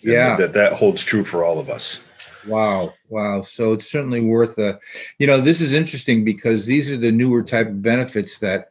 Yeah. 0.00 0.30
And 0.30 0.38
that 0.38 0.52
that 0.54 0.72
holds 0.72 1.04
true 1.04 1.24
for 1.24 1.44
all 1.44 1.58
of 1.58 1.68
us. 1.68 2.07
Wow, 2.48 2.94
wow. 3.08 3.42
So 3.42 3.72
it's 3.74 3.90
certainly 3.90 4.20
worth 4.20 4.58
a, 4.58 4.78
you 5.18 5.26
know, 5.26 5.40
this 5.40 5.60
is 5.60 5.72
interesting 5.72 6.24
because 6.24 6.66
these 6.66 6.90
are 6.90 6.96
the 6.96 7.12
newer 7.12 7.42
type 7.42 7.68
of 7.68 7.82
benefits 7.82 8.38
that 8.40 8.70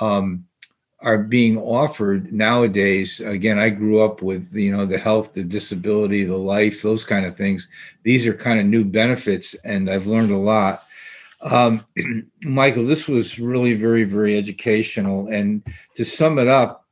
um, 0.00 0.44
are 1.00 1.18
being 1.18 1.58
offered 1.58 2.32
nowadays. 2.32 3.20
Again, 3.20 3.58
I 3.58 3.68
grew 3.68 4.02
up 4.02 4.22
with, 4.22 4.52
you 4.54 4.76
know, 4.76 4.86
the 4.86 4.98
health, 4.98 5.34
the 5.34 5.44
disability, 5.44 6.24
the 6.24 6.36
life, 6.36 6.82
those 6.82 7.04
kind 7.04 7.24
of 7.24 7.36
things. 7.36 7.68
These 8.02 8.26
are 8.26 8.34
kind 8.34 8.58
of 8.58 8.66
new 8.66 8.84
benefits, 8.84 9.54
and 9.64 9.88
I've 9.88 10.06
learned 10.06 10.30
a 10.30 10.36
lot. 10.36 10.80
Um, 11.42 11.84
Michael, 12.44 12.84
this 12.84 13.06
was 13.06 13.38
really 13.38 13.74
very, 13.74 14.04
very 14.04 14.36
educational. 14.36 15.28
And 15.28 15.62
to 15.96 16.04
sum 16.04 16.38
it 16.38 16.48
up, 16.48 16.87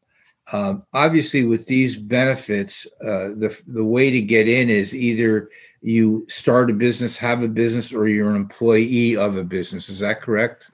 um, 0.53 0.84
obviously, 0.92 1.44
with 1.44 1.66
these 1.66 1.97
benefits, 1.97 2.86
uh, 3.03 3.34
the 3.36 3.57
the 3.66 3.84
way 3.84 4.11
to 4.11 4.22
get 4.22 4.47
in 4.47 4.70
is 4.70 4.94
either 4.94 5.51
you 5.82 6.24
start 6.28 6.70
a 6.70 6.74
business, 6.74 7.16
have 7.16 7.42
a 7.42 7.49
business, 7.49 7.92
or 7.92 8.09
you're 8.09 8.30
an 8.30 8.36
employee 8.36 9.16
of 9.16 9.36
a 9.36 9.44
business. 9.44 9.88
Is 9.88 9.99
that 10.01 10.22
correct? 10.22 10.70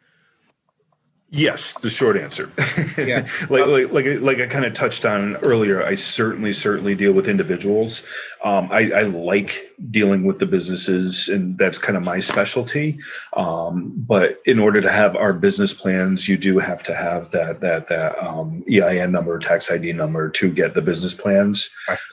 Yes, 1.35 1.79
the 1.79 1.89
short 1.89 2.17
answer. 2.19 2.51
Yeah. 2.99 3.27
like, 3.49 3.67
like, 3.67 3.91
like, 3.91 4.21
like 4.21 4.41
I 4.41 4.47
kind 4.47 4.67
of 4.67 4.75
touched 4.75 5.07
on 5.07 5.37
earlier, 5.37 5.83
I 5.83 5.95
certainly, 5.95 6.53
certainly 6.53 6.95
deal 6.95 7.13
with 7.13 7.27
individuals. 7.27 8.05
Um, 8.45 8.69
I, 8.71 8.91
I 8.91 9.03
like 9.05 9.73
dealing 9.91 10.25
with 10.25 10.39
the 10.39 10.47
businesses, 10.47 11.31
and 11.31 11.57
that's 11.57 11.79
kind 11.79 11.97
of 11.97 12.05
my 12.05 12.19
specialty. 12.19 12.99
Um, 13.35 13.95
but 13.97 14.35
in 14.45 14.59
order 14.59 14.83
to 14.83 14.91
have 14.91 15.17
our 15.17 15.33
business 15.33 15.73
plans, 15.73 16.29
you 16.29 16.37
do 16.37 16.59
have 16.59 16.83
to 16.83 16.95
have 16.95 17.31
that 17.31 17.61
that 17.61 17.89
that 17.89 18.19
um, 18.23 18.63
EIN 18.71 19.11
number, 19.11 19.39
tax 19.39 19.71
ID 19.71 19.95
number 19.95 20.29
to 20.29 20.53
get 20.53 20.75
the 20.75 20.83
business 20.83 21.15
plans. 21.15 21.71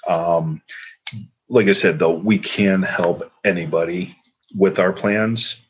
Um, 0.07 0.61
like 1.49 1.67
I 1.67 1.74
said, 1.74 1.99
though, 1.99 2.15
we 2.15 2.39
can 2.39 2.84
help 2.84 3.30
anybody 3.43 4.15
with 4.55 4.80
our 4.80 4.93
plans. 4.93 5.61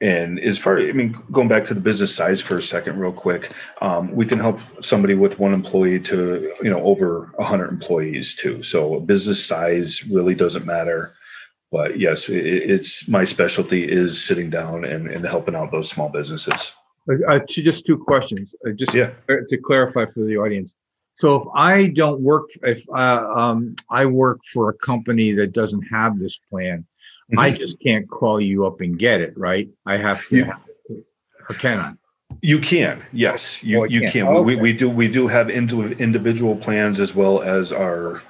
And 0.00 0.40
as 0.40 0.58
far, 0.58 0.78
I 0.78 0.92
mean, 0.92 1.14
going 1.30 1.48
back 1.48 1.64
to 1.66 1.74
the 1.74 1.80
business 1.80 2.14
size 2.14 2.40
for 2.40 2.56
a 2.56 2.62
second, 2.62 2.98
real 2.98 3.12
quick, 3.12 3.52
um, 3.82 4.10
we 4.12 4.24
can 4.24 4.38
help 4.38 4.58
somebody 4.82 5.14
with 5.14 5.38
one 5.38 5.52
employee 5.52 6.00
to, 6.00 6.52
you 6.62 6.70
know, 6.70 6.82
over 6.82 7.30
100 7.34 7.68
employees 7.68 8.34
too. 8.34 8.62
So 8.62 9.00
business 9.00 9.44
size 9.44 10.06
really 10.08 10.34
doesn't 10.34 10.64
matter. 10.64 11.12
But 11.70 11.98
yes, 11.98 12.30
it, 12.30 12.44
it's 12.44 13.08
my 13.08 13.24
specialty 13.24 13.90
is 13.90 14.24
sitting 14.24 14.48
down 14.48 14.86
and, 14.86 15.06
and 15.06 15.24
helping 15.24 15.54
out 15.54 15.70
those 15.70 15.90
small 15.90 16.10
businesses. 16.10 16.72
Uh, 17.08 17.34
uh 17.34 17.40
just 17.46 17.84
two 17.84 17.98
questions. 17.98 18.54
Uh, 18.66 18.70
just 18.70 18.94
yeah. 18.94 19.12
to 19.28 19.58
clarify 19.58 20.06
for 20.06 20.24
the 20.24 20.38
audience. 20.38 20.74
So 21.16 21.42
if 21.42 21.48
I 21.54 21.88
don't 21.88 22.22
work, 22.22 22.48
if 22.62 22.82
uh, 22.88 23.28
um, 23.36 23.76
I 23.90 24.06
work 24.06 24.40
for 24.50 24.70
a 24.70 24.74
company 24.74 25.32
that 25.32 25.52
doesn't 25.52 25.82
have 25.82 26.18
this 26.18 26.38
plan, 26.48 26.86
mm-hmm. 27.30 27.38
I 27.38 27.50
just 27.50 27.80
can't 27.80 28.08
call 28.08 28.40
you 28.40 28.66
up 28.66 28.80
and 28.80 28.98
get 28.98 29.20
it, 29.20 29.36
right? 29.36 29.68
I 29.86 29.96
have 29.96 30.26
to, 30.28 30.36
yeah. 30.36 30.56
or 31.48 31.54
can 31.54 31.78
I? 31.78 31.92
You 32.42 32.60
can, 32.60 33.02
yes, 33.12 33.62
you 33.62 33.80
oh, 33.80 33.84
you 33.84 34.08
can. 34.08 34.26
Okay. 34.26 34.40
We, 34.40 34.56
we 34.56 34.72
do 34.72 34.88
we 34.88 35.08
do 35.08 35.26
have 35.26 35.50
individual 35.50 36.56
plans 36.56 37.00
as 37.00 37.14
well 37.14 37.42
as 37.42 37.72
our 37.72 38.22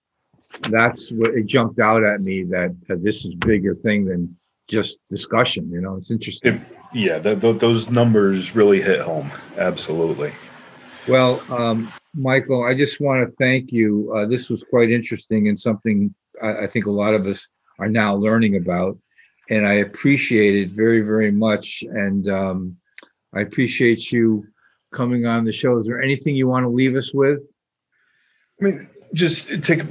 that's 0.69 1.11
what 1.11 1.33
it 1.33 1.47
jumped 1.47 1.79
out 1.79 2.03
at 2.03 2.21
me 2.21 2.43
that, 2.43 2.75
that 2.87 3.03
this 3.03 3.25
is 3.25 3.33
bigger 3.33 3.73
thing 3.73 4.05
than 4.05 4.37
just 4.67 4.99
discussion. 5.09 5.71
You 5.71 5.81
know, 5.81 5.95
it's 5.95 6.11
interesting. 6.11 6.55
It, 6.55 6.61
yeah, 6.93 7.17
those 7.17 7.89
numbers 7.89 8.55
really 8.55 8.79
hit 8.79 9.01
home. 9.01 9.31
Absolutely. 9.57 10.33
Well, 11.07 11.41
um, 11.51 11.91
Michael, 12.13 12.65
I 12.65 12.73
just 12.73 12.99
want 12.99 13.27
to 13.27 13.35
thank 13.37 13.71
you. 13.71 14.13
Uh, 14.15 14.25
this 14.25 14.49
was 14.49 14.63
quite 14.63 14.91
interesting 14.91 15.47
and 15.47 15.59
something 15.59 16.13
I, 16.41 16.63
I 16.63 16.67
think 16.67 16.85
a 16.85 16.91
lot 16.91 17.13
of 17.13 17.25
us 17.25 17.47
are 17.79 17.89
now 17.89 18.15
learning 18.15 18.57
about 18.57 18.97
and 19.49 19.67
I 19.67 19.73
appreciate 19.73 20.55
it 20.55 20.69
very, 20.69 21.01
very 21.01 21.31
much. 21.31 21.83
And 21.83 22.29
um, 22.29 22.77
I 23.33 23.41
appreciate 23.41 24.11
you 24.11 24.45
coming 24.91 25.25
on 25.25 25.45
the 25.45 25.53
show. 25.53 25.77
Is 25.79 25.85
there 25.85 26.01
anything 26.01 26.35
you 26.35 26.47
want 26.47 26.63
to 26.63 26.69
leave 26.69 26.95
us 26.95 27.13
with? 27.13 27.39
I 28.61 28.65
mean, 28.65 28.89
just 29.13 29.63
take 29.63 29.81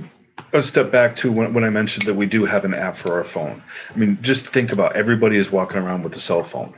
a 0.52 0.62
step 0.62 0.90
back 0.90 1.16
to 1.16 1.30
when, 1.30 1.54
when 1.54 1.64
I 1.64 1.70
mentioned 1.70 2.06
that 2.06 2.14
we 2.14 2.26
do 2.26 2.44
have 2.44 2.64
an 2.64 2.74
app 2.74 2.96
for 2.96 3.14
our 3.14 3.24
phone. 3.24 3.62
I 3.94 3.98
mean, 3.98 4.18
just 4.20 4.46
think 4.46 4.72
about 4.72 4.96
everybody 4.96 5.36
is 5.36 5.50
walking 5.50 5.78
around 5.78 6.02
with 6.02 6.16
a 6.16 6.20
cell 6.20 6.42
phone. 6.42 6.74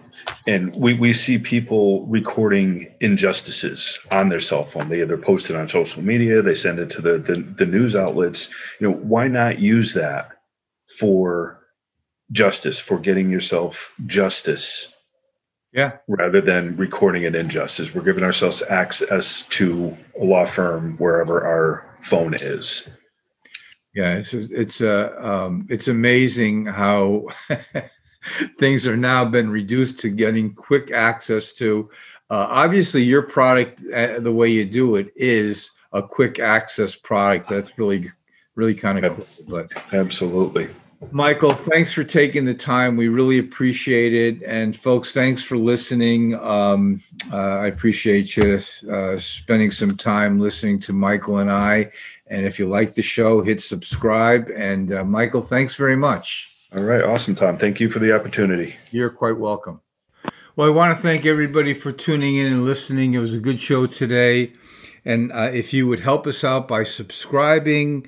And 0.46 0.74
we, 0.76 0.94
we 0.94 1.12
see 1.12 1.38
people 1.38 2.06
recording 2.06 2.94
injustices 3.00 3.98
on 4.10 4.28
their 4.28 4.40
cell 4.40 4.64
phone. 4.64 4.88
They 4.88 5.02
either 5.02 5.18
post 5.18 5.50
it 5.50 5.56
on 5.56 5.68
social 5.68 6.02
media, 6.02 6.42
they 6.42 6.54
send 6.54 6.78
it 6.78 6.90
to 6.90 7.02
the, 7.02 7.18
the, 7.18 7.34
the 7.34 7.66
news 7.66 7.96
outlets. 7.96 8.48
You 8.78 8.90
know, 8.90 8.96
why 8.96 9.28
not 9.28 9.58
use 9.58 9.94
that 9.94 10.32
for 10.98 11.60
justice, 12.30 12.80
for 12.80 12.98
getting 12.98 13.30
yourself 13.30 13.94
justice 14.06 14.92
yeah. 15.72 15.92
Rather 16.06 16.42
than 16.42 16.76
recording 16.76 17.24
an 17.24 17.34
injustice, 17.34 17.94
we're 17.94 18.02
giving 18.02 18.24
ourselves 18.24 18.62
access 18.68 19.42
to 19.44 19.96
a 20.20 20.24
law 20.24 20.44
firm 20.44 20.98
wherever 20.98 21.42
our 21.44 21.86
phone 21.98 22.34
is. 22.34 22.88
Yeah, 23.94 24.14
it's 24.14 24.32
it's 24.32 24.80
uh, 24.80 25.14
um, 25.18 25.66
it's 25.68 25.88
amazing 25.88 26.66
how 26.66 27.26
things 28.58 28.86
are 28.86 28.96
now 28.96 29.24
been 29.24 29.50
reduced 29.50 30.00
to 30.00 30.08
getting 30.08 30.54
quick 30.54 30.90
access 30.90 31.52
to. 31.54 31.90
Uh, 32.30 32.46
obviously, 32.48 33.02
your 33.02 33.22
product, 33.22 33.82
uh, 33.94 34.18
the 34.20 34.32
way 34.32 34.48
you 34.48 34.64
do 34.64 34.96
it, 34.96 35.12
is 35.14 35.72
a 35.92 36.02
quick 36.02 36.38
access 36.38 36.96
product. 36.96 37.50
That's 37.50 37.78
really 37.78 38.06
really 38.54 38.74
kind 38.74 39.04
of 39.04 39.16
cool. 39.16 39.46
But 39.48 39.94
absolutely. 39.94 40.68
Michael, 41.10 41.50
thanks 41.50 41.92
for 41.92 42.04
taking 42.04 42.44
the 42.44 42.54
time. 42.54 42.96
We 42.96 43.08
really 43.08 43.38
appreciate 43.38 44.14
it. 44.14 44.42
And 44.44 44.76
folks, 44.76 45.12
thanks 45.12 45.42
for 45.42 45.56
listening. 45.56 46.34
Um, 46.36 47.02
uh, 47.32 47.36
I 47.36 47.66
appreciate 47.66 48.36
you 48.36 48.60
uh, 48.88 49.18
spending 49.18 49.72
some 49.72 49.96
time 49.96 50.38
listening 50.38 50.78
to 50.80 50.92
Michael 50.92 51.38
and 51.38 51.50
I. 51.50 51.90
And 52.32 52.46
if 52.46 52.58
you 52.58 52.66
like 52.66 52.94
the 52.94 53.02
show, 53.02 53.42
hit 53.42 53.62
subscribe. 53.62 54.50
And 54.56 54.94
uh, 54.94 55.04
Michael, 55.04 55.42
thanks 55.42 55.74
very 55.74 55.96
much. 55.96 56.50
All 56.78 56.86
right. 56.86 57.02
Awesome, 57.02 57.34
Tom. 57.34 57.58
Thank 57.58 57.78
you 57.78 57.90
for 57.90 57.98
the 57.98 58.16
opportunity. 58.16 58.74
You're 58.90 59.10
quite 59.10 59.36
welcome. 59.36 59.82
Well, 60.56 60.66
I 60.66 60.70
want 60.70 60.96
to 60.96 61.02
thank 61.02 61.26
everybody 61.26 61.74
for 61.74 61.92
tuning 61.92 62.36
in 62.36 62.50
and 62.50 62.64
listening. 62.64 63.12
It 63.12 63.18
was 63.18 63.34
a 63.34 63.38
good 63.38 63.60
show 63.60 63.86
today. 63.86 64.54
And 65.04 65.30
uh, 65.30 65.50
if 65.52 65.74
you 65.74 65.86
would 65.86 66.00
help 66.00 66.26
us 66.26 66.42
out 66.42 66.66
by 66.66 66.84
subscribing, 66.84 68.06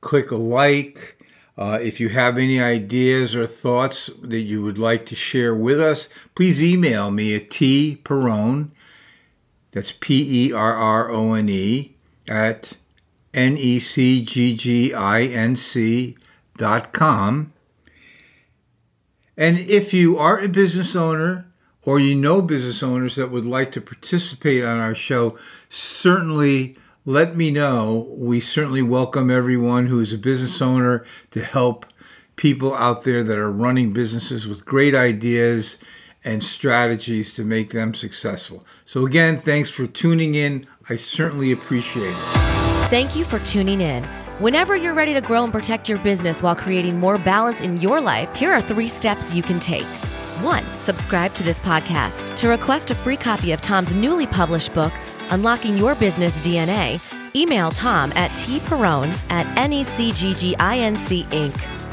click 0.00 0.30
a 0.30 0.36
like 0.36 1.16
uh, 1.58 1.78
if 1.82 2.00
you 2.00 2.08
have 2.10 2.38
any 2.38 2.60
ideas 2.60 3.36
or 3.36 3.46
thoughts 3.46 4.10
that 4.22 4.40
you 4.40 4.62
would 4.62 4.78
like 4.78 5.04
to 5.06 5.14
share 5.14 5.54
with 5.54 5.80
us, 5.80 6.08
please 6.34 6.62
email 6.62 7.10
me 7.10 7.34
at 7.36 7.50
tperrone, 7.50 8.70
that's 9.72 9.92
P 9.92 10.48
E 10.48 10.52
R 10.52 10.74
R 10.74 11.10
O 11.10 11.34
N 11.34 11.48
E, 11.48 11.94
at 12.26 12.74
N 13.36 13.56
E 13.58 13.78
C 13.78 14.24
G 14.24 14.56
G 14.56 14.94
I 14.94 15.22
N 15.22 15.54
C 15.54 16.16
dot 16.56 16.92
com. 16.92 17.52
And 19.36 19.58
if 19.58 19.92
you 19.92 20.18
are 20.18 20.40
a 20.40 20.48
business 20.48 20.96
owner 20.96 21.46
or 21.82 22.00
you 22.00 22.14
know 22.14 22.40
business 22.40 22.82
owners 22.82 23.16
that 23.16 23.30
would 23.30 23.44
like 23.44 23.70
to 23.72 23.80
participate 23.80 24.64
on 24.64 24.78
our 24.78 24.94
show, 24.94 25.38
certainly 25.68 26.76
let 27.04 27.36
me 27.36 27.50
know. 27.50 28.08
We 28.16 28.40
certainly 28.40 28.82
welcome 28.82 29.30
everyone 29.30 29.86
who 29.86 30.00
is 30.00 30.12
a 30.12 30.18
business 30.18 30.60
owner 30.62 31.04
to 31.30 31.44
help 31.44 31.86
people 32.34 32.74
out 32.74 33.04
there 33.04 33.22
that 33.22 33.38
are 33.38 33.50
running 33.50 33.92
businesses 33.92 34.48
with 34.48 34.64
great 34.64 34.94
ideas 34.94 35.78
and 36.24 36.42
strategies 36.42 37.32
to 37.34 37.44
make 37.44 37.70
them 37.70 37.94
successful. 37.94 38.66
So, 38.84 39.06
again, 39.06 39.38
thanks 39.38 39.70
for 39.70 39.86
tuning 39.86 40.34
in. 40.34 40.66
I 40.88 40.96
certainly 40.96 41.52
appreciate 41.52 42.14
it. 42.16 42.55
Thank 42.88 43.16
you 43.16 43.24
for 43.24 43.40
tuning 43.40 43.80
in. 43.80 44.04
Whenever 44.38 44.76
you're 44.76 44.94
ready 44.94 45.12
to 45.12 45.20
grow 45.20 45.42
and 45.42 45.52
protect 45.52 45.88
your 45.88 45.98
business 45.98 46.40
while 46.40 46.54
creating 46.54 47.00
more 47.00 47.18
balance 47.18 47.60
in 47.60 47.78
your 47.78 48.00
life, 48.00 48.32
here 48.36 48.52
are 48.52 48.60
three 48.60 48.86
steps 48.86 49.34
you 49.34 49.42
can 49.42 49.58
take. 49.58 49.84
One, 50.40 50.64
subscribe 50.76 51.34
to 51.34 51.42
this 51.42 51.58
podcast. 51.58 52.36
To 52.36 52.48
request 52.48 52.92
a 52.92 52.94
free 52.94 53.16
copy 53.16 53.50
of 53.50 53.60
Tom's 53.60 53.92
newly 53.92 54.28
published 54.28 54.72
book, 54.72 54.92
Unlocking 55.30 55.76
Your 55.76 55.96
Business 55.96 56.36
DNA, 56.46 57.00
email 57.34 57.72
Tom 57.72 58.12
at 58.12 58.30
tperrone 58.30 59.12
at 59.30 59.46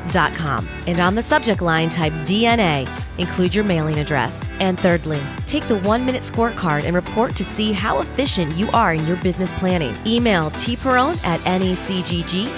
necgginc.com. 0.04 0.68
And 0.88 1.00
on 1.00 1.16
the 1.16 1.24
subject 1.24 1.62
line, 1.62 1.90
type 1.90 2.14
DNA. 2.26 2.88
Include 3.18 3.56
your 3.56 3.64
mailing 3.64 4.00
address. 4.00 4.40
And 4.60 4.80
thirdly, 4.80 5.22
take 5.46 5.68
the 5.68 5.80
one 5.80 6.06
minute 6.06 6.24
scorecard 6.24 6.84
and 6.84 6.96
report 6.96 7.36
to 7.36 7.44
see 7.44 7.72
how 7.72 8.00
efficient 8.00 8.56
you 8.56 8.70
are 8.72 8.94
in 8.94 9.06
your 9.06 9.18
business 9.18 9.52
planning. 9.54 9.96
Email 10.06 10.52
tperrone 10.52 11.24
at 11.24 11.40
necgginc.com 11.42 12.52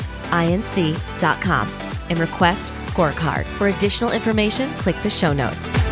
and 2.07 2.19
request 2.19 2.71
scorecard. 2.73 3.45
For 3.45 3.67
additional 3.67 4.11
information, 4.11 4.69
click 4.73 4.95
the 5.01 5.09
show 5.09 5.33
notes. 5.33 5.84